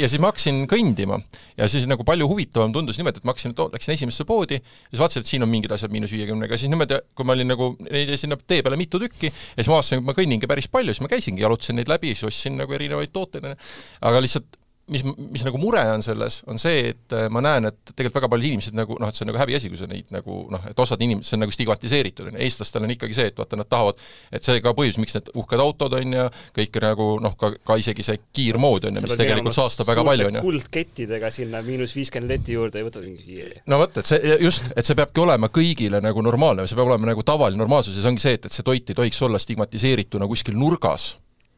ja 0.00 0.08
siis 0.08 0.22
ma 0.22 0.30
hakkasin 0.32 0.62
kõndima 0.70 1.18
ja 1.60 1.68
siis 1.70 1.84
nagu 1.90 2.06
palju 2.08 2.28
huvitavam 2.30 2.72
tundus 2.72 2.96
niimoodi, 3.00 3.20
et 3.20 3.28
ma 3.28 3.34
hakkasin, 3.34 3.56
läksin 3.76 3.96
esimesse 3.96 4.26
poodi 4.28 4.58
ja 4.58 4.64
siis 4.90 5.02
vaatasin, 5.02 5.26
et 5.26 5.32
siin 5.32 5.44
on 5.44 5.52
mingid 5.52 5.76
asjad 5.76 5.92
miinus 5.92 6.14
viiekümnega, 6.16 6.58
siis 6.60 6.72
niimoodi, 6.72 7.02
kui 7.16 7.28
ma 7.28 7.36
olin 7.36 7.52
nagu 7.52 7.72
neid 7.84 8.14
sinna 8.20 8.40
tee 8.40 8.62
peale 8.64 8.80
mitu 8.80 9.00
tükki 9.02 9.28
ja 9.28 9.58
siis 9.60 9.68
ma 9.72 9.78
vaatasin, 9.78 10.00
et 10.00 10.08
ma 10.08 10.16
kõnningi 10.16 10.48
päris 10.48 10.70
palju, 10.72 10.96
siis 10.96 11.04
ma 11.04 11.12
käisingi, 11.12 11.44
jalutasin 11.44 11.80
neid 11.80 11.92
läbi, 11.92 12.16
siis 12.16 12.30
ostsin 12.32 12.56
nagu 12.60 12.76
erinevaid 12.76 13.12
tooteid, 13.12 13.52
aga 14.00 14.24
lihtsalt 14.24 14.56
mis, 14.90 15.02
mis 15.02 15.42
nagu 15.42 15.58
mure 15.58 15.80
on 15.90 16.02
selles, 16.04 16.40
on 16.50 16.60
see, 16.62 16.92
et 16.92 17.14
äh, 17.16 17.26
ma 17.32 17.40
näen, 17.42 17.66
et 17.70 17.90
tegelikult 17.90 18.20
väga 18.20 18.28
paljud 18.30 18.48
inimesed 18.52 18.76
nagu 18.78 18.98
noh, 19.02 19.10
et 19.10 19.18
see 19.18 19.24
on 19.24 19.30
nagu 19.32 19.40
häbiasi, 19.40 19.70
kui 19.72 19.80
sa 19.80 19.88
neid 19.90 20.12
nagu 20.14 20.38
noh, 20.52 20.68
et 20.70 20.82
osad 20.82 21.02
inimesed, 21.02 21.26
see 21.26 21.38
on 21.38 21.42
nagu 21.42 21.54
stigmatiseeritud, 21.54 22.28
on 22.30 22.36
ju, 22.36 22.42
eestlastel 22.46 22.86
on 22.86 22.94
ikkagi 22.94 23.16
see, 23.16 23.32
et 23.32 23.40
vaata, 23.40 23.58
nad 23.58 23.70
tahavad, 23.70 23.98
et 24.30 24.46
see 24.46 24.62
ka 24.62 24.74
põhjus, 24.78 25.00
miks 25.02 25.16
need 25.18 25.32
uhked 25.42 25.64
autod 25.64 25.98
on 25.98 26.14
ju, 26.18 26.28
kõik 26.60 26.80
nagu 26.86 27.08
noh, 27.24 27.34
ka, 27.40 27.50
ka 27.66 27.78
isegi 27.82 28.06
see 28.06 28.22
kiirmood 28.38 28.86
on 28.86 29.00
ju, 29.00 29.04
mis 29.08 29.18
tegelikult 29.18 29.58
saastab 29.58 29.90
väga 29.90 30.06
palju, 30.06 30.30
on 30.30 30.38
ju. 30.38 30.44
kuldkettidega 30.46 31.32
sinna 31.34 31.64
miinus 31.66 31.96
viiskümmend 31.98 32.36
leti 32.36 32.54
juurde 32.54 32.82
ja 32.82 32.86
võtad 32.86 33.06
mingi 33.08 33.40
yeah. 33.40 33.58
no 33.66 33.82
vot, 33.82 33.98
et 33.98 34.06
see 34.06 34.38
just, 34.44 34.70
et 34.78 34.86
see 34.86 34.98
peabki 34.98 35.26
olema 35.26 35.50
kõigile 35.50 35.98
nagu 36.04 36.22
normaalne, 36.22 36.70
see 36.70 36.78
peab 36.78 36.92
olema 36.92 37.10
nagu 37.10 37.26
tavaline 37.26 37.58
normaalsus 37.58 37.98
ja 37.98 38.06
see 38.06 38.14
ongi 38.14 38.22
see, 38.22 38.38
et, 38.38 38.46
et 38.46 38.54
see 38.54 38.66
toit 38.66 38.94
ei 38.94 39.02
tohiks 39.02 39.22
olla 39.26 39.42
stigmatiseerituna 39.42 40.30
kuskil 40.30 40.58
nurgas, 40.58 41.16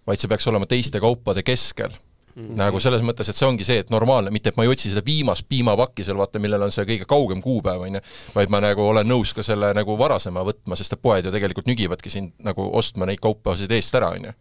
vaid 0.08 0.20
see 0.20 0.32
peaks 0.32 0.48
olema 0.48 0.68
teiste 0.70 1.02
kaupade 1.04 1.44
keskel 1.44 1.92
Mm 2.34 2.44
-hmm. 2.44 2.56
nagu 2.56 2.80
selles 2.80 3.02
mõttes, 3.02 3.28
et 3.28 3.36
see 3.36 3.48
ongi 3.48 3.64
see, 3.64 3.78
et 3.82 3.90
normaalne, 3.90 4.30
mitte 4.30 4.48
et 4.48 4.56
ma 4.56 4.64
ei 4.64 4.70
otsi 4.70 4.90
seda 4.90 5.02
viimast 5.06 5.48
piimapakki 5.48 6.04
seal, 6.04 6.16
vaata, 6.16 6.38
millel 6.38 6.62
on 6.62 6.72
see 6.72 6.84
kõige 6.84 7.06
kaugem 7.08 7.42
kuupäev, 7.42 7.80
on 7.82 7.94
ju, 7.94 8.00
vaid 8.34 8.48
ma 8.48 8.60
nagu 8.60 8.82
olen 8.82 9.08
nõus 9.08 9.34
ka 9.34 9.42
selle 9.42 9.72
nagu 9.74 9.98
varasema 9.98 10.44
võtma, 10.46 10.76
sest 10.76 10.92
et 10.92 11.02
poed 11.02 11.24
ju 11.24 11.32
tegelikult 11.32 11.66
nügivadki 11.66 12.10
sind 12.10 12.32
nagu 12.38 12.70
ostma 12.72 13.06
neid 13.06 13.20
kaupasid 13.20 13.72
eest 13.72 13.94
ära, 13.94 14.12
on 14.14 14.24
ju. 14.24 14.32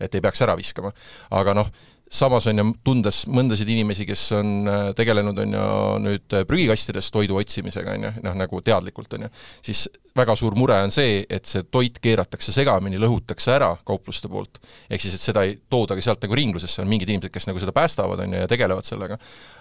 et 0.00 0.14
ei 0.14 0.20
peaks 0.20 0.42
ära 0.42 0.56
viskama. 0.56 0.92
aga 1.30 1.54
noh, 1.54 1.72
samas 2.10 2.48
on 2.50 2.58
ju, 2.58 2.64
tundes 2.84 3.22
mõndasid 3.30 3.68
inimesi, 3.70 4.04
kes 4.08 4.24
on 4.34 4.68
äh, 4.68 4.88
tegelenud, 4.98 5.38
on 5.44 5.54
ju, 5.54 5.66
nüüd 6.02 6.34
äh, 6.34 6.42
prügikastidest 6.48 7.12
toidu 7.14 7.38
otsimisega, 7.38 7.94
on 7.94 8.08
ju, 8.08 8.10
noh 8.26 8.34
nagu 8.40 8.60
teadlikult, 8.66 9.14
on 9.14 9.28
ju, 9.28 9.30
siis 9.70 9.84
väga 10.18 10.34
suur 10.38 10.56
mure 10.58 10.80
on 10.82 10.90
see, 10.90 11.20
et 11.30 11.46
see 11.46 11.62
toit 11.70 12.00
keeratakse 12.02 12.54
segamini, 12.54 12.98
lõhutakse 13.00 13.54
ära 13.54 13.70
kaupluste 13.86 14.30
poolt. 14.32 14.58
ehk 14.90 15.04
siis, 15.04 15.14
et 15.14 15.26
seda 15.28 15.46
ei 15.46 15.54
tooda 15.70 15.94
ka 15.94 16.04
sealt 16.04 16.26
nagu 16.26 16.38
ringlusesse, 16.38 16.82
on 16.82 16.90
mingid 16.90 17.14
inimesed, 17.14 17.30
kes 17.34 17.46
nagu 17.46 17.62
seda 17.62 17.74
päästavad, 17.76 18.26
on 18.26 18.34
ju, 18.34 18.42
ja 18.42 18.50
tegelevad 18.50 18.90
sellega. 18.90 19.18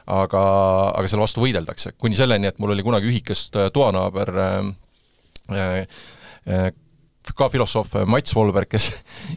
aga, 0.10 0.44
aga 0.98 1.08
selle 1.08 1.22
vastu 1.22 1.46
võideldakse, 1.46 1.94
kuni 2.02 2.18
selleni, 2.18 2.50
et 2.50 2.58
mul 2.58 2.74
oli 2.74 2.86
kunagi 2.86 3.12
ühikest 3.12 3.62
äh, 3.62 3.70
toanaaber 3.74 4.34
äh, 4.42 4.62
äh, 5.54 6.72
ka 7.36 7.50
filosoof 7.54 7.94
Mats 8.10 8.34
Volberg, 8.34 8.70
kes, 8.72 8.90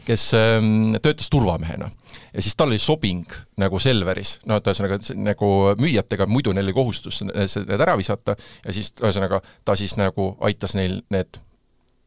kes 0.07 0.31
ähm, 0.37 0.95
töötas 1.03 1.29
turvamehena. 1.29 1.91
Ja 2.33 2.41
siis 2.41 2.57
tal 2.59 2.71
oli 2.73 2.81
sobing 2.81 3.23
nagu 3.61 3.79
Selveris, 3.79 4.37
no 4.49 4.57
et 4.59 4.67
ühesõnaga 4.67 4.99
nagu 5.19 5.49
müüjatega, 5.79 6.27
muidu 6.29 6.53
neil 6.53 6.69
oli 6.69 6.75
kohustus 6.75 7.21
need 7.25 7.79
ära 7.79 7.97
visata 7.99 8.35
ja 8.35 8.75
siis 8.75 8.93
ühesõnaga 8.99 9.41
ta 9.65 9.77
siis 9.79 9.97
nagu 9.99 10.33
aitas 10.45 10.77
neil 10.79 11.01
need 11.13 11.41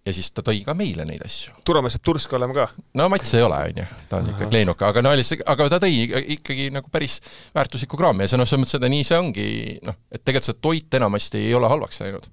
ja 0.07 0.15
siis 0.15 0.31
ta 0.31 0.43
tõi 0.47 0.61
ka 0.67 0.75
meile 0.79 1.05
neid 1.07 1.23
asju. 1.27 1.57
turvamees 1.67 1.97
saab 1.97 2.05
tursk 2.07 2.33
olema 2.39 2.55
ka? 2.55 2.67
no 2.99 3.09
Mats 3.11 3.35
ei 3.35 3.43
ole, 3.43 3.59
on 3.71 3.83
ju, 3.83 3.87
ta 4.11 4.21
on 4.21 4.31
ikka 4.33 4.49
kleinuka, 4.53 4.91
aga 4.93 5.03
no 5.03 5.13
lihtsalt, 5.19 5.43
aga 5.51 5.69
ta 5.73 5.81
tõi 5.83 6.07
ikkagi 6.37 6.69
nagu 6.75 6.91
päris 6.93 7.19
väärtuslikku 7.57 7.99
kraami 7.99 8.27
ja 8.27 8.33
see 8.33 8.41
noh, 8.41 8.49
selles 8.49 8.63
mõttes, 8.63 8.79
et 8.79 8.91
nii 8.93 9.07
see 9.07 9.19
ongi 9.19 9.47
noh, 9.87 9.99
et 10.13 10.23
tegelikult 10.23 10.51
see 10.51 10.61
toit 10.63 10.99
enamasti 11.01 11.43
ei 11.49 11.55
ole 11.59 11.71
halvaks 11.73 12.03
läinud 12.05 12.31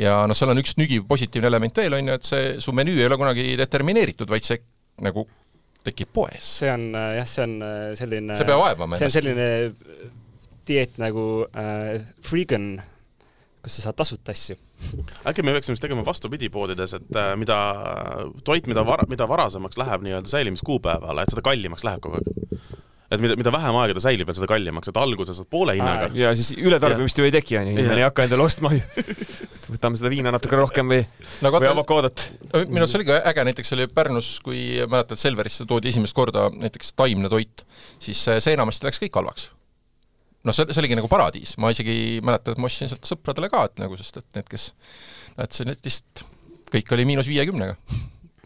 ja 0.00 0.20
noh, 0.30 0.38
seal 0.38 0.54
on 0.54 0.62
üks 0.62 0.76
nügiv 0.78 1.06
positiivne 1.10 1.50
element 1.50 1.82
veel, 1.82 1.98
on 1.98 2.12
ju, 2.12 2.18
et 2.20 2.30
see, 2.30 2.54
su 2.62 2.74
menüü 2.76 3.00
ei 3.00 3.08
ole 3.08 3.18
kunagi 3.20 3.48
determineeritud, 3.58 4.30
vaid 4.30 4.46
see 4.46 4.62
nagu 5.04 5.26
tekib 5.86 6.12
poes. 6.12 6.52
see 6.60 6.70
on 6.72 6.90
äh, 6.94 7.16
jah, 7.20 7.28
see 7.28 7.46
on 7.46 7.56
äh, 7.64 7.82
selline 7.98 8.36
see 8.38 8.48
peab 8.48 8.62
vaevama 8.62 8.96
ennast. 8.96 9.02
see 9.02 9.10
on 9.10 9.16
selline 9.16 9.48
dieet 10.70 10.98
nagu 11.02 11.26
äh, 11.56 12.00
Freegan, 12.24 12.74
kus 13.64 13.78
sa 13.78 13.88
saad 13.88 13.98
tasuta 14.00 14.34
asju. 14.36 14.58
äkki 15.28 15.44
me 15.44 15.54
peaksime 15.56 15.76
siis 15.76 15.84
tegema 15.84 16.04
vastupidi 16.06 16.50
poodides, 16.52 16.94
et 17.00 17.16
äh, 17.16 17.32
mida, 17.40 17.58
toit, 18.44 18.68
mida 18.70 18.84
vara, 18.86 19.08
mida 19.10 19.28
varasemaks 19.28 19.80
läheb 19.80 20.06
nii-öelda 20.06 20.32
säilimiskuupäevale, 20.32 21.24
et 21.24 21.34
seda 21.34 21.44
kallimaks 21.44 21.86
läheb 21.88 22.04
kogu 22.04 22.20
aeg 22.20 22.30
et 23.10 23.22
mida, 23.22 23.34
mida 23.38 23.50
vähem 23.54 23.76
aega 23.80 23.96
ta 23.96 24.02
säilib, 24.04 24.28
et 24.30 24.38
seda 24.38 24.48
kallimaks, 24.50 24.90
et 24.90 24.98
alguses 25.00 25.38
saad 25.40 25.48
poole 25.50 25.74
hinnaga. 25.78 26.10
ja 26.14 26.30
siis 26.38 26.52
ületarbimist 26.58 27.18
ju 27.18 27.26
ei 27.26 27.34
teki, 27.34 27.58
onju, 27.60 27.74
inimene 27.74 27.98
ei 27.98 28.06
hakka 28.06 28.26
endale 28.28 28.46
ostma. 28.46 28.70
Võtame 29.70 29.98
seda 29.98 30.10
viina 30.10 30.32
natuke 30.34 30.58
rohkem 30.58 30.90
või 30.90 31.00
no,, 31.44 31.52
või 31.54 31.70
avokaadot. 31.70 32.26
minu 32.70 32.82
arust 32.82 32.94
see 32.94 33.00
oli 33.00 33.08
ka 33.10 33.20
äge, 33.30 33.46
näiteks 33.46 33.74
oli 33.76 33.86
Pärnus, 33.94 34.30
kui 34.46 34.62
mäletad, 34.90 35.18
Selverisse 35.20 35.66
toodi 35.70 35.90
esimest 35.90 36.16
korda 36.16 36.48
näiteks 36.54 36.94
taimne 36.98 37.30
toit, 37.32 37.64
siis 38.02 38.22
see 38.30 38.54
enamasti 38.54 38.88
läks 38.88 39.02
kõik 39.02 39.18
halvaks. 39.20 39.50
Noh, 40.46 40.56
see, 40.56 40.70
see 40.70 40.80
oligi 40.80 40.96
nagu 40.96 41.10
paradiis, 41.10 41.56
ma 41.60 41.70
isegi 41.74 42.18
mäletan, 42.24 42.56
et 42.56 42.62
ma 42.62 42.70
ostsin 42.70 42.88
sealt 42.90 43.06
sõpradele 43.06 43.50
ka, 43.52 43.66
et 43.68 43.82
nagu, 43.82 43.98
sest 44.00 44.22
et 44.22 44.38
need, 44.38 44.48
kes 44.48 44.70
näitasid 45.36 45.68
netist, 45.68 46.24
kõik 46.72 46.94
oli 46.96 47.06
miinus 47.10 47.28
viiekümnega 47.30 47.76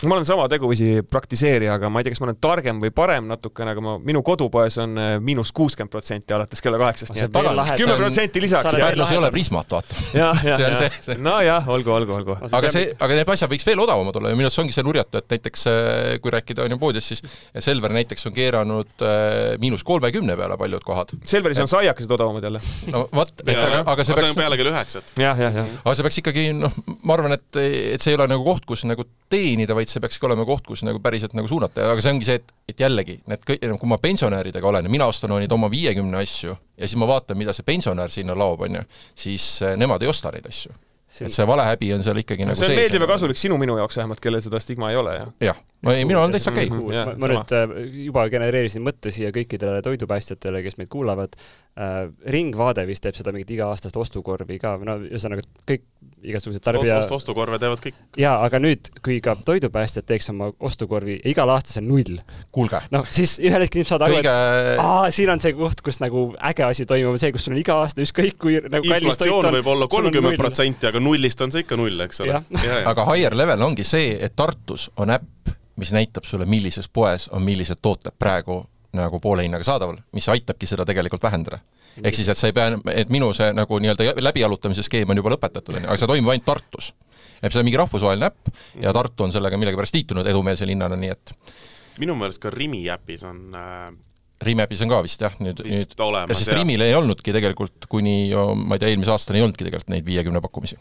ma 0.08 0.16
olen 0.18 0.26
sama 0.28 0.46
teguviisi 0.50 1.02
praktiseerija, 1.10 1.76
aga 1.78 1.90
ma 1.92 2.00
ei 2.00 2.06
tea, 2.06 2.14
kas 2.14 2.22
ma 2.22 2.28
olen 2.28 2.38
targem 2.42 2.80
või 2.82 2.92
parem 2.94 3.28
natukene, 3.30 3.74
aga 3.74 3.84
ma, 3.84 3.96
minu 4.02 4.22
kodupoes 4.26 4.78
on 4.82 4.98
äh, 5.00 5.14
miinus 5.24 5.52
kuuskümmend 5.56 5.92
protsenti 5.92 6.34
alates 6.36 6.62
kella 6.64 6.80
kaheksast, 6.80 7.14
nii 7.14 7.26
et 7.26 7.34
kümme 7.80 7.96
protsenti 8.00 8.42
lisaks. 8.44 8.78
Pärnus 8.84 9.12
ei 9.14 9.20
ole 9.20 9.30
Prismat, 9.34 9.76
vaata. 9.76 10.00
see 10.42 10.68
on 10.68 10.76
see, 10.78 10.90
see. 11.04 11.18
nojah, 11.22 11.68
olgu, 11.74 11.92
olgu, 11.94 12.16
olgu. 12.18 12.36
aga 12.50 12.72
see, 12.72 12.90
aga 12.98 13.18
need 13.18 13.32
asjad 13.34 13.52
võiks 13.52 13.66
veel 13.68 13.82
odavamad 13.84 14.18
olla 14.20 14.32
ja 14.32 14.38
minu 14.38 14.48
arust 14.48 14.60
see 14.60 14.64
ongi 14.66 14.76
see 14.76 14.86
nurjatu, 14.86 15.20
et 15.20 15.36
näiteks 15.36 15.66
äh, 15.70 16.14
kui 16.24 16.34
rääkida 16.34 16.66
on 16.66 16.76
ju 16.76 16.80
poodist, 16.80 17.12
siis 17.12 17.24
Selver 17.64 17.94
näiteks 17.94 18.28
on 18.28 18.36
keeranud 18.36 19.04
äh, 19.04 19.54
miinus 19.62 19.84
kolmekümne 19.86 20.36
peale 20.38 20.58
paljud 20.60 20.84
kohad. 20.86 21.14
Selveris 21.28 21.60
on 21.64 21.70
saiakesed 21.70 22.10
odavamad 22.16 22.46
jälle. 22.46 22.62
no 22.92 23.06
vot, 23.14 23.32
et 23.46 23.56
aga, 23.56 23.82
aga 23.94 24.06
see 24.06 24.18
peaks. 24.18 24.36
peale 24.38 24.58
kell 24.60 24.72
üheksat. 24.72 25.14
aga 25.18 25.94
see 25.94 26.06
peaks 26.06 26.20
ikkagi 26.22 26.46
noh, 26.56 26.74
ma 27.02 27.16
arvan, 27.16 27.36
et, 27.38 27.48
et 27.60 28.02
see 28.02 28.14
ei 28.14 28.18
ole 28.18 28.28
nagu 28.30 28.44
koht, 28.46 28.66
kus 28.68 28.84
nagu 28.88 29.06
teenida, 29.32 29.76
vaid 29.76 29.90
see 29.94 30.04
peakski 30.04 30.28
olema 30.28 30.46
koht, 30.48 30.66
kus 30.68 30.84
nagu 30.86 31.00
päriselt 31.02 31.36
nagu 31.38 31.50
suunata, 31.50 31.88
aga 31.94 32.04
see 32.04 32.14
ongi 32.14 32.28
see, 32.28 32.40
et, 32.40 32.54
et 32.70 32.84
jällegi, 32.84 33.18
need 33.30 33.44
kõik, 33.48 33.66
kui 33.80 33.90
ma 33.90 34.00
pensionäridega 34.02 34.70
olen 34.70 34.88
ja 34.88 34.92
mina 34.92 35.08
ostan 35.10 35.34
neid 35.36 35.52
oma 35.54 35.70
viiekümne 35.72 36.22
asju 36.22 36.54
ja 36.54 36.88
siis 36.88 36.98
ma 37.00 37.08
vaatan, 37.10 37.38
mida 37.40 37.54
see 37.56 37.66
pensionär 37.66 38.12
sinna 38.14 38.36
laob, 38.38 38.66
on 38.66 38.80
ju, 38.80 38.88
siis 39.26 39.46
eh, 39.62 39.78
nemad 39.80 40.02
ei 40.02 40.10
osta 40.10 40.34
neid 40.34 40.50
asju 40.50 40.74
et 41.22 41.34
see 41.34 41.46
valehäbi 41.46 41.92
on 41.94 42.02
seal 42.02 42.18
ikkagi 42.18 42.46
nagu 42.46 42.58
see 42.58 42.70
on 42.70 42.78
meeldiv 42.78 43.04
ja 43.04 43.08
kasulik 43.08 43.38
sinu 43.38 43.58
minu 43.60 43.76
jaoks 43.78 43.98
vähemalt, 44.00 44.20
kellel 44.22 44.42
seda 44.42 44.58
stigma 44.62 44.90
ei 44.90 44.98
ole, 44.98 45.14
jah? 45.14 45.30
jah, 45.46 45.60
no 45.86 45.94
ei, 45.94 46.06
minul 46.08 46.24
on 46.24 46.34
täitsa 46.34 46.50
okei 46.50 46.66
okay. 46.66 46.78
mm. 46.78 46.88
-hmm. 46.90 47.12
ma, 47.12 47.14
ma 47.22 47.30
nüüd 47.30 47.54
äh, 47.54 47.74
juba 48.08 48.24
genereerisin 48.32 48.82
mõtte 48.86 49.12
siia 49.14 49.30
kõikidele 49.34 49.82
toidupäästjatele, 49.86 50.62
kes 50.66 50.78
meid 50.80 50.90
kuulavad 50.92 51.38
äh,. 51.38 52.10
Ringvaade 52.34 52.86
vist 52.86 53.04
teeb 53.06 53.18
seda 53.18 53.32
mingit 53.34 53.50
iga-aastast 53.54 53.96
ostukorvi 54.00 54.58
ka, 54.62 54.76
no 54.82 54.98
ühesõnaga 55.04 55.46
kõik 55.68 55.86
igasugused 56.24 56.64
tarbija 56.64 56.98
ost, 56.98 57.12
ostukorve 57.14 57.58
teevad 57.62 57.82
kõik. 57.84 57.96
jaa, 58.20 58.34
aga 58.46 58.60
nüüd, 58.62 58.90
kui 59.04 59.18
ka 59.24 59.36
toidupäästjad 59.46 60.06
teeks 60.08 60.30
oma 60.32 60.50
ostukorvi 60.64 61.18
ja 61.20 61.32
igal 61.32 61.52
aastal 61.54 61.76
see 61.76 61.84
on 61.84 61.90
null. 61.92 62.20
kuulge. 62.54 62.80
noh, 62.94 63.06
siis 63.10 63.36
ühel 63.42 63.64
hetkel 63.64 63.82
inimesed 63.82 63.94
saavad 63.94 64.06
aru 64.08 64.18
Kõige..., 64.18 64.34
et 64.74 64.82
aa, 64.84 65.10
siin 65.14 65.34
on 65.34 65.42
see 65.44 65.54
koht, 65.58 65.84
kus 65.86 66.00
nagu 66.02 66.26
äge 66.50 66.66
asi 66.66 66.88
toimub, 66.90 67.18
see, 67.20 67.32
kus 67.34 67.48
sul 67.48 67.56
on 67.56 67.62
iga 67.62 67.78
aasta 67.84 68.04
ükskõik 68.04 68.38
kui 68.40 68.58
nagu 68.62 68.88
kallis 68.88 69.20
toit 69.20 69.34
on. 69.36 69.50
võib 69.58 69.72
olla 69.74 69.88
kolmkümmend 69.92 70.40
protsenti, 70.40 70.90
aga 70.90 71.02
nullist 71.02 71.44
on 71.44 71.54
see 71.54 71.64
ikka 71.66 71.78
null, 71.80 72.06
eks 72.06 72.24
ole. 72.24 72.42
aga 72.92 73.08
higher 73.12 73.36
level 73.36 73.68
ongi 73.68 73.86
see, 73.88 74.14
et 74.24 74.36
Tartus 74.36 74.90
on 75.00 75.12
äpp, 75.14 75.54
mis 75.80 75.90
näitab 75.94 76.26
sulle, 76.28 76.46
millises 76.46 76.88
poes 76.88 77.28
on 77.34 77.42
millised 77.42 77.82
tooted 77.82 78.14
praegu 78.18 78.62
nagu 78.94 79.20
poole 79.20 79.42
hinnaga 79.42 79.66
saadaval, 79.66 79.98
mis 80.14 80.28
aitabki 80.30 80.68
seda 80.70 80.86
tegelikult 80.86 81.22
vähendada. 81.22 81.58
Ehk 82.02 82.16
siis, 82.16 82.30
et 82.32 82.40
sa 82.40 82.50
ei 82.50 82.56
pea, 82.56 82.72
et 82.94 83.12
minu 83.12 83.30
see 83.36 83.50
nagu 83.56 83.78
nii-öelda 83.82 84.16
läbijalutamise 84.22 84.84
skeem 84.86 85.10
on 85.10 85.20
juba 85.20 85.34
lõpetatud, 85.34 85.78
aga 85.82 85.98
see 86.00 86.10
toimub 86.10 86.34
ainult 86.34 86.46
Tartus. 86.48 86.92
et 87.42 87.52
see 87.52 87.60
on 87.60 87.68
mingi 87.68 87.80
rahvusvaheline 87.80 88.30
äpp 88.30 88.82
ja 88.82 88.92
Tartu 88.96 89.26
on 89.26 89.34
sellega 89.34 89.60
millegipärast 89.60 89.94
liitunud 89.94 90.26
edumeelse 90.26 90.66
linnana, 90.66 90.98
nii 90.98 91.12
et 91.12 91.36
minu 92.02 92.16
meelest 92.18 92.42
ka 92.42 92.50
Rimi 92.54 92.86
äpis 92.90 93.24
on 93.28 93.46
äh 93.54 93.92
Rimi 94.44 94.64
äpis 94.64 94.82
on 94.82 94.90
ka 94.90 94.98
vist 95.04 95.22
jah, 95.22 95.32
nüüd, 95.40 95.62
nüüd, 95.62 95.94
sest 96.34 96.50
Rimil 96.52 96.82
ei 96.84 96.94
olnudki 96.98 97.32
tegelikult 97.32 97.86
kuni, 97.88 98.34
ma 98.34 98.76
ei 98.76 98.82
tea, 98.82 98.90
eelmise 98.90 99.14
aastani 99.14 99.38
ei 99.40 99.44
olnudki 99.46 99.64
tegelikult 99.64 99.92
neid 99.94 100.04
viiekümne 100.04 100.42
pakkumisi 100.44 100.76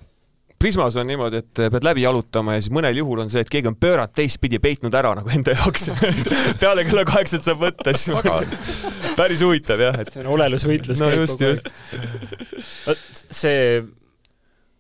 Prismas 0.63 0.95
on 0.95 1.09
niimoodi, 1.09 1.41
et 1.43 1.59
pead 1.73 1.83
läbi 1.83 2.05
jalutama 2.05 2.53
ja 2.55 2.61
siis 2.63 2.71
mõnel 2.71 2.95
juhul 2.95 3.25
on 3.25 3.31
see, 3.31 3.41
et 3.43 3.49
keegi 3.51 3.67
on 3.67 3.75
pööranud 3.75 4.13
teistpidi, 4.15 4.61
peitnud 4.63 4.93
ära 4.95 5.11
nagu 5.19 5.33
enda 5.35 5.51
jaoks. 5.57 5.89
Peale 6.61 6.85
kella 6.87 7.03
kaheksat 7.09 7.43
saab 7.43 7.65
võtta, 7.65 7.91
siis 7.91 8.15
päris 9.17 9.43
huvitav 9.43 9.83
jah, 9.83 9.97
et 9.99 10.13
see 10.13 10.23
on 10.23 10.31
olelusvõitlus 10.37 11.03
no 11.03 11.09
just, 11.17 11.43
just. 11.43 11.67
vot 12.87 13.03
see 13.35 13.83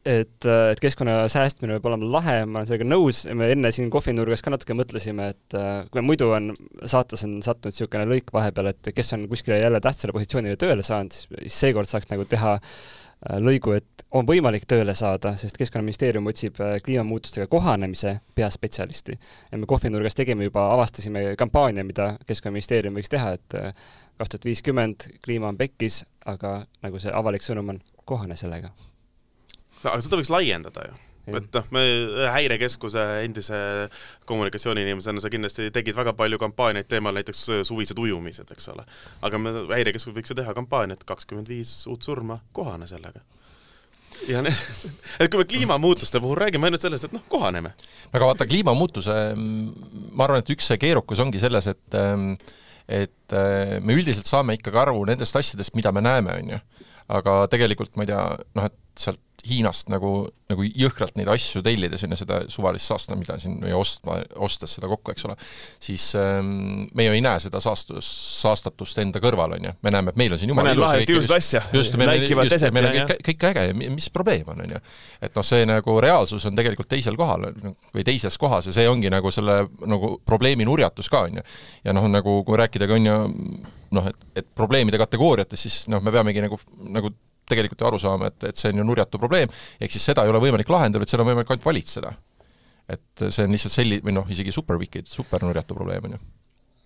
et, 0.05 0.47
et 0.47 0.81
keskkonna 0.83 1.23
säästmine 1.31 1.77
peab 1.77 1.89
olema 1.91 2.09
lahe, 2.17 2.37
ma 2.45 2.61
olen 2.61 2.69
sellega 2.69 2.87
nõus, 2.87 3.23
me 3.33 3.51
enne 3.55 3.71
siin 3.75 3.91
kohvinurgas 3.93 4.43
ka 4.43 4.53
natuke 4.53 4.75
mõtlesime, 4.77 5.29
et 5.35 5.57
kui 5.91 6.01
me 6.01 6.07
muidu 6.07 6.31
on, 6.35 6.51
saates 6.83 7.23
on 7.27 7.37
sattunud 7.45 7.73
niisugune 7.73 8.09
lõik 8.09 8.33
vahepeal, 8.35 8.73
et 8.73 8.91
kes 8.95 9.15
on 9.17 9.27
kuskile 9.31 9.61
jälle 9.61 9.81
tähtsale 9.83 10.15
positsioonile 10.15 10.59
tööle 10.59 10.83
saanud, 10.85 11.15
siis 11.15 11.61
seekord 11.65 11.89
saaks 11.89 12.11
nagu 12.11 12.27
teha 12.29 12.57
äh, 12.57 12.75
Äh, 13.23 13.39
lõigu, 13.39 13.71
et 13.77 14.03
on 14.11 14.27
võimalik 14.27 14.65
tööle 14.67 14.91
saada, 14.97 15.37
sest 15.39 15.55
Keskkonnaministeerium 15.59 16.27
otsib 16.27 16.57
äh, 16.59 16.75
kliimamuutustega 16.83 17.47
kohanemise 17.47 18.17
peaspetsialisti. 18.35 19.15
ja 19.51 19.57
me 19.57 19.65
kohvinurgas 19.65 20.15
tegime 20.15 20.43
juba, 20.49 20.65
avastasime 20.73 21.35
kampaania, 21.39 21.85
mida 21.87 22.17
Keskkonnaministeerium 22.27 22.99
võiks 22.99 23.13
teha, 23.13 23.35
et 23.37 23.55
äh, 23.55 23.71
kaks 24.19 24.33
tuhat 24.33 24.49
viiskümmend 24.49 25.07
kliima 25.23 25.53
on 25.53 25.57
pekkis, 25.57 26.03
aga 26.25 26.65
nagu 26.83 26.99
see 26.99 27.15
avalik 27.15 27.45
sõnum 27.45 27.71
on, 27.75 27.79
kohane 28.03 28.35
sellega. 28.35 28.73
Aga 29.85 29.99
seda 30.03 30.19
võiks 30.19 30.31
laiendada 30.33 30.87
ju 30.89 31.01
et 31.31 31.55
noh, 31.55 31.67
me 31.71 31.83
Häirekeskuse 32.33 33.03
endise 33.23 33.57
kommunikatsiooniinimesena 34.27 35.21
sa 35.23 35.31
kindlasti 35.31 35.69
tegid 35.75 35.95
väga 35.95 36.11
palju 36.19 36.39
kampaaniaid 36.41 36.89
teemal 36.91 37.15
näiteks 37.15 37.45
suvised 37.69 37.99
ujumised, 37.99 38.49
eks 38.51 38.67
ole. 38.73 38.83
aga 39.23 39.39
me, 39.39 39.53
Häirekeskus 39.71 40.15
võiks 40.15 40.33
ju 40.33 40.39
teha 40.39 40.55
kampaaniat 40.57 41.05
kakskümmend 41.07 41.47
viis 41.47 41.71
uut 41.91 42.03
surma, 42.03 42.41
kohane 42.55 42.89
sellega 42.91 43.23
ja 44.27 44.43
need, 44.43 44.59
et 45.21 45.31
kui 45.31 45.41
me 45.41 45.47
kliimamuutuste 45.47 46.21
puhul 46.23 46.41
räägime 46.43 46.67
ainult 46.67 46.83
sellest, 46.83 47.07
et 47.07 47.15
noh, 47.15 47.23
kohaneme. 47.31 47.73
aga 48.11 48.29
vaata, 48.29 48.47
kliimamuutuse, 48.49 49.15
ma 49.37 50.27
arvan, 50.27 50.43
et 50.43 50.53
üks 50.53 50.69
see 50.71 50.81
keerukus 50.81 51.23
ongi 51.23 51.41
selles, 51.43 51.71
et 51.71 51.99
et 52.83 53.35
me 53.79 53.95
üldiselt 53.95 54.27
saame 54.27 54.57
ikkagi 54.57 54.81
aru 54.81 55.05
nendest 55.07 55.37
asjadest, 55.39 55.71
mida 55.79 55.93
me 55.95 56.03
näeme, 56.03 56.35
on 56.35 56.55
ju. 56.55 56.89
aga 57.15 57.37
tegelikult 57.51 57.95
ma 57.95 58.03
ei 58.03 58.11
tea, 58.11 58.23
noh, 58.59 58.67
et 58.67 58.75
sealt 58.99 59.21
Hiinast 59.43 59.89
nagu, 59.91 60.09
nagu 60.47 60.63
jõhkralt 60.63 61.17
neid 61.19 61.27
asju 61.27 61.59
tellides, 61.65 62.05
on 62.05 62.13
ju, 62.13 62.17
seda 62.21 62.37
suvalist 62.51 62.87
saasta, 62.87 63.15
mida 63.19 63.35
siin 63.41 63.57
või 63.59 63.73
ostma, 63.75 64.21
ostes 64.39 64.77
seda 64.77 64.87
kokku, 64.87 65.11
eks 65.11 65.25
ole, 65.27 65.35
siis 65.83 66.05
ähm, 66.15 66.85
me 66.95 67.09
ju 67.09 67.15
ei 67.17 67.19
näe 67.25 67.41
seda 67.43 67.59
saastus, 67.63 68.07
saastatust 68.39 69.01
enda 69.03 69.19
kõrval, 69.23 69.57
on 69.57 69.67
ju. 69.67 69.73
me 69.83 69.91
näeme, 69.91 70.13
et 70.13 70.21
meil 70.21 70.35
on 70.35 70.39
siin 70.39 70.53
jumala 70.53 70.71
ilus 70.71 70.95
ilusat 71.03 71.35
asja, 71.35 71.63
läikivat 71.73 72.55
eset, 72.55 72.71
meil 72.71 72.87
on 72.87 72.95
kõik, 73.01 73.25
kõik 73.27 73.43
äge 73.49 73.65
ja 73.67 73.75
mis 73.97 74.07
probleem 74.15 74.47
on, 74.53 74.63
on 74.63 74.77
ju. 74.77 74.81
et 75.27 75.35
noh, 75.35 75.47
see 75.49 75.67
nagu 75.67 75.97
reaalsus 76.07 76.47
on 76.47 76.55
tegelikult 76.61 76.93
teisel 76.95 77.19
kohal 77.19 77.49
või 77.51 78.07
teises 78.07 78.39
kohas 78.39 78.71
ja 78.71 78.77
see 78.77 78.87
ongi 78.87 79.11
nagu 79.11 79.33
selle 79.35 79.65
nagu 79.83 80.13
probleemi 80.23 80.63
nurjatus 80.71 81.11
ka, 81.11 81.25
on 81.27 81.41
ju. 81.41 81.45
ja 81.83 81.97
noh, 81.99 82.07
nagu 82.15 82.39
kui 82.47 82.63
rääkida 82.63 82.87
ka, 82.87 82.95
on 82.95 83.11
ju, 83.11 83.19
noh, 83.99 84.07
et, 84.07 84.25
et 84.39 84.51
probleemide 84.55 85.03
kategooriates, 85.03 85.67
siis 85.67 85.83
noh, 85.91 85.99
me 85.99 86.15
peamegi 86.15 86.47
nagu, 86.47 86.63
nagu 86.95 87.11
tegelikult 87.49 87.81
ju 87.81 87.89
aru 87.89 88.01
saama, 88.01 88.29
et, 88.31 88.49
et 88.51 88.59
see 88.59 88.73
on 88.73 88.83
ju 88.83 88.85
nurjatu 88.87 89.21
probleem, 89.21 89.51
ehk 89.79 89.95
siis 89.95 90.05
seda 90.11 90.25
ei 90.25 90.31
ole 90.33 90.41
võimalik 90.43 90.69
lahendada, 90.71 91.03
vaid 91.03 91.13
seda 91.13 91.25
on 91.25 91.31
võimalik 91.31 91.51
ainult 91.51 91.67
valitseda. 91.67 92.13
et 92.93 93.27
see 93.31 93.45
on 93.45 93.53
lihtsalt 93.55 93.73
selli-, 93.73 94.01
või 94.03 94.15
noh, 94.17 94.29
isegi 94.29 94.51
super 94.51 94.79
wicked, 94.79 95.07
super 95.07 95.43
nurjatu 95.45 95.75
probleem, 95.77 96.09
on 96.09 96.17
ju 96.17 96.23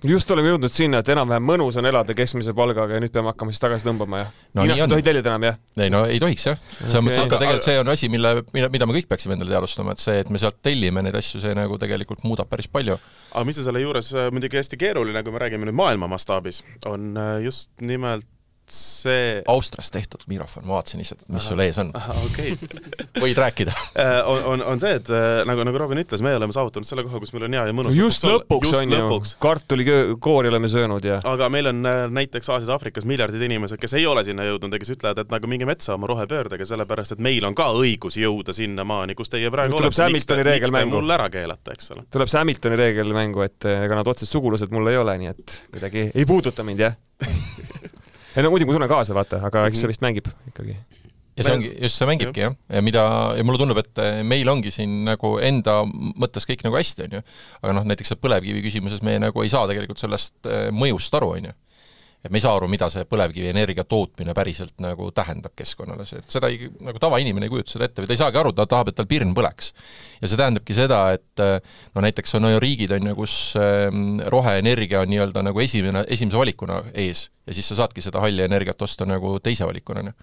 just 0.05 0.29
oleme 0.31 0.51
jõudnud 0.51 0.73
sinna, 0.73 0.99
et 1.01 1.09
enam-vähem 1.09 1.45
mõnus 1.47 1.77
on 1.81 1.87
elada 1.89 2.13
keskmise 2.17 2.53
palgaga 2.57 2.97
ja 2.97 3.01
nüüd 3.01 3.13
peame 3.13 3.31
hakkama 3.31 3.53
siis 3.53 3.63
tagasi 3.63 3.87
tõmbama, 3.87 4.19
jah 4.21 4.29
no,? 4.53 4.61
Hiinast 4.61 4.83
ei 4.83 4.91
tohi 4.91 5.05
tellida 5.07 5.31
enam, 5.31 5.47
jah? 5.47 5.57
ei 5.81 5.93
no 5.93 6.03
ei 6.05 6.21
tohiks 6.21 6.45
jah, 6.51 6.61
selles 6.83 7.01
mõttes, 7.01 7.23
et 7.23 7.33
tegelikult 7.33 7.65
see 7.65 7.79
on 7.81 7.91
asi, 7.95 8.09
mille, 8.13 8.33
mille, 8.53 8.69
mida 8.73 8.85
me 8.89 8.97
kõik 8.99 9.09
peaksime 9.09 9.33
endale 9.33 9.55
teadvustama, 9.55 9.97
et 9.97 10.03
see, 10.03 10.19
et 10.21 10.29
me 10.33 10.41
sealt 10.41 10.61
tellime 10.65 11.01
neid 11.05 11.17
asju, 11.17 11.41
see 11.41 11.57
nagu 11.57 11.81
tegelikult 11.81 12.21
muudab 12.29 12.49
päris 12.51 12.69
palju. 12.69 12.99
aga 13.31 13.45
mis 13.49 13.57
on 13.57 13.69
selle 13.71 13.81
juures 13.81 14.13
äh, 14.13 14.29
muidugi 14.35 14.61
hästi 14.61 14.77
keeruline, 14.85 15.25
kui 15.25 15.33
me 15.33 15.41
räägime 15.41 15.69
nüüd 15.69 15.79
maailma 15.81 16.11
mastaabis, 16.13 16.61
on 16.85 17.17
äh, 17.17 17.33
just 17.47 17.73
nimelt 17.81 18.29
see 18.73 19.41
Austrias 19.47 19.91
tehtud 19.91 20.23
mikrofon, 20.27 20.65
ma 20.67 20.77
vaatasin 20.77 20.99
lihtsalt, 21.01 21.23
mis 21.31 21.45
sul 21.47 21.61
ees 21.63 21.77
on. 21.81 21.91
okei. 22.25 22.55
Võid 23.23 23.39
rääkida. 23.39 23.73
Äh, 23.99 24.17
on, 24.27 24.41
on, 24.53 24.63
on 24.73 24.81
see, 24.81 24.97
et 24.99 25.11
äh, 25.13 25.41
nagu, 25.47 25.63
nagu 25.67 25.79
Robin 25.81 26.01
ütles, 26.01 26.23
me 26.25 26.33
oleme 26.35 26.55
saavutanud 26.55 26.89
selle 26.89 27.05
koha, 27.07 27.21
kus 27.23 27.33
meil 27.35 27.47
on 27.47 27.57
hea 27.57 27.65
ja 27.69 27.75
mõnus 27.77 27.95
just 27.97 28.27
lõpuks 28.27 28.71
just 28.71 28.79
on 28.81 28.95
ju. 28.95 29.19
kartulikoori 29.43 30.51
oleme 30.51 30.69
söönud 30.71 31.07
ja 31.07 31.19
aga 31.27 31.49
meil 31.53 31.71
on 31.71 31.81
äh, 31.87 32.03
näiteks 32.19 32.51
Aasias-Aafrikas 32.53 33.07
miljardid 33.09 33.43
inimesed, 33.47 33.79
kes 33.81 33.97
ei 33.99 34.07
ole 34.09 34.25
sinna 34.27 34.45
jõudnud 34.47 34.75
ja 34.75 34.81
kes 34.83 34.93
ütlevad, 34.97 35.23
et 35.23 35.33
nagu 35.33 35.51
minge 35.51 35.69
metsa 35.69 35.95
oma 35.95 36.11
rohepöördega, 36.11 36.67
sellepärast 36.67 37.17
et 37.17 37.23
meil 37.23 37.47
on 37.47 37.55
ka 37.57 37.69
õigus 37.77 38.19
jõuda 38.19 38.55
sinnamaani, 38.55 39.15
kus 39.17 39.31
teie 39.33 39.51
praegu 39.53 39.77
Tuleb 39.77 39.95
see 39.95 40.07
Hamiltoni 40.09 40.47
reegel 40.47 40.75
mängu. 40.75 40.99
mul 40.99 41.17
ära 41.17 41.29
keelata, 41.33 41.75
eks 41.77 41.93
ole. 41.95 42.07
tuleb 42.13 42.31
see 42.31 42.43
Hamiltoni 42.43 42.79
reegel 42.79 43.15
mängu, 43.15 43.45
et 43.47 43.69
ega 43.71 44.01
nad 44.01 44.11
otsesed 44.11 44.35
sugulased 44.35 44.75
mul 44.75 44.91
ei 44.91 44.99
ole, 44.99 45.17
nii 45.23 45.31
et 45.31 45.61
kuidagi 45.71 46.09
ei 46.13 46.27
puuduta 46.27 46.67
mind, 46.67 46.83
jah 46.87 46.99
ei 48.37 48.45
no 48.45 48.53
muidugi 48.53 48.69
ma 48.69 48.77
tunnen 48.77 48.91
kaasa, 48.91 49.17
vaata, 49.17 49.41
aga 49.49 49.65
eks 49.71 49.83
see 49.83 49.91
vist 49.91 50.03
mängib 50.05 50.29
ikkagi. 50.51 50.75
ja 51.37 51.45
see 51.45 51.55
ongi, 51.57 51.71
just 51.87 51.99
see 51.99 52.09
mängibki 52.09 52.43
jah, 52.43 52.57
ja 52.69 52.83
mida, 52.85 53.05
ja 53.37 53.45
mulle 53.47 53.61
tundub, 53.61 53.79
et 53.81 54.01
eh, 54.03 54.19
meil 54.27 54.49
ongi 54.51 54.73
siin 54.73 54.99
nagu 55.07 55.35
enda 55.43 55.79
mõttes 55.89 56.45
kõik 56.49 56.65
nagu 56.67 56.77
hästi, 56.77 57.07
on 57.07 57.17
ju. 57.17 57.23
aga 57.63 57.77
noh, 57.79 57.87
näiteks 57.89 58.13
see 58.13 58.21
põlevkivi 58.21 58.61
küsimuses 58.65 59.01
me 59.05 59.17
nagu 59.21 59.45
ei 59.45 59.53
saa 59.53 59.65
tegelikult 59.69 60.01
sellest 60.01 60.49
eh, 60.49 60.67
mõjust 60.73 61.17
aru, 61.17 61.33
on 61.39 61.49
ju. 61.49 61.55
Et 62.25 62.31
me 62.33 62.39
ei 62.39 62.43
saa 62.43 62.55
aru, 62.57 62.67
mida 62.71 62.89
see 62.91 63.05
põlevkivienergia 63.09 63.85
tootmine 63.87 64.33
päriselt 64.37 64.73
nagu 64.83 65.09
tähendab 65.15 65.53
keskkonnale, 65.57 66.05
see, 66.09 66.21
et 66.23 66.37
seda 66.37 66.49
ei, 66.51 66.69
nagu 66.83 66.99
tavainimene 67.01 67.47
ei 67.47 67.53
kujuta 67.53 67.75
seda 67.75 67.87
ette 67.87 68.03
või 68.03 68.09
ta 68.09 68.17
ei 68.17 68.21
saagi 68.23 68.41
aru, 68.41 68.53
ta 68.57 68.65
tahab, 68.69 68.91
et 68.91 68.97
tal 68.97 69.09
pirn 69.09 69.35
põleks. 69.37 69.71
ja 70.21 70.27
see 70.27 70.39
tähendabki 70.39 70.77
seda, 70.77 71.01
et 71.17 71.43
eh, 71.45 71.59
no 71.95 72.03
näiteks 72.05 72.35
on 72.39 72.49
ju 72.51 72.63
riigid, 72.63 72.95
on 72.97 73.11
ju, 73.11 73.15
kus 73.21 73.37
ähm, 73.61 74.19
roheenergia 74.33 75.05
on 75.05 75.13
nii-öelda 75.13 75.45
nagu 75.45 75.63
esimene, 75.63 76.03
esimese 76.07 76.41
valikuna 76.41 76.81
ees 76.93 77.29
ja 77.47 77.55
siis 77.55 77.69
sa 77.69 77.83
saadki 77.83 78.03
seda 78.03 78.23
halli 78.23 78.43
energiat 78.43 78.81
osta 78.81 79.05
nagu 79.07 79.37
teise 79.43 79.69
valikuna, 79.69 80.05
on 80.05 80.13
ju 80.13 80.17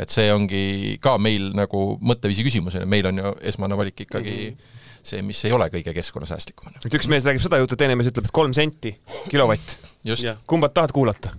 et 0.00 0.12
see 0.12 0.30
ongi 0.32 0.96
ka 1.02 1.16
meil 1.20 1.50
nagu 1.56 1.94
mõtteviisi 2.00 2.44
küsimus, 2.46 2.76
on 2.78 2.84
ju, 2.84 2.90
meil 2.90 3.08
on 3.10 3.20
ju 3.20 3.34
esmane 3.52 3.76
valik 3.78 4.06
ikkagi 4.06 4.36
mm 4.36 4.56
-hmm. 4.56 4.78
see, 5.02 5.22
mis 5.22 5.44
ei 5.44 5.52
ole 5.52 5.68
kõige 5.72 5.94
keskkonnasäästlikum, 5.94 6.68
on 6.68 6.74
ju. 6.76 6.86
et 6.86 6.94
üks 6.94 7.08
mees 7.08 7.24
räägib 7.24 7.44
seda 7.44 7.60
juttu, 7.60 7.76
teine 7.76 7.96
mees 7.96 8.08
ütleb, 8.08 8.28
et 8.28 8.32
kolm 8.32 8.52
senti 8.56 8.96
kilovatt. 9.28 9.89
Just, 10.04 10.26
kumba 10.46 10.70
tahad 10.72 10.92
kuulata? 10.96 11.34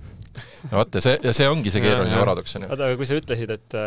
no 0.70 0.78
vot, 0.78 0.96
ja 0.96 1.02
see, 1.04 1.18
ja 1.24 1.34
see 1.36 1.50
ongi 1.50 1.74
see 1.74 1.84
keeruline 1.84 2.18
paradoks, 2.20 2.56
on 2.58 2.66
ju. 2.66 2.72
oota, 2.72 2.90
aga 2.90 3.00
kui 3.00 3.10
sa 3.10 3.18
ütlesid, 3.18 3.54
et, 3.58 3.78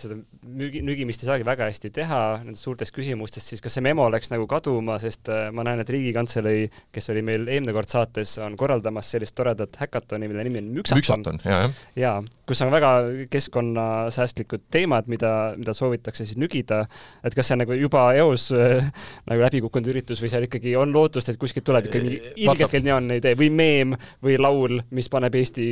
et 0.00 0.06
seda 0.06 0.16
müügi, 0.60 0.80
nügimist 0.84 1.24
ei 1.24 1.28
saagi 1.30 1.46
väga 1.46 1.68
hästi 1.68 1.90
teha 1.94 2.20
nendest 2.44 2.64
suurtest 2.66 2.94
küsimustest, 2.96 3.52
siis 3.52 3.62
kas 3.64 3.76
see 3.76 3.84
memo 3.84 4.06
läks 4.12 4.32
nagu 4.32 4.46
kaduma, 4.50 4.98
sest 5.02 5.30
äh, 5.32 5.48
ma 5.54 5.64
näen, 5.66 5.82
et 5.82 5.90
Riigikantselei, 5.92 6.68
kes 6.94 7.10
oli 7.12 7.22
meil 7.26 7.46
eelmine 7.46 7.74
kord 7.76 7.90
saates, 7.90 8.36
on 8.42 8.56
korraldamas 8.60 9.10
sellist 9.14 9.36
toredat 9.38 9.76
häkatoni, 9.80 10.28
mille 10.30 10.44
nimi 10.46 10.62
on 10.62 10.70
Müksaton. 10.80 11.00
müksaton, 11.00 11.40
jaa, 11.44 11.62
jah. 11.66 11.80
jaa, 12.00 12.14
kus 12.48 12.62
on 12.64 12.72
väga 12.72 12.92
keskkonnasäästlikud 13.30 14.66
teemad, 14.72 15.10
mida, 15.12 15.32
mida 15.60 15.74
soovitakse 15.76 16.26
siis 16.26 16.40
nügida, 16.40 16.84
et 17.24 17.36
kas 17.36 17.50
see 17.50 17.58
on 17.58 17.64
nagu 17.64 17.76
juba 17.78 18.06
eos 18.18 18.48
äh, 18.56 18.88
nagu 19.30 19.44
läbi 19.44 19.62
kukkunud 19.66 19.92
üritus 19.92 20.22
või 20.22 20.32
seal 20.32 20.48
ikkagi 20.48 20.74
on 20.80 20.94
lootust, 20.94 21.32
et 21.32 21.40
kuskilt 21.40 21.66
tuleb 21.68 21.90
ikka 21.90 22.02
mingi 22.02 22.20
Vaata- 22.20 22.56
ilgelt 22.56 22.76
geniaalne 22.78 23.20
idee 23.20 23.36
või 23.38 23.50
meem 23.54 23.96
või 24.24 24.38
laul, 24.40 24.80
mis 24.96 25.10
paneb 25.12 25.36
Eesti 25.40 25.66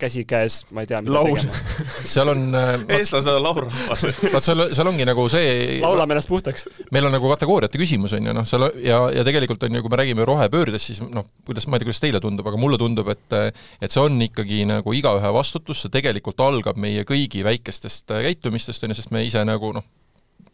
käsikäes, 0.00 0.64
ma 0.74 0.84
ei 0.84 0.90
tea, 0.90 1.02
mida 1.04 1.16
Laul. 1.16 1.36
tegema. 1.36 1.84
seal 2.14 2.32
on 2.32 2.46
äh, 2.54 2.74
eestlased 2.98 3.32
on 3.34 3.44
laulrahvas 3.70 4.32
vaat 4.34 4.46
seal, 4.46 4.64
seal 4.74 4.90
ongi 4.90 5.06
nagu 5.08 5.26
see 5.32 5.78
laulame 5.82 6.16
ennast 6.16 6.30
puhtaks. 6.30 6.66
meil 6.94 7.06
on 7.06 7.14
nagu 7.14 7.30
kategooriate 7.32 7.80
küsimus, 7.80 8.14
on 8.16 8.26
ju, 8.30 8.34
noh, 8.36 8.46
seal 8.48 8.66
ja, 8.84 9.00
ja 9.14 9.24
tegelikult 9.26 9.62
on 9.66 9.78
ju, 9.78 9.84
kui 9.84 9.92
me 9.92 10.00
räägime 10.00 10.26
rohepöördest, 10.28 10.90
siis 10.90 11.02
noh, 11.04 11.26
kuidas, 11.46 11.66
ma 11.66 11.76
ei 11.76 11.82
tea, 11.82 11.90
kuidas 11.90 12.02
teile 12.04 12.22
tundub, 12.22 12.48
aga 12.50 12.60
mulle 12.60 12.80
tundub, 12.80 13.08
et 13.12 13.38
et 13.80 13.90
see 13.90 14.02
on 14.02 14.18
ikkagi 14.24 14.64
nagu 14.68 14.94
igaühe 14.96 15.32
vastutus, 15.34 15.84
see 15.84 15.94
tegelikult 15.94 16.40
algab 16.44 16.80
meie 16.80 17.06
kõigi 17.08 17.44
väikestest 17.46 18.10
käitumistest, 18.10 18.84
on 18.84 18.94
ju, 18.94 19.00
sest 19.00 19.14
me 19.14 19.24
ise 19.26 19.44
nagu 19.46 19.72
noh, 19.76 19.86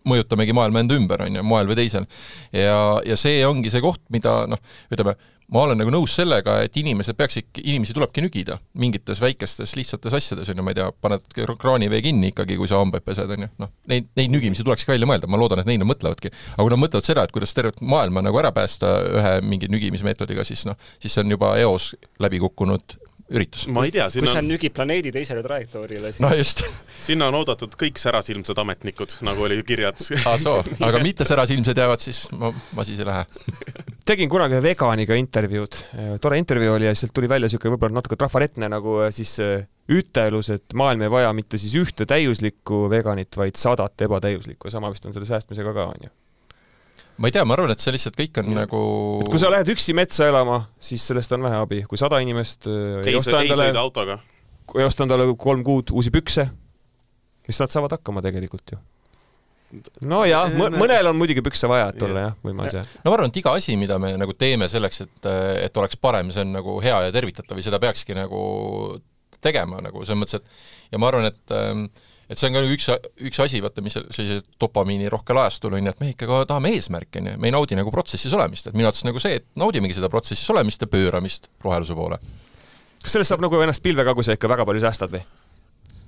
mõjutamegi 0.07 0.55
maailma 0.55 0.85
enda 0.85 0.97
ümber, 0.99 1.25
on 1.27 1.39
ju, 1.39 1.47
moel 1.47 1.71
või 1.71 1.79
teisel. 1.81 2.07
ja, 2.55 2.77
ja 3.07 3.17
see 3.19 3.41
ongi 3.47 3.73
see 3.73 3.83
koht, 3.85 4.03
mida 4.15 4.45
noh, 4.51 4.61
ütleme, 4.93 5.17
ma 5.53 5.63
olen 5.63 5.79
nagu 5.79 5.93
nõus 5.95 6.17
sellega, 6.19 6.59
et 6.67 6.77
inimesed 6.81 7.17
peaksid, 7.19 7.49
inimesi 7.63 7.95
tulebki 7.95 8.25
nügida 8.25 8.59
mingites 8.83 9.21
väikestes 9.23 9.77
lihtsates 9.79 10.17
asjades, 10.19 10.51
on 10.51 10.59
ju, 10.59 10.67
ma 10.67 10.75
ei 10.75 10.79
tea, 10.81 10.89
paned 11.05 11.27
kraanivee 11.63 12.03
kinni 12.05 12.33
ikkagi, 12.33 12.59
kui 12.59 12.71
sa 12.71 12.81
hambaid 12.83 13.07
pesed, 13.07 13.31
on 13.37 13.47
ju, 13.47 13.51
noh, 13.63 13.73
neid, 13.93 14.11
neid 14.19 14.35
nügimisi 14.35 14.67
tulekski 14.67 14.91
välja 14.95 15.09
mõelda, 15.09 15.31
ma 15.31 15.41
loodan, 15.41 15.63
et 15.63 15.71
neid 15.71 15.83
nad 15.83 15.91
mõtlevadki. 15.91 16.33
aga 16.57 16.67
kui 16.67 16.75
nad 16.75 16.83
mõtlevad 16.83 17.07
seda, 17.07 17.27
et 17.27 17.35
kuidas 17.35 17.55
tervet 17.55 17.81
maailma 17.81 18.25
nagu 18.27 18.43
ära 18.43 18.53
päästa 18.57 18.93
ühe 19.15 19.35
mingi 19.47 19.71
nügimismeetodiga, 19.71 20.47
siis 20.47 20.67
noh, 20.67 20.79
siis 20.99 21.15
see 21.15 21.23
on 21.23 21.37
juba 21.37 21.55
eos 21.63 21.93
läbi 22.23 22.43
kukkunud 22.43 22.99
üritus. 23.31 23.67
ma 23.73 23.85
ei 23.87 23.93
tea, 23.95 24.07
kui 24.07 24.21
sinna 24.21 24.35
sa 24.35 24.43
on, 24.43 24.49
nügid 24.51 24.75
planeedi 24.77 25.13
teisele 25.15 25.43
trajektoorile, 25.45 26.13
siis 26.15 26.23
no 26.23 26.31
just, 26.37 26.63
sinna 27.03 27.31
on 27.31 27.39
oodatud 27.41 27.75
kõik 27.79 27.99
särasilmsed 28.01 28.59
ametnikud, 28.63 29.19
nagu 29.27 29.47
oli 29.49 29.59
kirjas 29.67 30.13
aa 30.23 30.37
soo, 30.41 30.63
aga 30.89 31.03
mitte 31.05 31.27
särasilmsed 31.29 31.79
jäävad, 31.83 32.03
siis 32.03 32.27
ma, 32.37 32.53
ma 32.77 32.87
siis 32.87 33.03
ei 33.03 33.09
lähe. 33.09 33.25
tegin 34.07 34.31
kunagi 34.33 34.59
ühe 34.59 34.65
veganiga 34.69 35.19
intervjuud, 35.19 35.81
tore 36.23 36.39
intervjuu 36.43 36.77
oli 36.77 36.89
ja 36.89 36.95
sealt 36.95 37.15
tuli 37.17 37.31
välja 37.31 37.51
niisugune 37.51 37.75
võib-olla 37.75 37.99
natuke 38.01 38.19
trafaretne 38.21 38.71
nagu 38.73 39.01
äh, 39.05 39.11
siis 39.15 39.37
äh, 39.43 39.67
ütelus, 39.93 40.51
et 40.55 40.75
maailm 40.79 41.07
ei 41.07 41.13
vaja 41.13 41.33
mitte 41.37 41.59
siis 41.61 41.75
ühte 41.79 42.07
täiuslikku 42.09 42.87
veganit, 42.91 43.35
vaid 43.39 43.59
sadat 43.59 44.07
ebatäiuslikku 44.07 44.71
sama 44.73 44.91
vist 44.95 45.07
on 45.07 45.15
selle 45.15 45.29
säästmisega 45.29 45.75
ka, 45.77 45.91
onju. 45.95 46.13
Ma 47.17 47.29
ei 47.31 47.35
tea, 47.35 47.45
ma 47.49 47.57
arvan, 47.57 47.73
et 47.73 47.83
see 47.83 47.95
lihtsalt 47.95 48.17
kõik 48.19 48.41
on 48.43 48.51
Ja. 48.53 48.59
nagu 48.65 48.81
et 49.25 49.31
kui 49.33 49.41
sa 49.41 49.51
lähed 49.53 49.71
üksi 49.73 49.95
metsa 49.97 50.29
elama, 50.29 50.63
siis 50.81 51.05
sellest 51.09 51.33
on 51.37 51.47
vähe 51.47 51.61
abi, 51.63 51.83
kui 51.89 52.01
sada 52.01 52.21
inimest 52.25 52.69
äh, 52.69 52.99
ei 53.05 53.15
ei, 53.15 53.21
osta 53.21 53.41
endale 53.41 53.71
ei 54.77 54.85
osta 54.85 55.07
endale 55.07 55.29
kolm 55.39 55.65
kuud 55.65 55.93
uusi 55.95 56.13
pükse, 56.15 56.49
siis 57.47 57.63
nad 57.63 57.73
saavad 57.73 57.97
hakkama 57.97 58.23
tegelikult 58.25 58.75
ju. 58.75 58.79
nojah, 60.07 60.53
mõnel 60.77 61.11
on 61.11 61.19
muidugi 61.19 61.43
pükse 61.45 61.69
vaja, 61.71 61.89
et 61.95 62.03
olla 62.07 62.29
jah, 62.29 62.37
võimas 62.45 62.77
jah. 62.77 62.91
no 63.05 63.11
ma 63.11 63.19
arvan, 63.19 63.33
et 63.33 63.41
iga 63.41 63.55
asi, 63.59 63.77
mida 63.81 63.99
me 64.03 64.13
nagu 64.21 64.37
teeme 64.39 64.69
selleks, 64.71 65.01
et, 65.07 65.31
et 65.67 65.81
oleks 65.81 65.99
parem, 66.01 66.31
see 66.35 66.45
on 66.45 66.53
nagu 66.59 66.79
hea 66.85 67.01
ja 67.09 67.15
tervitatav 67.15 67.59
ja 67.59 67.67
seda 67.71 67.81
peakski 67.83 68.17
nagu 68.19 68.43
tegema 69.43 69.81
nagu 69.85 70.05
selles 70.05 70.21
mõttes, 70.21 70.41
et 70.41 70.93
ja 70.95 71.01
ma 71.03 71.11
arvan, 71.11 71.29
et 71.33 71.57
ähm, 71.57 71.89
et 72.27 72.41
see 72.41 72.49
on 72.51 72.57
ka 72.59 72.63
üks, 72.75 72.89
üks 73.31 73.41
asi, 73.45 73.61
vaata, 73.65 73.85
mis 73.87 73.95
sellise 73.97 74.41
dopamiini 74.61 75.11
rohkel 75.13 75.39
ajastul 75.45 75.77
on 75.79 75.87
ju, 75.87 75.95
et 75.95 76.03
me 76.03 76.11
ikkagi 76.13 76.43
tahame 76.51 76.75
eesmärke, 76.75 77.23
on 77.23 77.33
ju, 77.33 77.37
me 77.43 77.51
ei 77.51 77.55
naudi 77.55 77.79
nagu 77.79 77.93
protsessis 77.95 78.35
olemist, 78.37 78.67
et 78.71 78.77
minu 78.77 78.89
arvates 78.89 79.07
nagu 79.07 79.23
see, 79.23 79.41
et 79.41 79.49
naudimegi 79.61 79.99
seda 79.99 80.11
protsessis 80.13 80.51
olemist 80.55 80.83
ja 80.83 80.91
pööramist 80.91 81.51
roheluse 81.65 81.95
poole. 81.99 82.19
kas 83.03 83.15
sellest 83.15 83.35
saab 83.35 83.45
nagu 83.45 83.61
ennast 83.63 83.85
pilve 83.85 84.05
ka, 84.07 84.15
kui 84.19 84.27
sa 84.27 84.35
ikka 84.35 84.51
väga 84.51 84.67
palju 84.67 84.83
säästad 84.83 85.15
või? 85.15 85.23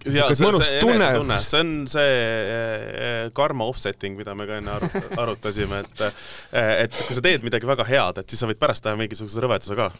ja 0.06 0.12
Sihuke 0.12 0.36
see, 0.38 0.46
mõnus 0.46 0.68
see 0.68 0.80
tunne. 0.82 0.98
enesetunne, 0.98 1.38
see 1.42 1.60
on 1.62 1.72
see 1.90 2.12
eh, 2.18 3.30
karma 3.34 3.66
offsetting, 3.70 4.18
mida 4.18 4.34
me 4.38 4.46
ka 4.48 4.60
enne 4.60 4.74
arut- 4.76 5.08
arutasime, 5.22 5.82
et 5.84 6.04
eh, 6.06 6.84
et 6.84 7.00
kui 7.02 7.16
sa 7.16 7.24
teed 7.24 7.46
midagi 7.46 7.68
väga 7.68 7.86
head, 7.88 8.22
et 8.22 8.30
siis 8.30 8.42
sa 8.42 8.48
võid 8.50 8.60
pärast 8.62 8.86
teha 8.86 8.98
mingisuguse 8.98 9.42
rõveduse 9.42 9.78
ka. 9.78 9.90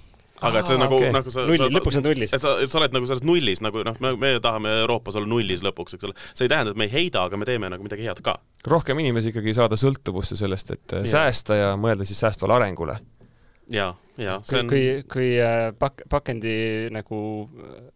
Aga 0.41 0.62
et 0.62 0.70
see 0.70 0.76
Aa, 0.78 0.82
nagu 0.84 0.99
okei. 0.99 1.12
nagu 1.14 1.32
sa, 1.34 1.45
nulli, 1.49 1.59
sa 1.61 1.68
lõpuks 1.72 1.99
on 2.01 2.07
nullis. 2.09 2.34
et 2.36 2.45
sa, 2.45 2.55
et 2.62 2.72
sa 2.72 2.80
oled 2.80 2.97
nagu 2.97 3.11
selles 3.11 3.24
nullis 3.26 3.62
nagu 3.64 3.84
noh, 3.86 3.99
me, 4.05 4.14
me 4.20 4.32
tahame 4.45 4.72
Euroopas 4.84 5.18
olla 5.18 5.30
nullis 5.30 5.64
lõpuks, 5.66 5.99
eks 5.99 6.09
ole. 6.09 6.16
see 6.32 6.47
ei 6.47 6.53
tähenda, 6.53 6.74
et 6.74 6.80
me 6.80 6.89
ei 6.89 6.95
heida, 6.95 7.24
aga 7.28 7.41
me 7.41 7.49
teeme 7.49 7.70
nagu 7.72 7.84
midagi 7.86 8.07
head 8.09 8.22
ka. 8.24 8.39
rohkem 8.68 8.99
inimesi 9.03 9.32
ikkagi 9.34 9.55
saada 9.59 9.78
sõltuvusse 9.80 10.39
sellest, 10.39 10.74
et 10.76 10.97
äh, 10.99 11.05
Jaa. 11.07 11.12
säästa 11.18 11.59
ja 11.59 11.70
mõelda 11.80 12.07
siis 12.09 12.20
säästvale 12.24 12.59
arengule. 12.61 12.99
Ja, 13.73 13.89
ja 14.19 14.39
see 14.47 14.62
kui 14.62 14.62
on, 14.62 14.71
kui, 14.71 14.83
kui 15.12 15.29
äh, 15.43 15.69
pak-, 15.79 16.05
pakendi 16.11 16.89
nagu 16.95 17.21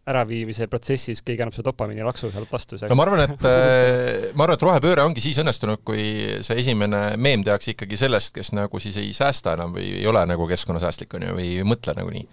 äraviimise 0.08 0.68
protsessis 0.70 1.22
keegi 1.24 1.44
annab 1.44 1.56
sulle 1.56 1.70
dopamiini 1.70 2.04
laksu 2.06 2.30
sealt 2.32 2.52
vastu, 2.52 2.78
no 2.90 2.98
ma 2.98 3.06
arvan, 3.06 3.24
et 3.26 3.46
äh, 3.50 4.30
ma 4.36 4.46
arvan, 4.46 4.58
et 4.58 4.66
rohepööre 4.68 5.06
ongi 5.06 5.24
siis 5.24 5.40
õnnestunud, 5.42 5.82
kui 5.86 6.04
see 6.44 6.60
esimene 6.62 7.04
meem 7.16 7.44
tehakse 7.46 7.74
ikkagi 7.74 7.98
sellest, 8.00 8.34
kes 8.36 8.52
nagu 8.56 8.82
siis 8.82 8.98
ei 9.00 9.12
säästa 9.16 9.56
enam 9.58 9.74
või 9.76 9.88
ei 10.00 10.08
ole 10.08 10.24
nagu 10.28 10.48
keskkonnasäästlik, 10.50 11.18
on 11.18 11.28
ju, 11.28 11.36
või 11.40 11.52
ei 11.58 11.68
mõtle 11.68 11.96
nagu 11.98 12.12
nii. 12.14 12.26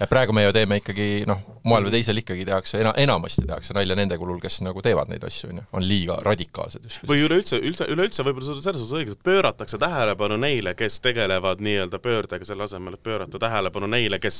Et 0.00 0.10
praegu 0.10 0.34
me 0.36 0.44
ju 0.44 0.52
teeme 0.56 0.80
ikkagi 0.80 1.08
noh, 1.28 1.42
moel 1.66 1.88
või 1.88 1.96
teisel 1.96 2.20
ikkagi 2.22 2.46
tehakse, 2.48 2.80
ena-, 2.82 2.94
enamasti 3.00 3.46
tehakse 3.46 3.76
nalja 3.76 3.96
nende 3.98 4.18
kulul, 4.20 4.38
kes 4.42 4.60
nagu 4.66 4.82
teevad 4.84 5.10
neid 5.12 5.24
asju, 5.26 5.50
on 5.52 5.60
ju, 5.62 5.66
on 5.80 5.86
liiga 5.86 6.18
radikaalsed 6.26 6.86
just. 6.86 7.04
või 7.08 7.24
üleüldse, 7.26 7.60
üldse, 7.60 7.88
üleüldse 7.92 8.26
võib-olla 8.26 8.48
sul 8.48 8.58
on 8.58 8.64
selles 8.64 8.82
suhtes 8.82 8.98
õigus, 9.00 9.18
et 9.18 9.26
pööratakse 9.26 9.80
tähelepanu 9.82 10.38
neile, 10.40 10.76
kes 10.78 11.00
tegelevad 11.04 11.64
nii-öelda 11.64 12.00
pöördega, 12.02 12.48
selle 12.48 12.66
asemel, 12.68 12.98
et 12.98 13.06
pöörata 13.06 13.40
tähelepanu 13.42 13.90
neile, 13.90 14.20
kes 14.22 14.38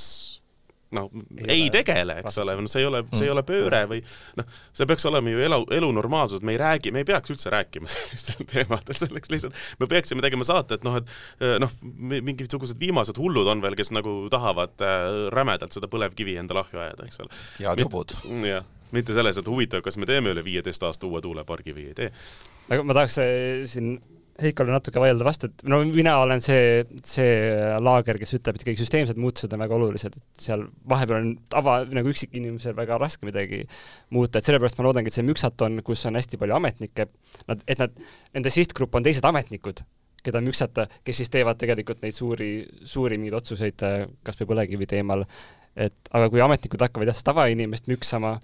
noh, 0.96 1.10
Ei 1.46 1.66
ole 1.66 1.72
tegele, 1.74 2.18
eks 2.22 2.38
ole, 2.42 2.56
no 2.60 2.70
see 2.70 2.82
ei 2.82 2.88
ole, 2.88 3.02
see 3.12 3.26
ei 3.28 3.32
ole 3.32 3.42
pööre 3.46 3.82
või 3.90 4.02
noh, 4.38 4.48
see 4.76 4.88
peaks 4.88 5.06
olema 5.10 5.32
ju 5.32 5.42
elu, 5.46 5.60
elu 5.78 5.90
normaalsus, 5.96 6.44
me 6.46 6.56
ei 6.56 6.60
räägi, 6.60 6.92
me 6.94 7.02
ei 7.04 7.08
peaks 7.08 7.32
üldse 7.34 7.52
rääkima 7.52 7.90
sellistel 7.92 8.48
teemadel, 8.50 8.98
selleks 8.98 9.32
lihtsalt 9.32 9.60
me 9.82 9.90
peaksime 9.90 10.24
tegema 10.24 10.46
saate, 10.48 10.80
et 10.80 10.86
noh, 10.86 10.98
et 11.00 11.12
eh, 11.44 11.56
noh, 11.62 11.72
mingisugused 11.82 12.80
viimased 12.80 13.20
hullud 13.20 13.48
on 13.52 13.64
veel, 13.64 13.78
kes 13.78 13.92
nagu 13.94 14.16
tahavad 14.32 14.84
äh, 14.84 15.04
rämedalt 15.34 15.76
seda 15.76 15.90
põlevkivi 15.92 16.38
endale 16.40 16.64
ahju 16.64 16.82
ajada, 16.82 17.06
eks 17.06 17.22
ole. 17.24 17.40
head 17.60 17.84
jobud. 17.84 18.16
jah, 18.46 18.66
mitte 18.96 19.16
selles, 19.16 19.38
et 19.40 19.48
huvitav, 19.50 19.84
kas 19.84 19.98
me 20.00 20.08
teeme 20.08 20.32
üle 20.34 20.44
viieteist 20.46 20.84
aasta 20.86 21.08
uue 21.08 21.22
tuulepargi 21.24 21.74
või 21.76 21.90
ei 21.92 21.96
tee. 21.98 22.12
aga 22.70 22.84
ma 22.86 22.96
tahaks 22.96 23.20
äh, 23.22 23.64
siin 23.70 23.96
Heikole 24.36 24.72
natuke 24.74 25.00
vaielda 25.00 25.24
vastu, 25.24 25.48
et 25.48 25.62
no 25.70 25.78
mina 25.88 26.18
olen 26.20 26.42
see, 26.44 26.82
see 27.08 27.36
laager, 27.80 28.18
kes 28.20 28.34
ütleb, 28.36 28.58
et 28.58 28.64
ikkagi 28.66 28.82
süsteemsed 28.82 29.20
muutused 29.20 29.52
on 29.56 29.62
väga 29.64 29.76
olulised, 29.78 30.18
et 30.18 30.42
seal 30.44 30.66
vahepeal 30.92 31.22
on 31.22 31.30
tava, 31.52 31.78
nagu 31.88 32.12
üksikinimesel 32.12 32.76
väga 32.76 32.98
raske 33.00 33.24
midagi 33.28 33.62
muuta, 34.12 34.38
et 34.40 34.48
sellepärast 34.48 34.76
ma 34.76 34.84
loodangi, 34.88 35.08
et 35.08 35.16
see 35.16 35.24
müksaton, 35.24 35.80
kus 35.86 36.04
on 36.10 36.20
hästi 36.20 36.40
palju 36.42 36.58
ametnikke, 36.58 37.08
nad, 37.48 37.64
et 37.64 37.80
nad, 37.80 37.96
nende 38.36 38.52
sihtgrupp 38.52 39.00
on 39.00 39.06
teised 39.08 39.24
ametnikud, 39.24 39.80
keda 40.26 40.44
müksata, 40.44 40.88
kes 41.06 41.22
siis 41.22 41.32
teevad 41.32 41.56
tegelikult 41.62 42.04
neid 42.04 42.16
suuri, 42.16 42.50
suuri 42.84 43.16
mingeid 43.16 43.40
otsuseid 43.40 43.86
kas 44.26 44.42
või 44.42 44.52
põlevkivi 44.52 44.90
teemal, 44.90 45.24
et 45.80 46.12
aga 46.12 46.28
kui 46.32 46.44
ametnikud 46.44 46.84
hakkavad 46.84 47.08
jah, 47.08 47.24
tavainimest 47.30 47.88
müksama, 47.88 48.36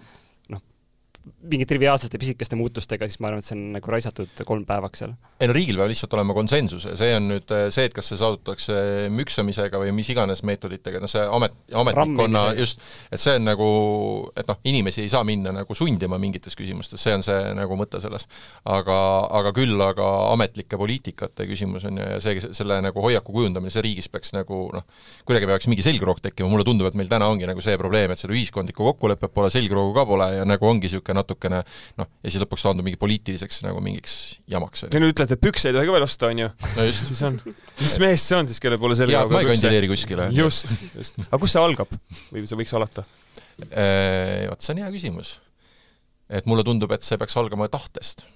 mingi 1.23 1.66
triviaalsete 1.66 2.18
pisikeste 2.18 2.57
muutustega, 2.59 3.07
siis 3.11 3.20
ma 3.23 3.29
arvan, 3.29 3.43
et 3.43 3.47
see 3.47 3.57
on 3.57 3.64
nagu 3.77 3.91
raisatud 3.91 4.43
kolm 4.47 4.64
päevaks 4.66 5.03
seal. 5.03 5.14
ei 5.43 5.49
no 5.51 5.55
riigil 5.57 5.79
peab 5.79 5.91
lihtsalt 5.91 6.14
olema 6.16 6.35
konsensus 6.37 6.87
ja 6.87 6.95
see 6.99 7.16
on 7.16 7.29
nüüd 7.33 7.51
äh, 7.55 7.66
see, 7.75 7.89
et 7.89 7.95
kas 7.95 8.11
see 8.11 8.18
saavutatakse 8.20 8.77
müksamisega 9.14 9.81
või 9.83 9.93
mis 9.97 10.11
iganes 10.14 10.45
meetoditega, 10.47 11.03
noh 11.03 11.11
see 11.11 11.25
amet, 11.27 11.57
ametnikkonna 11.83 12.45
just, 12.59 12.83
et 13.11 13.23
see 13.23 13.35
on 13.39 13.47
nagu, 13.47 13.68
et 14.39 14.51
noh, 14.51 14.61
inimesi 14.70 15.03
ei 15.05 15.11
saa 15.12 15.25
minna 15.27 15.55
nagu 15.55 15.77
sundima 15.79 16.18
mingites 16.23 16.59
küsimustes, 16.59 17.03
see 17.03 17.16
on 17.18 17.27
see 17.27 17.41
nagu 17.59 17.79
mõte 17.79 18.03
selles. 18.03 18.29
aga, 18.64 18.99
aga 19.43 19.55
küll 19.57 19.83
aga 19.83 20.09
ametlike 20.33 20.79
poliitikate 20.79 21.47
küsimus 21.51 21.87
on 21.91 21.99
ju, 21.99 22.09
ja 22.16 22.23
see, 22.23 22.55
selle 22.55 22.79
nagu 22.83 23.03
hoiaku 23.03 23.35
kujundamine, 23.35 23.75
see 23.75 23.83
riigis 23.85 24.11
peaks 24.12 24.35
nagu 24.35 24.64
noh, 24.75 24.87
kuidagi 25.27 25.51
peaks 25.51 25.70
mingi 25.70 25.87
selgroog 25.87 26.23
tekkima, 26.23 26.51
mulle 26.51 26.66
tundub, 26.66 26.91
et 26.91 26.99
meil 26.99 27.11
täna 27.11 27.31
ongi 27.31 27.51
nagu 27.51 27.62
see 27.64 27.79
probleem, 27.81 28.14
et 28.14 28.23
seda 28.23 28.35
ühiskondlikku 28.35 28.87
kokkulepet 28.93 29.35
pole, 29.35 29.51
selgroogu 29.55 29.95
ka 29.97 30.07
pole 30.07 30.31
ja 30.39 30.47
nagu 30.49 30.70
ongi 30.70 30.93
niisugune 30.93 31.12
natukene 31.17 31.63
noh, 32.01 32.09
ja 32.23 32.33
siis 32.33 32.43
lõpuks 32.43 32.65
taandub 32.67 32.87
mingi 32.87 33.01
poliitiliseks 33.01 33.63
nagu 33.67 33.83
mingiks 33.85 34.17
jamaks. 34.51 34.87
ja 34.89 35.03
nüüd 35.03 35.15
ütlete, 35.15 35.39
et 35.39 35.43
pükse 35.43 35.71
ei 35.71 35.77
tohi 35.77 35.89
ka 35.89 35.97
veel 35.97 36.07
osta, 36.07 36.33
on 36.33 36.43
ju? 36.45 36.51
no 36.77 36.87
just. 36.89 37.09
siis 37.13 37.23
on, 37.29 37.39
mis 37.81 37.97
mees 38.03 38.27
see 38.29 38.39
on 38.39 38.51
siis, 38.51 38.61
kelle 38.63 38.79
poole 38.81 38.99
selga 38.99 39.21
Jaak, 39.21 39.33
ma 39.33 39.43
ei 39.45 39.51
kandideeri 39.53 39.91
kuskile. 39.93 40.29
just, 40.37 40.75
just. 40.97 41.19
aga 41.29 41.41
kus 41.45 41.57
see 41.57 41.63
algab 41.63 41.97
või 42.33 42.45
see 42.49 42.61
võiks 42.63 42.77
alata? 42.79 43.07
Äh, 43.69 44.49
vot 44.51 44.63
see 44.65 44.77
on 44.77 44.85
hea 44.85 44.93
küsimus. 44.95 45.39
et 46.33 46.49
mulle 46.49 46.65
tundub, 46.67 46.93
et 46.95 47.05
see 47.07 47.19
peaks 47.21 47.37
algama 47.41 47.69
tahtest 47.73 48.27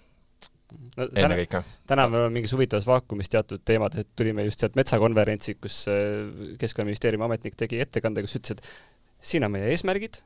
no, 0.97 1.07
ennekõike. 1.09 1.63
täna 1.89 2.07
me 2.11 2.21
oleme 2.21 2.39
mingis 2.39 2.55
huvitavas 2.57 2.87
vaakumis 2.89 3.31
teatud 3.33 3.63
teemades, 3.65 4.05
et 4.05 4.15
tulime 4.19 4.47
just 4.49 4.63
sealt 4.63 4.79
metsakonverentsilt, 4.79 5.61
kus 5.65 5.83
äh, 5.93 6.57
Keskkonnaministeeriumi 6.61 7.29
ametnik 7.29 7.59
tegi 7.59 7.81
ettekande, 7.85 8.25
kus 8.27 8.39
ütles, 8.41 8.57
et 8.57 9.31
siin 9.33 9.47
on 9.47 9.55
meie 9.55 9.71
eesmärgid 9.73 10.21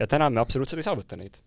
ja 0.00 0.08
täna 0.10 0.30
me 0.30 0.42
absoluutselt 0.42 0.82
ei 0.82 0.88
saavuta 0.88 1.18
neid 1.18 1.40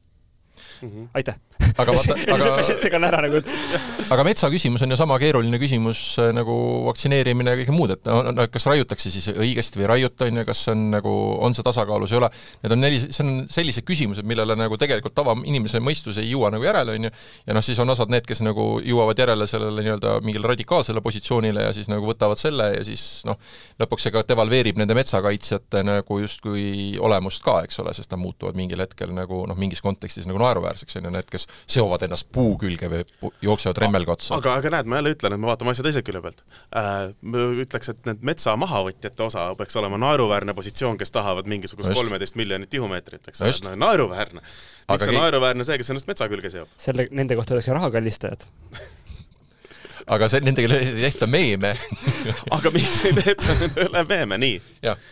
mm. 0.57 0.89
-hmm. 0.89 1.09
aitäh! 1.13 1.39
aga 1.77 1.93
vaata, 1.93 2.15
aga 2.35 2.63
ettekanne 2.73 3.07
ära 3.09 3.21
nagu 3.25 3.41
aga 4.13 4.25
metsa 4.27 4.49
küsimus 4.53 4.83
on 4.85 4.93
ju 4.93 4.97
sama 4.99 5.17
keeruline 5.21 5.59
küsimus 5.61 6.01
äh, 6.21 6.31
nagu 6.35 6.55
vaktsineerimine 6.87 7.53
ja 7.53 7.59
kõike 7.61 7.75
muud, 7.75 7.93
et 7.97 8.09
no, 8.09 8.19
no 8.35 8.47
kas 8.51 8.67
raiutakse 8.69 9.11
siis 9.13 9.29
õigesti 9.33 9.79
või 9.79 9.87
ei 9.87 9.91
raiuta, 9.93 10.27
on 10.27 10.41
ju, 10.41 10.45
kas 10.47 10.63
see 10.65 10.75
on 10.75 10.85
nagu, 10.93 11.13
on 11.45 11.57
see 11.57 11.65
tasakaalus, 11.65 12.13
ei 12.13 12.21
ole, 12.21 12.31
need 12.63 12.75
on 12.75 12.83
neli, 12.83 13.01
see 13.05 13.23
on 13.25 13.33
sellised 13.51 13.85
küsimused, 13.87 14.27
millele 14.27 14.57
nagu 14.59 14.77
tegelikult 14.79 15.15
tavainimese 15.17 15.81
mõistus 15.83 16.19
ei 16.21 16.31
jõua 16.31 16.51
nagu 16.53 16.65
järele, 16.67 16.97
on 16.97 17.09
ju, 17.09 17.13
ja 17.47 17.57
noh, 17.57 17.65
siis 17.65 17.79
on 17.83 17.93
osad 17.93 18.11
need, 18.13 18.25
kes 18.27 18.43
nagu 18.45 18.67
jõuavad 18.83 19.19
järele 19.21 19.47
sellele 19.49 19.85
nii-öelda 19.85 20.17
mingile 20.25 20.51
radikaalsele 20.53 21.03
positsioonile 21.05 21.67
ja 21.67 21.73
siis 21.75 21.89
nagu 21.91 22.07
võtavad 22.09 22.39
selle 22.41 22.71
ja 22.75 22.85
siis 22.87 23.23
noh, 23.27 23.39
lõpuks 23.81 24.07
see 24.07 24.15
ka 24.15 24.23
devalveerib 24.27 24.79
nende 24.79 24.97
metsakaitsjate 24.97 25.83
nagu 25.87 26.19
justkui 26.23 26.97
olemust 27.03 27.43
ka, 27.45 27.59
eks 27.67 27.81
ole, 27.83 27.93
sest 27.97 28.13
nad 28.13 28.21
muutuvad 28.21 28.57
mingil 28.57 28.81
hetkel 28.83 29.13
nagu 29.15 29.43
noh, 29.49 29.57
mingis 29.59 29.83
kontekstis 29.85 30.27
nagu 30.29 30.41
naeruväärseks, 30.47 30.97
on 30.99 31.07
ju, 31.07 31.13
need, 31.13 31.29
kes 31.31 31.47
seovad 31.69 32.03
ennast 32.07 32.29
puu 32.33 32.55
külge 32.61 32.89
või 32.91 33.03
jooksevad 33.45 33.81
remmelga 33.83 34.15
otsa. 34.15 34.35
aga, 34.39 34.57
aga 34.61 34.73
näed, 34.77 34.89
ma 34.89 35.01
jälle 35.01 35.13
ütlen, 35.15 35.35
et 35.35 35.43
me 35.43 35.51
vaatame 35.51 35.73
asja 35.73 35.85
teise 35.87 36.03
külje 36.07 36.23
pealt 36.23 36.43
äh,. 36.71 36.99
Ma 37.27 37.45
ütleks, 37.63 37.91
et 37.93 38.09
need 38.09 38.25
metsa 38.27 38.55
mahavõtjate 38.59 39.25
osa 39.25 39.47
peaks 39.59 39.75
olema 39.79 39.99
naeruväärne 40.01 40.55
positsioon, 40.57 40.97
kes 40.99 41.13
tahavad 41.15 41.49
mingisugust 41.49 41.93
kolmeteist 41.97 42.37
miljonit 42.39 42.71
tihumeetrit, 42.73 43.27
eks 43.27 43.41
ole, 43.43 43.55
no, 43.69 43.75
naeruväärne. 43.87 44.43
miks 44.91 45.09
on 45.09 45.19
naeruväärne 45.19 45.67
see, 45.67 45.79
kes 45.81 45.93
ennast 45.93 46.09
metsa 46.09 46.29
külge 46.31 46.51
seob? 46.53 46.71
selle, 46.81 47.07
nende 47.11 47.37
kohta 47.39 47.55
oleks 47.57 47.69
ju 47.69 47.75
rahakallistajad 47.77 48.47
aga 50.15 50.29
see, 50.31 50.43
nendega 50.45 50.79
ei 50.79 50.91
tehta 51.01 51.29
meeme 51.29 51.75
aga 52.57 52.73
miks 52.75 53.03
ei 53.09 53.15
tehta 53.17 53.57
nende 53.61 53.87
üle 53.89 54.03
meeme, 54.09 54.41
nii? 54.45 54.59
jah 54.85 55.07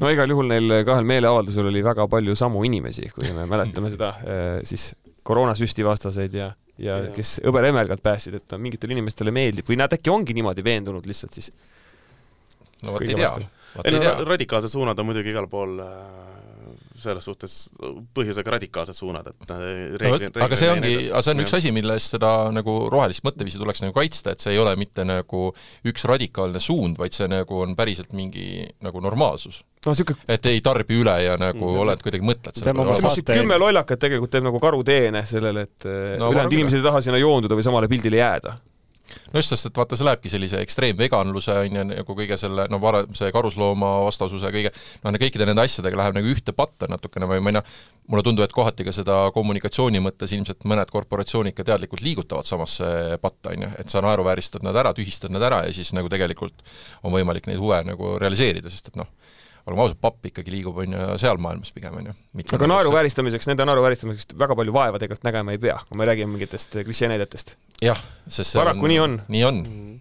no 0.00 0.10
igal 0.12 0.32
juhul 0.32 0.48
neil 0.50 0.80
kahel 0.88 1.06
meeleavaldusel 1.08 1.68
oli 1.70 1.82
väga 1.84 2.06
palju 2.10 2.36
samu 2.38 2.64
inimesi, 2.66 3.10
kui 3.14 3.30
me 3.36 3.46
mäletame 3.50 3.92
seda 3.92 4.14
eh, 4.24 4.58
siis 4.68 4.90
koroonasüsti 5.26 5.84
vastaseid 5.86 6.34
ja, 6.34 6.50
ja, 6.78 6.98
ja 7.04 7.12
kes 7.14 7.38
hõberemmelgalt 7.44 8.02
päästsid, 8.04 8.40
et 8.40 8.56
mingitel 8.58 8.94
inimestele 8.96 9.34
meeldib 9.34 9.68
või 9.68 9.78
nad 9.80 9.92
äkki 9.94 10.12
ongi 10.12 10.36
niimoodi 10.36 10.64
veendunud 10.64 11.06
lihtsalt 11.08 11.36
siis. 11.36 11.52
no 12.82 12.96
vot 12.96 13.04
ei 13.04 13.18
tea. 13.18 13.32
ei 13.84 13.96
no 13.96 14.14
radikaalsed 14.28 14.72
suunad 14.72 14.98
on 14.98 15.10
muidugi 15.10 15.34
igal 15.34 15.48
pool 15.52 15.78
äh, 15.84 16.49
selles 17.00 17.26
suhtes 17.26 17.54
põhjusega 18.16 18.54
radikaalsed 18.56 18.96
suunad, 18.96 19.30
et 19.32 19.54
äh, 19.54 19.64
reegli, 20.00 20.28
no, 20.30 20.44
aga 20.46 20.58
see 20.58 20.70
ongi, 20.72 20.92
aga 21.08 21.22
see 21.24 21.34
on 21.34 21.42
üks 21.44 21.56
asi, 21.58 21.72
mille 21.74 21.96
eest 21.98 22.16
seda 22.16 22.32
nagu 22.54 22.76
rohelist 22.92 23.24
mõtteviisi 23.26 23.60
tuleks 23.60 23.84
nagu 23.84 23.96
kaitsta, 23.96 24.34
et 24.34 24.44
see 24.44 24.54
ei 24.54 24.62
ole 24.62 24.74
mitte 24.80 25.06
nagu 25.08 25.48
üks 25.90 26.06
radikaalne 26.10 26.62
suund, 26.62 27.00
vaid 27.00 27.16
see 27.16 27.28
nagu 27.30 27.60
on 27.64 27.76
päriselt 27.78 28.14
mingi 28.16 28.64
nagu 28.84 29.02
normaalsus. 29.04 29.62
No 29.86 29.94
sihuke 29.96 30.18
et 30.28 30.44
ei 30.50 30.60
tarbi 30.60 30.98
üle 31.00 31.14
ja 31.24 31.38
nagu 31.40 31.56
mm. 31.56 31.68
-hmm. 31.70 31.84
oled, 31.86 32.02
kuidagi 32.04 32.26
mõtled 32.26 32.58
selle 32.58 32.74
peale. 32.76 32.96
Saate... 33.00 33.38
kümme 33.38 33.56
lollakat 33.60 34.02
tegelikult 34.02 34.34
teeb 34.34 34.44
nagu 34.44 34.60
karuteene 34.60 35.24
sellele, 35.26 35.68
et 35.68 35.86
no, 36.20 36.32
ülejäänud 36.34 36.58
inimesed 36.58 36.82
ei 36.82 36.88
taha 36.90 37.00
sinna 37.00 37.20
joonduda 37.22 37.56
või 37.56 37.64
samale 37.64 37.88
pildile 37.88 38.20
jääda 38.20 38.58
no 39.30 39.42
just, 39.42 39.52
sest 39.54 39.70
et 39.70 39.80
vaata, 39.80 39.98
see 39.98 40.06
lähebki 40.06 40.32
sellise 40.32 40.60
ekstreemveganluse, 40.64 41.56
on 41.64 41.78
ju, 41.80 41.86
nagu 41.92 42.16
kõige 42.18 42.38
selle, 42.40 42.66
no 42.72 42.80
varem 42.82 43.14
see 43.18 43.30
karusloomavastasuse 43.34 44.52
kõige, 44.54 44.72
noh, 45.04 45.18
kõikide 45.22 45.48
nende 45.48 45.64
asjadega 45.64 46.02
läheb 46.02 46.18
nagu 46.18 46.30
ühte 46.32 46.54
patta 46.56 46.88
natukene 46.90 47.28
või 47.30 47.42
ma 47.44 47.52
ei 47.52 47.58
noh, 47.60 47.74
mulle 48.10 48.24
tundub, 48.26 48.44
et 48.44 48.54
kohati 48.54 48.86
ka 48.86 48.94
seda 48.94 49.18
kommunikatsiooni 49.34 50.02
mõttes 50.02 50.32
ilmselt 50.34 50.66
mõned 50.68 50.90
korporatsioonid 50.90 51.54
ka 51.54 51.66
teadlikult 51.66 52.02
liigutavad 52.04 52.48
samasse 52.48 53.18
patta, 53.22 53.54
on 53.54 53.66
ju, 53.66 53.72
et 53.82 53.92
sa 53.92 54.02
naeruvääristad 54.04 54.66
nad 54.66 54.76
ära, 54.76 54.94
tühistad 54.96 55.32
nad 55.34 55.44
ära 55.46 55.62
ja 55.68 55.74
siis 55.76 55.92
nagu 55.96 56.10
tegelikult 56.10 56.64
on 57.04 57.14
võimalik 57.14 57.46
neid 57.50 57.60
huve 57.62 57.82
nagu 57.86 58.16
realiseerida, 58.22 58.72
sest 58.72 58.90
et 58.90 58.98
noh, 58.98 59.10
olgem 59.66 59.82
ausad, 59.84 60.00
papp 60.02 60.30
ikkagi 60.30 60.54
liigub, 60.54 60.78
on 60.82 60.96
ju, 60.96 61.06
seal 61.20 61.40
maailmas 61.42 61.72
pigem, 61.76 61.96
on 62.00 62.10
ju. 62.10 62.16
aga 62.56 62.70
naeruvääristamiseks, 62.74 63.48
nende 63.50 63.66
naeruvääristamiseks 63.68 64.36
väga 64.40 64.56
palju 64.58 64.74
vaeva 64.76 65.00
tegelikult 65.02 65.26
nägema 65.28 65.56
ei 65.56 65.62
pea, 65.62 65.78
kui 65.88 66.00
me 66.00 66.08
räägime 66.08 66.34
mingitest 66.34 66.80
klišeenäidetest. 66.84 67.56
jah, 67.84 68.00
sest 68.28 68.58
paraku 68.58 68.86
on, 68.86 68.94
nii 68.94 69.02
on. 69.06 69.18
nii 69.28 69.44
on 69.44 69.64
mm. 69.64 69.74
-hmm 69.74 69.98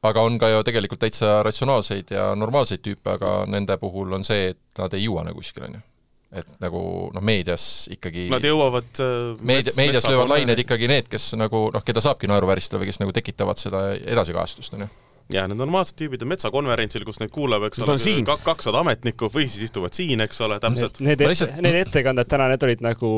aga 0.00 0.22
on 0.24 0.38
ka 0.40 0.48
ju 0.48 0.62
tegelikult 0.64 1.00
täitsa 1.02 1.42
ratsionaalseid 1.44 2.14
ja 2.14 2.30
normaalseid 2.34 2.80
tüüpe, 2.80 3.10
aga 3.18 3.44
nende 3.46 3.76
puhul 3.76 4.12
on 4.16 4.24
see, 4.24 4.54
et 4.54 4.80
nad 4.80 4.94
ei 4.96 5.04
jõua 5.04 5.26
nagu 5.26 5.42
kuskile, 5.42 5.68
on 5.68 5.74
ju 5.76 5.82
et 6.30 6.50
nagu 6.62 6.80
noh, 7.14 7.22
meedias 7.26 7.64
ikkagi 7.90 8.28
Nad 8.30 8.44
jõuavad 8.46 9.00
äh, 9.02 9.32
meedia, 9.42 9.74
meedias 9.76 10.06
löövad 10.06 10.30
lained 10.30 10.62
ikkagi 10.62 10.86
need, 10.90 11.08
kes 11.10 11.32
nagu 11.38 11.64
noh, 11.74 11.84
keda 11.86 12.02
saabki 12.04 12.30
naeruvääristada 12.30 12.78
või 12.82 12.90
kes 12.90 13.00
nagu 13.02 13.14
tekitavad 13.16 13.58
seda 13.58 13.88
edasikajastust, 13.98 14.76
on 14.78 14.86
ju 14.86 14.90
jah, 15.34 15.48
need 15.50 15.60
normaalsed 15.60 15.96
tüübid 16.00 16.24
on 16.24 16.32
metsakonverentsil, 16.32 17.04
kus 17.08 17.20
neid 17.22 17.32
kuulab, 17.34 17.68
eks 17.68 17.82
ole, 17.84 17.96
kakssada 18.44 18.82
ametnikku 18.84 19.30
või 19.34 19.46
siis 19.50 19.68
istuvad 19.70 19.96
siin, 19.96 20.22
eks 20.26 20.40
ole, 20.46 20.60
täpselt. 20.62 21.00
Need, 21.00 21.22
need, 21.22 21.34
ette, 21.36 21.62
need 21.64 21.80
ettekanded 21.84 22.30
täna, 22.30 22.50
need 22.52 22.68
olid 22.68 22.84
nagu 22.84 23.12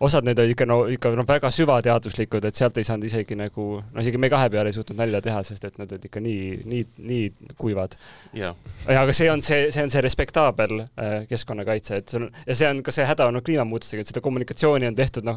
osad 0.00 0.24
need 0.24 0.38
olid 0.40 0.54
ikka 0.54 0.64
no 0.68 0.76
ikka 0.88 1.10
noh, 1.12 1.26
väga 1.28 1.50
süvateaduslikud, 1.52 2.44
et 2.48 2.56
sealt 2.56 2.78
ei 2.80 2.86
saanud 2.88 3.04
isegi 3.04 3.36
nagu, 3.36 3.84
no 3.84 4.00
isegi 4.00 4.16
me 4.20 4.30
kahe 4.32 4.48
peale 4.52 4.68
ei 4.72 4.76
suutnud 4.76 4.96
nalja 4.96 5.20
teha, 5.24 5.42
sest 5.44 5.64
et 5.68 5.76
nad 5.80 5.90
olid 5.92 6.04
ikka 6.08 6.20
nii, 6.24 6.64
nii, 6.70 6.84
nii 7.10 7.24
kuivad. 7.60 7.92
ja 8.36 8.54
aga 8.88 9.12
see 9.16 9.30
on 9.32 9.40
see, 9.44 9.70
see 9.74 9.82
on 9.84 9.90
see 9.92 10.02
respektaabel 10.06 10.72
äh, 10.80 11.26
keskkonnakaitse, 11.28 11.92
et 12.00 12.08
see 12.12 12.18
on, 12.22 12.26
ja 12.46 12.54
see 12.56 12.68
on 12.72 12.78
ka 12.86 12.90
see 12.96 13.04
häda 13.10 13.22
olnud 13.28 13.44
kliimamuutustega, 13.44 14.00
et 14.00 14.10
seda 14.12 14.24
kommunikatsiooni 14.24 14.86
on 14.88 14.96
tehtud 14.96 15.24
noh, 15.28 15.36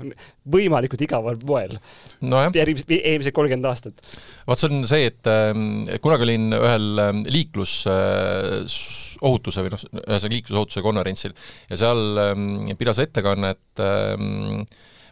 võimalikult 0.56 1.02
igaval 1.04 1.36
moel 1.44 1.74
no. 2.24 2.36
eelmised 2.56 3.36
kolmkümmend 3.36 3.68
aastat. 3.68 3.96
vot 4.48 4.60
see 4.60 4.72
on 4.72 4.88
see, 4.88 5.12
et 5.12 5.24
äh, 5.28 5.52
kunagi 6.04 6.24
olin 6.30 6.46
ühel 6.62 6.88
äh, 7.04 7.12
liiklusohutuse 7.36 9.60
äh, 9.60 9.64
või 9.68 9.72
noh, 9.76 9.84
ühesõnaga 10.06 10.36
liiklusohutuse 10.38 10.80
konverentsil 10.88 11.34
ja 11.68 11.76
seal 11.84 12.02
äh, 12.30 12.36
pidas 12.80 13.04
ettekannet 13.04 13.84
äh, 13.84 14.16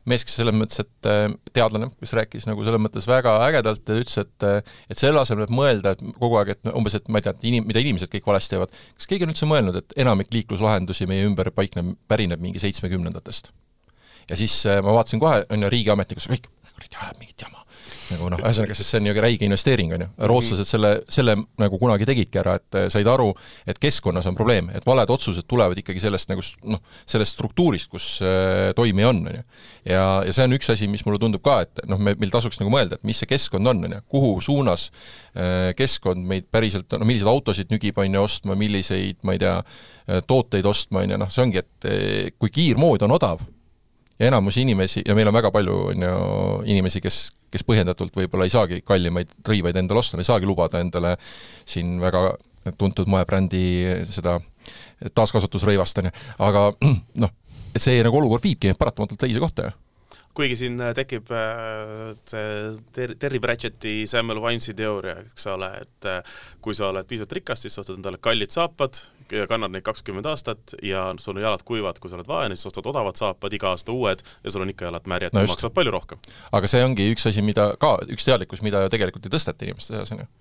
mees, 0.09 0.23
kes 0.25 0.37
selles 0.39 0.55
mõttes, 0.57 0.81
et 0.81 1.09
äh, 1.09 1.27
teadlane, 1.53 1.91
kes 2.01 2.13
rääkis 2.17 2.47
nagu 2.49 2.63
selles 2.65 2.81
mõttes 2.81 3.05
väga 3.09 3.35
ägedalt 3.45 3.85
ja 3.85 3.97
ütles, 4.01 4.17
et 4.23 4.47
äh, 4.47 4.77
et 4.89 5.01
selle 5.01 5.21
asemel, 5.21 5.45
et 5.45 5.53
mõelda, 5.53 5.93
et 5.93 6.01
kogu 6.17 6.39
aeg, 6.39 6.55
et 6.55 6.71
umbes, 6.73 6.95
et 6.97 7.09
ma 7.11 7.21
ei 7.21 7.27
tea, 7.27 7.35
et 7.37 7.49
inim-, 7.51 7.67
mida 7.69 7.83
inimesed 7.83 8.11
kõik 8.13 8.29
valesti 8.31 8.55
teevad, 8.55 8.73
kas 8.97 9.09
keegi 9.11 9.27
on 9.27 9.33
üldse 9.35 9.49
mõelnud, 9.49 9.77
et 9.77 9.97
enamik 10.01 10.33
liikluslahendusi 10.33 11.09
meie 11.09 11.27
ümber 11.29 11.51
paikneb, 11.55 11.93
pärineb 12.11 12.41
mingi 12.43 12.63
seitsmekümnendatest? 12.63 13.53
ja 14.29 14.37
siis 14.39 14.55
äh, 14.69 14.81
ma 14.85 14.95
vaatasin 14.97 15.21
kohe, 15.21 15.43
on 15.53 15.67
ju, 15.67 15.73
riigiametnikus, 15.73 16.29
kõik 16.31 16.49
kuradi 16.71 16.97
ajab 16.97 17.21
mingit 17.21 17.45
jama 17.45 17.61
nagu 18.11 18.29
noh, 18.31 18.41
ühesõnaga, 18.41 18.75
sest 18.77 18.93
see 18.93 19.01
on 19.01 19.09
ju 19.09 19.13
räige 19.23 19.47
investeering, 19.47 19.93
on 19.95 20.03
ju. 20.05 20.07
rootslased 20.31 20.69
selle, 20.69 20.91
selle 21.11 21.35
nagu 21.61 21.79
kunagi 21.81 22.07
tegidki 22.09 22.41
ära, 22.41 22.57
et 22.59 22.77
äh, 22.79 22.87
said 22.93 23.07
aru, 23.09 23.29
et 23.69 23.79
keskkonnas 23.81 24.27
on 24.29 24.37
probleem, 24.37 24.69
et 24.75 24.85
valed 24.87 25.13
otsused 25.13 25.47
tulevad 25.49 25.79
ikkagi 25.81 26.03
sellest 26.03 26.31
nagu 26.31 26.43
noh, 26.73 26.81
sellest 27.09 27.37
struktuurist, 27.37 27.91
kus 27.91 28.07
äh, 28.25 28.71
toimija 28.77 29.11
on, 29.11 29.23
on 29.31 29.39
ju. 29.39 29.45
ja, 29.93 30.03
ja 30.27 30.35
see 30.35 30.47
on 30.47 30.57
üks 30.57 30.71
asi, 30.73 30.89
mis 30.91 31.05
mulle 31.07 31.21
tundub 31.21 31.43
ka, 31.45 31.61
et 31.67 31.85
noh, 31.91 32.01
me, 32.01 32.15
meil 32.19 32.33
tasuks 32.33 32.61
nagu 32.61 32.73
mõelda, 32.73 32.99
et 32.99 33.07
mis 33.07 33.21
see 33.21 33.29
keskkond 33.29 33.71
on, 33.71 33.85
on 33.87 33.97
ju, 33.97 34.03
kuhu 34.11 34.33
suunas 34.43 34.89
äh, 35.35 35.71
keskkond 35.77 36.27
meid 36.27 36.49
päriselt, 36.51 36.91
no 36.97 37.07
milliseid 37.07 37.31
autosid 37.31 37.73
nügib, 37.73 37.97
on 38.01 38.19
ju, 38.19 38.27
ostma, 38.27 38.57
milliseid, 38.59 39.21
ma 39.27 39.37
ei 39.37 39.41
tea, 39.41 39.57
tooteid 40.27 40.67
ostma, 40.67 41.05
on 41.05 41.15
ju, 41.15 41.21
noh, 41.21 41.31
see 41.31 41.43
ongi, 41.45 41.61
et 41.61 42.35
kui 42.41 42.51
kiirmood 42.53 43.03
on 43.05 43.15
odav, 43.15 43.43
ja 44.21 44.27
enamus 44.27 44.57
inimesi, 44.61 45.01
ja 45.07 45.15
meil 45.17 45.29
on 45.31 45.33
väga 45.33 45.51
palju, 45.51 45.77
on 45.91 46.05
ju, 46.05 46.17
inimesi, 46.69 47.01
kes, 47.01 47.21
kes 47.51 47.65
põhjendatult 47.67 48.15
võib-olla 48.15 48.47
ei 48.47 48.53
saagi 48.53 48.81
kallimaid 48.85 49.33
rõivaid 49.47 49.77
endale 49.81 50.01
osta, 50.03 50.17
ei 50.17 50.27
saagi 50.27 50.49
lubada 50.49 50.81
endale 50.83 51.15
siin 51.65 51.99
väga 52.01 52.31
tuntud 52.77 53.09
moebrändi 53.09 53.63
seda 54.09 54.37
taaskasutusrõivast, 55.17 56.01
on 56.01 56.09
ju, 56.09 56.17
aga 56.47 56.67
noh, 57.23 57.33
see 57.75 58.01
nagu 58.05 58.21
olukord 58.21 58.43
viibki 58.45 58.73
paratamatult 58.77 59.19
teise 59.21 59.41
kohta 59.41 59.69
ju 59.69 59.77
kuigi 60.37 60.57
siin 60.59 60.79
äh, 60.81 60.93
tekib 60.95 61.31
äh, 61.35 62.13
see 62.29 62.73
Ter-, 62.95 63.15
Terry 63.19 63.39
Pratchetti 63.39 64.07
Samuel 64.07 64.41
Wimesi 64.41 64.73
teooria, 64.77 65.17
eks 65.25 65.47
ole, 65.51 65.71
et 65.83 66.07
äh, 66.09 66.37
kui 66.63 66.75
sa 66.77 66.89
oled 66.91 67.07
piisavalt 67.09 67.35
rikas, 67.39 67.65
siis 67.65 67.79
ostad 67.81 67.99
endale 67.99 68.21
kallid 68.21 68.53
saapad 68.53 69.01
ja 69.31 69.47
kannad 69.47 69.71
neid 69.71 69.85
kakskümmend 69.87 70.27
aastat 70.27 70.75
ja 70.83 71.05
sul 71.19 71.37
on 71.37 71.45
jalad 71.45 71.63
kuivad, 71.67 71.99
kui 72.03 72.11
sa 72.11 72.19
oled 72.19 72.27
vaene, 72.27 72.55
siis 72.55 72.71
ostad 72.71 72.87
odavad 72.91 73.19
saapad, 73.19 73.53
iga 73.55 73.71
aasta 73.71 73.95
uued 73.95 74.23
ja 74.43 74.53
sul 74.53 74.65
on 74.65 74.71
ikka 74.73 74.89
jalad 74.89 75.07
märjad 75.07 75.35
no 75.35 75.43
ja 75.43 75.51
maksavad 75.51 75.75
palju 75.75 75.95
rohkem. 75.95 76.21
aga 76.51 76.71
see 76.71 76.83
ongi 76.85 77.09
üks 77.13 77.27
asi, 77.31 77.43
mida 77.45 77.71
ka, 77.79 77.97
üks 78.11 78.27
teadlikkus, 78.27 78.63
mida 78.65 78.83
ju 78.85 78.93
tegelikult 78.93 79.27
ei 79.27 79.35
tõsteta 79.35 79.67
inimeste 79.67 79.95
seas, 79.95 80.15
on 80.15 80.25
ju. 80.25 80.31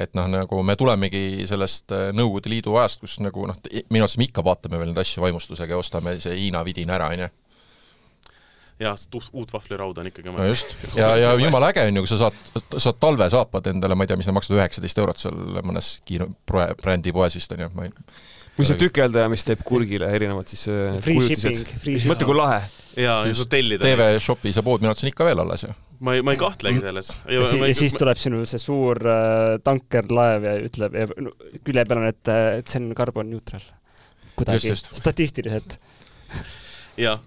Et 0.00 0.12
noh, 0.14 0.28
nagu 0.30 0.60
me 0.64 0.76
tulemegi 0.78 1.44
sellest 1.50 1.90
Nõukogude 2.14 2.48
Liidu 2.48 2.76
ajast, 2.78 3.00
kus 3.02 3.16
nagu 3.20 3.42
noh, 3.50 3.56
minu 3.90 4.06
arust 4.06 4.20
me 4.20 4.28
ikka 4.28 4.44
vaatame 4.46 4.78
veel 4.78 4.92
neid 4.92 5.00
asju 5.02 5.20
vaimustusega 5.24 5.74
ja 5.74 5.80
ostame 5.82 6.14
see 6.22 6.36
Hiina 6.38 6.62
vidin 6.64 6.92
ära, 6.94 7.10
on 7.10 7.24
ju 7.26 7.28
jah, 8.80 8.96
sest 8.96 9.16
uut 9.36 9.52
vahvlirauda 9.52 10.02
on 10.02 10.10
ikkagi 10.10 10.32
no 10.32 10.48
just, 10.48 10.76
ja, 10.96 11.12
ja 11.20 11.34
jumala 11.40 11.70
äge 11.74 11.84
on 11.88 12.00
ju, 12.00 12.04
kui 12.06 12.12
sa 12.12 12.20
saad, 12.24 12.76
saad 12.76 13.00
talvesaapad 13.02 13.70
endale, 13.74 13.96
ma 13.98 14.06
ei 14.06 14.10
tea, 14.10 14.18
mis 14.20 14.28
need 14.28 14.38
maksavad, 14.38 14.62
üheksateist 14.62 15.02
eurot 15.02 15.20
seal 15.20 15.62
mõnes 15.66 15.94
kiino-, 16.08 16.30
brändi 16.48 17.14
poes 17.16 17.36
vist 17.38 17.56
on 17.56 17.66
ju, 17.66 17.72
ma 17.76 17.88
ei 17.88 17.94
või 18.60 18.68
see 18.68 18.80
tükeldaja, 18.80 19.30
mis 19.32 19.44
teeb 19.46 19.62
kurgile 19.66 20.08
erinevad 20.16 20.50
siis 20.50 20.66
äh, 20.72 20.96
free 21.04 21.20
shipping, 21.24 21.60
free 21.80 21.96
shipping. 21.96 22.10
mõtle, 22.12 22.28
kui 22.28 22.36
lahe. 22.36 22.58
jaa, 23.00 23.22
ja 23.28 23.36
saad 23.38 23.52
tellida. 23.52 23.86
TV-shopi 23.86 24.52
see 24.56 24.66
pood 24.66 24.82
minu 24.82 24.90
arvates 24.90 25.06
on 25.06 25.12
ikka 25.12 25.28
veel 25.28 25.44
alles 25.44 25.64
ju. 25.64 25.72
ma 26.06 26.16
ei, 26.16 26.24
ma 26.26 26.34
ei 26.34 26.40
kahtlegi 26.40 26.82
selles. 26.82 27.12
ja, 27.30 27.46
si 27.48 27.60
ja 27.62 27.72
siis 27.78 27.96
tuleb 28.00 28.20
sinul 28.20 28.46
see 28.50 28.62
suur 28.62 29.00
äh, 29.04 29.56
tankerlaev 29.64 30.48
ja 30.48 30.54
ütleb 30.66 30.98
ja 30.98 31.08
no, 31.16 31.34
külje 31.66 31.86
peal 31.88 32.02
on, 32.02 32.08
et, 32.10 32.32
et 32.60 32.72
see 32.72 32.82
on 32.82 32.92
carbon 32.98 33.30
neutral. 33.32 33.64
kuidagi 34.40 34.76
statistiliselt. 34.76 35.78
jah 37.00 37.20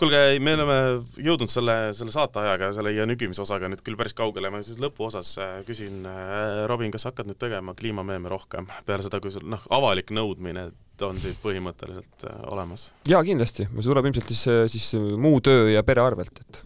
kuulge, 0.00 0.20
me 0.42 0.54
oleme 0.56 0.76
jõudnud 1.20 1.50
selle, 1.50 1.74
selle 1.96 2.12
saateajaga, 2.14 2.70
selle 2.76 2.92
ja 2.94 3.06
nügimise 3.08 3.42
osaga 3.44 3.68
nüüd 3.70 3.82
küll 3.84 3.98
päris 4.00 4.14
kaugele, 4.16 4.50
ma 4.52 4.62
siis 4.64 4.80
lõpuosas 4.80 5.32
äh, 5.42 5.52
küsin, 5.68 6.00
äh, 6.08 6.64
Robin, 6.70 6.92
kas 6.94 7.04
sa 7.04 7.12
hakkad 7.12 7.28
nüüd 7.28 7.40
tegema 7.40 7.74
kliimameeme 7.76 8.32
rohkem, 8.32 8.68
peale 8.88 9.04
seda, 9.04 9.20
kui 9.22 9.32
sul 9.34 9.46
noh, 9.50 9.62
avalik 9.76 10.12
nõudmine 10.16 10.70
on 11.04 11.20
siit 11.20 11.38
põhimõtteliselt 11.40 12.26
äh, 12.28 12.40
olemas? 12.52 12.90
jaa, 13.08 13.22
kindlasti, 13.26 13.68
see 13.68 13.88
tuleb 13.88 14.10
ilmselt 14.10 14.32
siis, 14.32 14.44
siis 14.72 14.90
muu 15.20 15.40
töö 15.44 15.68
ja 15.72 15.84
pere 15.86 16.04
arvelt, 16.04 16.42
et 16.44 16.62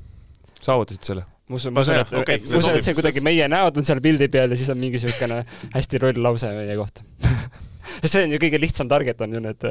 saavutasid 0.61 1.11
selle. 1.11 1.27
Ma 1.51 1.59
usun, 1.59 1.75
ma 1.77 1.83
usun, 1.85 1.99
et 2.01 2.15
okay,, 2.17 2.41
ma 2.41 2.63
usun, 2.63 2.79
et 2.79 2.87
see 2.87 2.97
kuidagi 2.97 3.21
meie 3.27 3.47
näod 3.53 3.77
on 3.77 3.85
seal 3.85 4.01
pildi 4.05 4.31
peal 4.33 4.55
ja 4.55 4.57
siis 4.57 4.71
on 4.73 4.81
mingi 4.81 4.97
niisugune 4.97 5.43
hästi 5.75 6.01
roll 6.01 6.23
lause 6.25 6.49
meie 6.57 6.79
kohta. 6.79 7.05
Sest 7.99 8.13
see 8.15 8.25
on 8.25 8.33
ju 8.33 8.41
kõige 8.41 8.63
lihtsam 8.63 8.89
target 8.89 9.21
on 9.27 9.37
ju 9.37 9.43
need, 9.45 9.67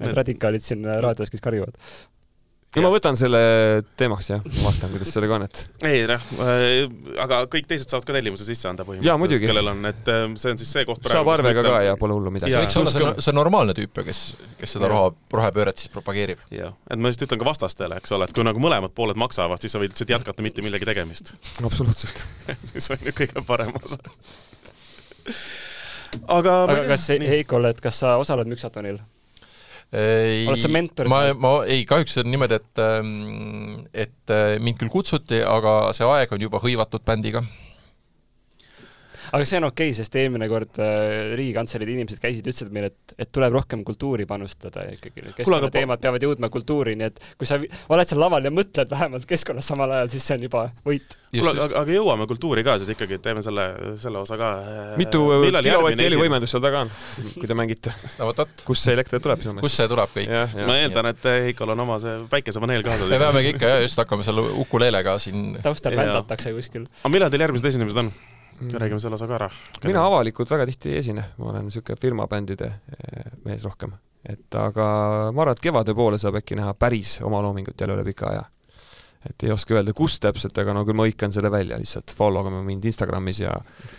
need 0.00 0.16
radikaalid 0.16 0.64
siin 0.64 0.86
raadios, 1.04 1.28
kes 1.28 1.44
karjuvad 1.44 1.76
no 2.76 2.84
ma 2.84 2.90
võtan 2.94 3.16
selle 3.18 3.40
teemaks 3.98 4.28
jah, 4.30 4.42
ma 4.44 4.66
vaatan, 4.68 4.92
kuidas 4.94 5.10
sellega 5.14 5.36
on, 5.36 5.44
et. 5.48 5.62
ei 5.88 6.04
noh, 6.06 6.26
aga 7.24 7.40
kõik 7.50 7.66
teised 7.70 7.90
saavad 7.90 8.06
ka 8.06 8.14
tellimuse 8.14 8.46
sisse 8.46 8.68
anda 8.70 8.86
põhimõtteliselt, 8.86 9.42
kellel 9.42 9.70
on, 9.72 9.82
et 9.90 10.10
äh, 10.12 10.26
see 10.40 10.54
on 10.54 10.60
siis 10.60 10.70
see 10.76 10.86
koht 10.88 11.08
saab 11.10 11.30
arvega 11.34 11.64
ka 11.66 11.80
ja 11.88 11.96
pole 12.00 12.14
hullu 12.14 12.32
midagi. 12.34 12.54
see 12.54 12.62
võiks 12.62 12.78
olla 12.80 12.94
see, 12.94 13.26
see 13.26 13.36
normaalne 13.36 13.74
tüüp 13.78 14.02
ju, 14.02 14.06
kes, 14.06 14.22
kes 14.60 14.76
seda 14.78 14.90
roha, 14.92 15.10
rohepööret 15.34 15.82
siis 15.82 15.92
propageerib. 15.94 16.44
jah, 16.54 16.76
et 16.90 17.02
ma 17.02 17.10
just 17.10 17.26
ütlen 17.26 17.42
ka 17.42 17.48
vastastele, 17.50 17.98
eks 17.98 18.14
ole, 18.14 18.30
et 18.30 18.36
kui 18.36 18.46
nagu 18.46 18.62
mõlemad 18.62 18.94
pooled 18.94 19.18
maksavad, 19.18 19.62
siis 19.62 19.74
sa 19.74 19.82
võid 19.82 19.94
lihtsalt 19.94 20.14
jätkata 20.14 20.46
mitte 20.46 20.62
millegi 20.62 20.86
tegemist. 20.88 21.34
absoluutselt 21.64 22.26
see 22.76 22.94
on 22.94 23.10
ju 23.10 23.16
kõige 23.24 23.46
parem 23.50 23.74
osa 23.82 23.98
aga, 26.30 26.62
aga 26.64 26.84
kas 26.92 27.08
Heiko, 27.10 27.58
oled, 27.60 27.80
kas 27.82 27.98
sa 28.02 28.14
osaled 28.20 28.50
Müksatonil? 28.50 29.00
Oled 29.92 30.62
sa 30.62 30.70
mentor? 30.70 31.10
ma, 31.10 31.22
ma 31.34 31.54
ei, 31.66 31.82
kahjuks 31.88 32.20
on 32.22 32.30
niimoodi, 32.30 32.60
et, 32.60 32.82
ähm, 32.84 33.80
et 33.90 34.34
äh, 34.34 34.58
mind 34.62 34.78
küll 34.78 34.92
kutsuti, 34.92 35.40
aga 35.42 35.90
see 35.96 36.06
aeg 36.06 36.36
on 36.36 36.46
juba 36.46 36.62
hõivatud 36.62 37.02
bändiga 37.06 37.42
aga 39.30 39.46
see 39.46 39.60
on 39.60 39.68
okei 39.68 39.90
okay,, 39.90 39.96
sest 39.96 40.16
eelmine 40.18 40.48
kord 40.50 40.80
äh, 40.82 41.34
Riigikantseleid 41.38 41.92
inimesed 41.94 42.20
käisid, 42.22 42.46
ütlesid 42.46 42.72
meile, 42.74 42.90
et, 42.90 43.14
et 43.26 43.30
tuleb 43.32 43.54
rohkem 43.54 43.84
kultuuri 43.86 44.26
panustada 44.30 44.86
ikkagi. 44.94 45.34
keskkonnateemad 45.38 46.02
peavad 46.02 46.26
jõudma 46.26 46.50
kultuuri, 46.52 46.96
nii 46.98 47.08
et 47.10 47.20
kui 47.38 47.48
sa 47.48 47.60
oled 47.60 48.10
seal 48.10 48.20
laval 48.22 48.46
ja 48.46 48.52
mõtled 48.54 48.90
vähemalt 48.90 49.26
keskkonnas 49.30 49.70
samal 49.70 49.92
ajal, 49.96 50.12
siis 50.14 50.26
see 50.26 50.38
on 50.38 50.46
juba 50.48 50.64
võit. 50.86 51.16
kuule, 51.34 51.54
aga, 51.54 51.68
aga 51.82 51.96
jõuame 51.96 52.26
kultuuri 52.30 52.64
ka 52.66 52.76
siis 52.80 52.94
ikkagi, 52.96 53.20
teeme 53.22 53.44
selle, 53.46 53.66
selle 54.02 54.22
osa 54.24 54.38
ka. 54.40 54.50
mitu 55.00 55.22
kilovatti 55.60 56.08
helivõimendust 56.08 56.56
seal 56.56 56.64
taga 56.64 56.84
on, 56.86 56.94
kui 57.36 57.50
te 57.50 57.58
mängite 57.58 57.94
no 58.18 58.32
kust 58.66 58.88
see 58.88 58.96
elekter 58.96 59.22
tuleb 59.22 59.44
sinu 59.44 59.54
meelest? 59.56 59.68
kust 59.68 59.82
see 59.82 59.90
tuleb 59.90 60.16
kõik? 60.16 60.34
ma 60.66 60.80
eeldan, 60.80 61.12
et 61.12 61.30
Heikol 61.46 61.76
on 61.76 61.86
oma 61.86 62.00
see 62.02 62.16
päikesepaneel 62.32 62.84
kaasas. 62.86 63.08
me 63.10 63.22
peamegi 63.22 63.54
ikka 63.54 63.74
jah, 63.74 63.84
just 63.86 64.02
hakkame 64.02 64.26
seal 64.26 64.42
ukuleelega 64.64 65.16
siin 65.22 65.54
taustal 65.62 65.96
vändatakse 65.98 66.54
kuskil. 66.56 66.90
aga 67.02 67.14
millal 67.14 67.32
teil 67.32 67.46
järgmised 67.46 67.72
esinemised 67.72 68.04
on? 68.04 68.12
Mm. 68.60 68.76
räägime 68.78 69.00
selle 69.00 69.14
osa 69.14 69.26
ka 69.26 69.34
ära. 69.34 69.50
mina 69.84 70.04
avalikult 70.06 70.50
väga 70.50 70.66
tihti 70.68 70.92
ei 70.92 70.98
esine, 71.00 71.24
ma 71.38 71.50
olen 71.50 71.64
niisugune 71.68 71.96
firmabändide 71.96 72.66
eh, 72.66 73.32
mees 73.44 73.64
rohkem. 73.64 73.92
et 74.24 74.54
aga 74.54 74.86
ma 75.32 75.42
arvan, 75.42 75.56
et 75.56 75.62
kevade 75.64 75.94
poole 75.94 76.18
saab 76.18 76.36
äkki 76.42 76.58
näha 76.58 76.74
päris 76.74 77.20
omaloomingut 77.24 77.80
jälle 77.80 77.96
üle 77.96 78.04
pika 78.04 78.26
aja 78.28 78.44
et 79.28 79.44
ei 79.44 79.50
oska 79.52 79.74
öelda, 79.76 79.92
kus 79.96 80.16
täpselt, 80.22 80.56
aga 80.62 80.72
no 80.72 80.82
küll 80.88 80.96
ma 80.96 81.04
hõikan 81.04 81.32
selle 81.34 81.50
välja 81.52 81.76
lihtsalt, 81.80 82.12
follow 82.16 82.46
ge 82.46 82.52
mind 82.64 82.86
Instagramis 82.88 83.42
ja 83.42 83.52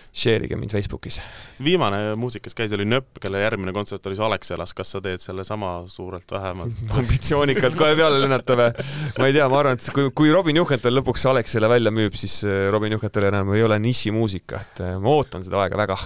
share 0.10 0.48
ige 0.48 0.58
mind 0.58 0.74
Facebookis. 0.74 1.20
viimane 1.62 2.00
muusik, 2.18 2.44
kes 2.48 2.58
käis, 2.58 2.74
oli 2.74 2.88
Nööp, 2.90 3.20
kelle 3.22 3.44
järgmine 3.44 3.74
kontsert 3.76 4.08
oli 4.10 4.18
Alexelas, 4.18 4.74
kas 4.74 4.96
sa 4.96 5.02
teed 5.04 5.22
selle 5.22 5.46
sama 5.48 5.76
suurelt 5.88 6.32
vähemalt 6.34 6.82
ambitsioonikalt 6.98 7.78
kohe 7.78 7.94
peale 8.00 8.22
lennata 8.24 8.58
või? 8.58 8.88
ma 9.20 9.30
ei 9.30 9.36
tea, 9.38 9.50
ma 9.52 9.60
arvan, 9.62 9.78
et 9.78 9.92
kui, 9.94 10.10
kui 10.18 10.34
Robin 10.34 10.58
Juhkental 10.58 10.98
lõpuks 10.98 11.28
Alexele 11.30 11.70
välja 11.70 11.94
müüb, 11.94 12.18
siis 12.18 12.40
äh, 12.48 12.66
Robin 12.74 12.98
Juhkental 12.98 13.30
enam 13.30 13.54
ei 13.54 13.66
ole 13.68 13.78
nišimuusika, 13.84 14.64
et 14.66 14.82
äh, 14.88 14.96
ma 15.02 15.14
ootan 15.20 15.46
seda 15.46 15.62
aega 15.62 15.78
väga. 15.86 16.00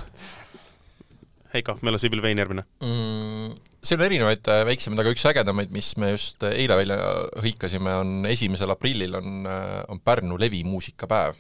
Heiko, 1.55 1.77
millal 1.85 2.01
Sibyl 2.03 2.19
Vein 2.19 2.43
järgmine 2.43 2.67
mm,? 2.83 3.64
Seal 3.85 4.01
on 4.01 4.07
erinevaid 4.07 4.47
äh, 4.51 4.61
väiksemaid, 4.67 5.01
aga 5.01 5.13
üks 5.13 5.25
ägedamaid, 5.29 5.73
mis 5.73 5.93
me 6.01 6.11
just 6.13 6.43
äh, 6.45 6.55
eile 6.61 6.77
välja 6.79 6.97
hõikasime, 7.43 7.97
on 8.01 8.29
esimesel 8.29 8.73
aprillil 8.73 9.17
on, 9.19 9.43
äh, 9.49 9.81
on 9.91 10.01
Pärnu 10.03 10.37
levimuusikapäev, 10.41 11.37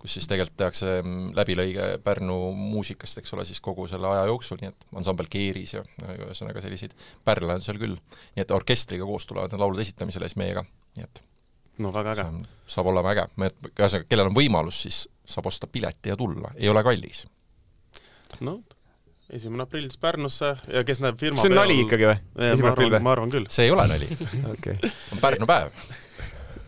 kus 0.00 0.16
siis 0.16 0.28
tegelikult 0.30 0.58
tehakse 0.60 0.94
mm, 1.00 1.32
läbilõige 1.38 1.88
Pärnu 2.04 2.38
muusikast, 2.58 3.20
eks 3.20 3.36
ole, 3.36 3.46
siis 3.48 3.60
kogu 3.64 3.86
selle 3.90 4.08
aja 4.10 4.24
jooksul, 4.30 4.60
nii 4.62 4.72
et 4.72 4.88
ansambel 5.00 5.28
Keeris 5.32 5.76
ja 5.76 5.84
ühesõnaga 6.16 6.64
selliseid 6.64 6.96
pärle 7.26 7.54
on 7.54 7.64
seal 7.64 7.80
küll. 7.82 7.98
nii 8.36 8.46
et 8.46 8.56
orkestriga 8.56 9.06
koos 9.08 9.28
tulevad 9.28 9.52
need 9.52 9.62
laulude 9.62 9.84
esitamisele 9.86 10.30
siis 10.30 10.40
meiega, 10.40 10.64
nii 10.98 11.08
et 11.08 11.22
no 11.82 11.92
väga 11.94 12.16
äge. 12.16 12.28
saab 12.72 12.92
olema 12.92 13.14
äge, 13.14 13.28
ühesõnaga, 13.38 14.06
kellel 14.08 14.32
on 14.32 14.38
võimalus, 14.38 14.84
siis 14.88 15.04
saab 15.28 15.48
osta 15.52 15.68
pileti 15.70 16.12
ja 16.12 16.18
tulla, 16.18 16.54
ei 16.56 16.72
ole 16.72 16.82
kallis. 16.86 17.26
no 18.40 18.60
esimene 19.32 19.66
aprill 19.66 19.88
siis 19.88 20.00
Pärnusse 20.02 20.54
ja 20.72 20.84
kes 20.86 21.02
näeb 21.04 21.20
firma 21.20 21.40
see 21.40 21.52
on 21.52 21.58
nali 21.60 21.78
ikkagi 21.86 22.08
või? 22.08 22.16
esimene 22.52 22.72
aprill 22.74 22.94
või? 22.94 23.02
ma 23.04 23.14
arvan 23.16 23.32
küll. 23.32 23.48
see 23.52 23.68
ei 23.68 23.74
ole 23.74 23.86
nali 23.90 24.08
okay. 24.52 24.78
on 25.14 25.22
Pärnu 25.22 25.48
päev 25.48 25.72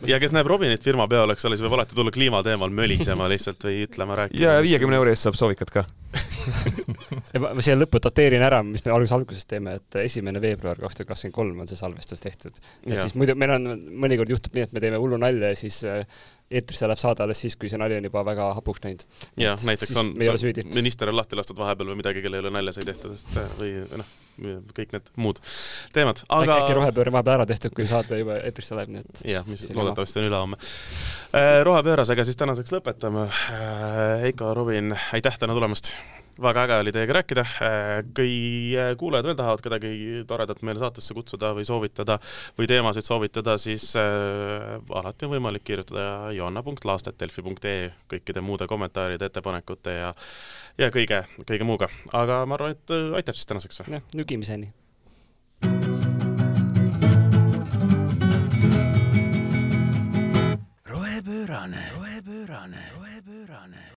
ja 0.08 0.20
kes 0.20 0.32
näeb 0.34 0.48
Robinit 0.48 0.84
firma 0.84 1.06
peal, 1.10 1.32
eks 1.32 1.46
ole, 1.48 1.56
siis 1.56 1.64
võib 1.66 1.76
alati 1.78 1.96
tulla 1.96 2.12
kliimateemal 2.14 2.72
mölisema 2.74 3.28
lihtsalt 3.30 3.64
või 3.66 3.84
ütlema, 3.86 4.16
rääkima. 4.22 4.42
ja 4.42 4.56
viiekümne 4.64 4.98
euro 4.98 5.12
eest 5.12 5.26
saab 5.26 5.38
soovikat 5.38 5.72
ka 5.74 5.84
ma, 7.42 7.50
ma 7.56 7.64
siia 7.64 7.76
lõppu 7.78 8.00
dateerin 8.04 8.44
ära, 8.44 8.60
mis 8.66 8.84
me 8.84 8.92
alguses 8.94 9.14
alguses 9.16 9.48
teeme, 9.50 9.78
et 9.80 9.98
esimene 10.04 10.42
veebruar 10.42 10.78
kaks 10.80 11.00
tuhat 11.00 11.10
kakskümmend 11.10 11.36
kolm 11.36 11.62
on 11.64 11.70
see 11.70 11.80
salvestus 11.80 12.22
tehtud. 12.22 12.60
et 12.84 12.96
ja. 12.96 13.02
siis 13.02 13.16
muidu 13.18 13.36
meil 13.38 13.56
on, 13.56 13.70
mõnikord 14.04 14.30
juhtub 14.34 14.56
nii, 14.56 14.68
et 14.68 14.76
me 14.76 14.82
teeme 14.84 15.00
hullu 15.02 15.18
nalja 15.20 15.52
ja 15.52 15.58
siis 15.58 15.80
äh, 15.88 16.04
eetrisse 16.50 16.88
läheb 16.88 17.00
saade 17.00 17.24
alles 17.24 17.40
siis, 17.44 17.56
kui 17.56 17.70
see 17.72 17.80
nali 17.80 17.96
on 17.98 18.10
juba 18.10 18.24
väga 18.26 18.50
hapuks 18.58 18.84
läinud. 18.84 19.06
jah, 19.40 19.56
näiteks 19.70 19.96
on, 20.00 20.12
minister 20.74 21.10
on 21.10 21.16
lahti 21.16 21.38
lastud 21.38 21.58
vahepeal 21.58 21.92
või 21.92 22.02
midagi, 22.02 22.22
kelle 22.24 22.40
ei 22.40 22.44
ole 22.44 22.52
nalja 22.54 22.76
sai 22.76 22.86
tehtud, 22.90 23.16
sest 23.16 23.40
äh, 23.40 23.56
või 23.60 23.72
noh 24.02 24.12
kõik 24.74 24.94
need 24.96 25.10
muud 25.20 25.38
teemad, 25.94 26.24
aga 26.34 26.56
äkki 26.62 26.74
rohepööre 26.74 27.12
vahepeal 27.14 27.36
ära 27.38 27.46
tehtud, 27.46 27.74
kui 27.76 27.86
saade 27.86 28.18
juba 28.18 28.40
eetrisse 28.42 28.74
läheb, 28.74 28.90
nii 28.90 29.04
et 29.04 29.22
jah, 29.30 29.46
mis 29.46 29.62
loodetavasti 29.70 30.20
on 30.22 30.28
ülehomme. 30.30 30.58
rohepöörasega 31.70 32.26
siis 32.26 32.40
tänaseks 32.40 32.74
lõpetame. 32.74 33.28
Heiko, 34.24 34.50
Robin, 34.58 34.96
aitäh 35.14 35.38
täna 35.38 35.54
tulemast! 35.54 35.94
Väga 36.42 36.64
äge 36.66 36.78
oli 36.82 36.92
teiega 36.94 37.16
rääkida, 37.18 37.44
kui 38.16 38.34
kuulajad 38.98 39.28
veel 39.28 39.38
tahavad 39.38 39.62
kedagi 39.64 39.90
toredat 40.28 40.62
meile 40.66 40.82
saatesse 40.82 41.14
kutsuda 41.14 41.52
või 41.56 41.66
soovitada 41.68 42.18
või 42.58 42.68
teemasid 42.70 43.06
soovitada, 43.06 43.56
siis 43.60 43.90
äh, 44.00 44.74
alati 45.00 45.28
on 45.28 45.34
võimalik 45.36 45.64
kirjutada 45.66 46.32
joanna.laastet.delfi.ee 46.34 47.90
kõikide 48.10 48.44
muude 48.44 48.68
kommentaaride, 48.70 49.30
ettepanekute 49.30 49.98
ja 50.00 50.14
ja 50.78 50.90
kõige, 50.94 51.22
kõige 51.46 51.66
muuga. 51.66 51.88
aga 52.12 52.42
ma 52.46 52.58
arvan, 52.58 52.74
et 52.74 52.94
äh, 52.94 53.12
aitab 53.20 53.38
siis 53.38 53.46
tänaseks. 53.46 53.84
jah, 53.86 54.02
nügimiseni. 54.14 54.72
rohepöörane. 60.84 62.03